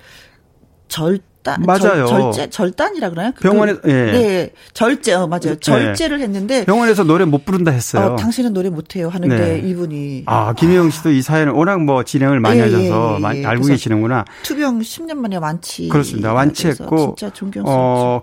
[0.87, 2.05] 절 단 맞아요.
[2.07, 3.33] 절, 절제 절단이라 그러나요?
[3.35, 4.11] 그- 병원에- 그- 예.
[4.11, 4.49] 네.
[4.73, 5.55] 절제 어 맞아요.
[5.59, 8.13] 절제를 했는데 병원에서 노래 못 부른다 했어요.
[8.13, 9.67] 어, 당신은 노래 못 해요 하는데 네.
[9.67, 13.39] 이분이 아, 김혜영 씨도 이 사연을 워낙 뭐 진행을 많이 예, 하셔서 예, 예, 많이
[13.41, 13.45] 예.
[13.45, 14.23] 알고 계시는구나.
[14.43, 16.33] 투병 10년 만에 완치 그렇습니다.
[16.33, 17.71] 완치했고, 진짜 존경스럽죠.
[17.77, 18.21] 어,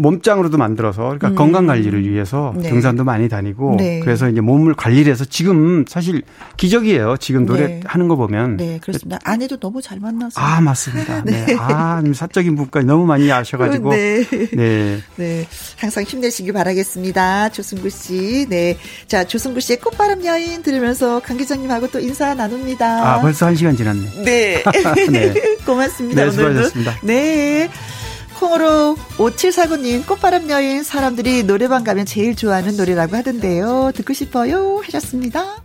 [0.00, 1.34] 몸짱으로도 만들어서 그러니까 음.
[1.34, 2.68] 건강 관리를 위해서 네.
[2.68, 4.00] 등산도 많이 다니고 네.
[4.00, 6.22] 그래서 이제 몸을 관리를 해서 지금 사실
[6.56, 7.16] 기적이에요.
[7.18, 7.80] 지금 노래 네.
[7.84, 9.18] 하는 거 보면 네, 그렇습니다.
[9.24, 10.40] 아내도 너무 잘 만나서.
[10.40, 11.22] 아 맞습니다.
[11.24, 11.54] 네.
[11.58, 14.24] 아 사적인 부분까지 너무 많이 아셔 가지고 네.
[14.52, 15.00] 네.
[15.16, 15.46] 네.
[15.76, 17.50] 항상 힘내시기 바라겠습니다.
[17.50, 18.46] 조승구 씨.
[18.48, 18.76] 네.
[19.06, 23.14] 자, 조승구 씨의 꽃바람 여인 들으면서 강 기자님하고 또 인사 나눕니다.
[23.14, 24.24] 아 벌써 한 시간 지났네.
[24.24, 24.62] 네.
[25.10, 25.34] 네.
[25.66, 26.22] 고맙습니다.
[26.22, 26.32] 네, 오늘도.
[26.32, 26.94] 수고하셨습니다.
[27.02, 27.70] 네.
[28.40, 33.92] 콩으로 5749님 꽃바람 여인 사람들이 노래방 가면 제일 좋아하는 노래라고 하던데요.
[33.94, 35.62] 듣고 싶어요 하셨습니다.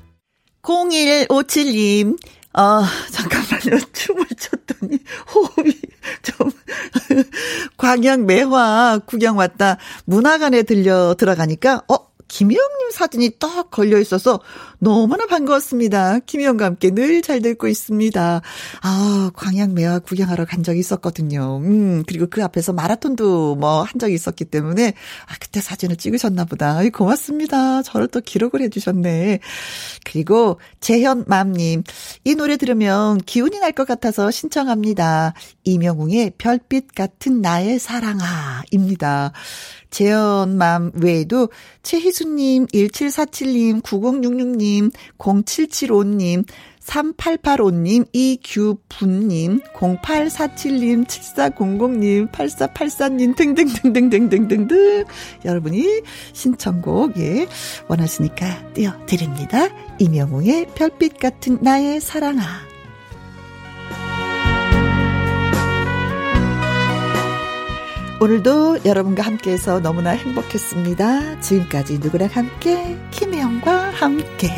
[0.61, 2.17] 0157님
[2.51, 3.79] 아, 잠깐만요.
[3.93, 4.99] 춤을 췄더니
[5.33, 5.71] 호흡이
[6.21, 6.51] 좀
[7.77, 11.95] 광양 매화 구경 왔다 문화관에 들려 들어가니까 어
[12.27, 14.41] 김희영님 사진이 딱 걸려 있어서
[14.85, 16.19] 너무나 반가웠습니다.
[16.19, 18.41] 김희영과 함께 늘 잘 듣고 있습니다.
[18.83, 21.57] 아, 광양 매화 구경하러 간 적이 있었거든요.
[21.63, 24.93] 음, 그리고 그 앞에서 마라톤도 뭐 한 적이 있었기 때문에,
[25.25, 26.79] 아, 그때 사진을 찍으셨나 보다.
[26.93, 27.81] 고맙습니다.
[27.81, 29.39] 저를 또 기록을 해주셨네.
[30.03, 31.81] 그리고 재현맘님,
[32.23, 35.33] 이 노래 들으면 기운이 날 것 같아서 신청합니다.
[35.63, 39.31] 이명웅의 별빛 같은 나의 사랑아, 입니다.
[39.89, 41.49] 재현맘 외에도
[41.83, 46.45] 최희수님, 1747님, 9066 님, 0775님,
[46.81, 55.05] 3885님, 이규분님, 0847님, 7400님, 8484님 등등등등등등등등
[55.45, 56.01] 여러분이
[56.33, 57.47] 신청곡 예
[57.87, 59.69] 원하시니까 띄워드립니다.
[59.99, 62.74] 이명웅의 별빛 같은 나의 사랑아
[68.21, 71.41] 오늘도 여러분과 함께해서 너무나 행복했습니다.
[71.41, 74.49] 지금까지 누구랑 함께 김혜영과 함께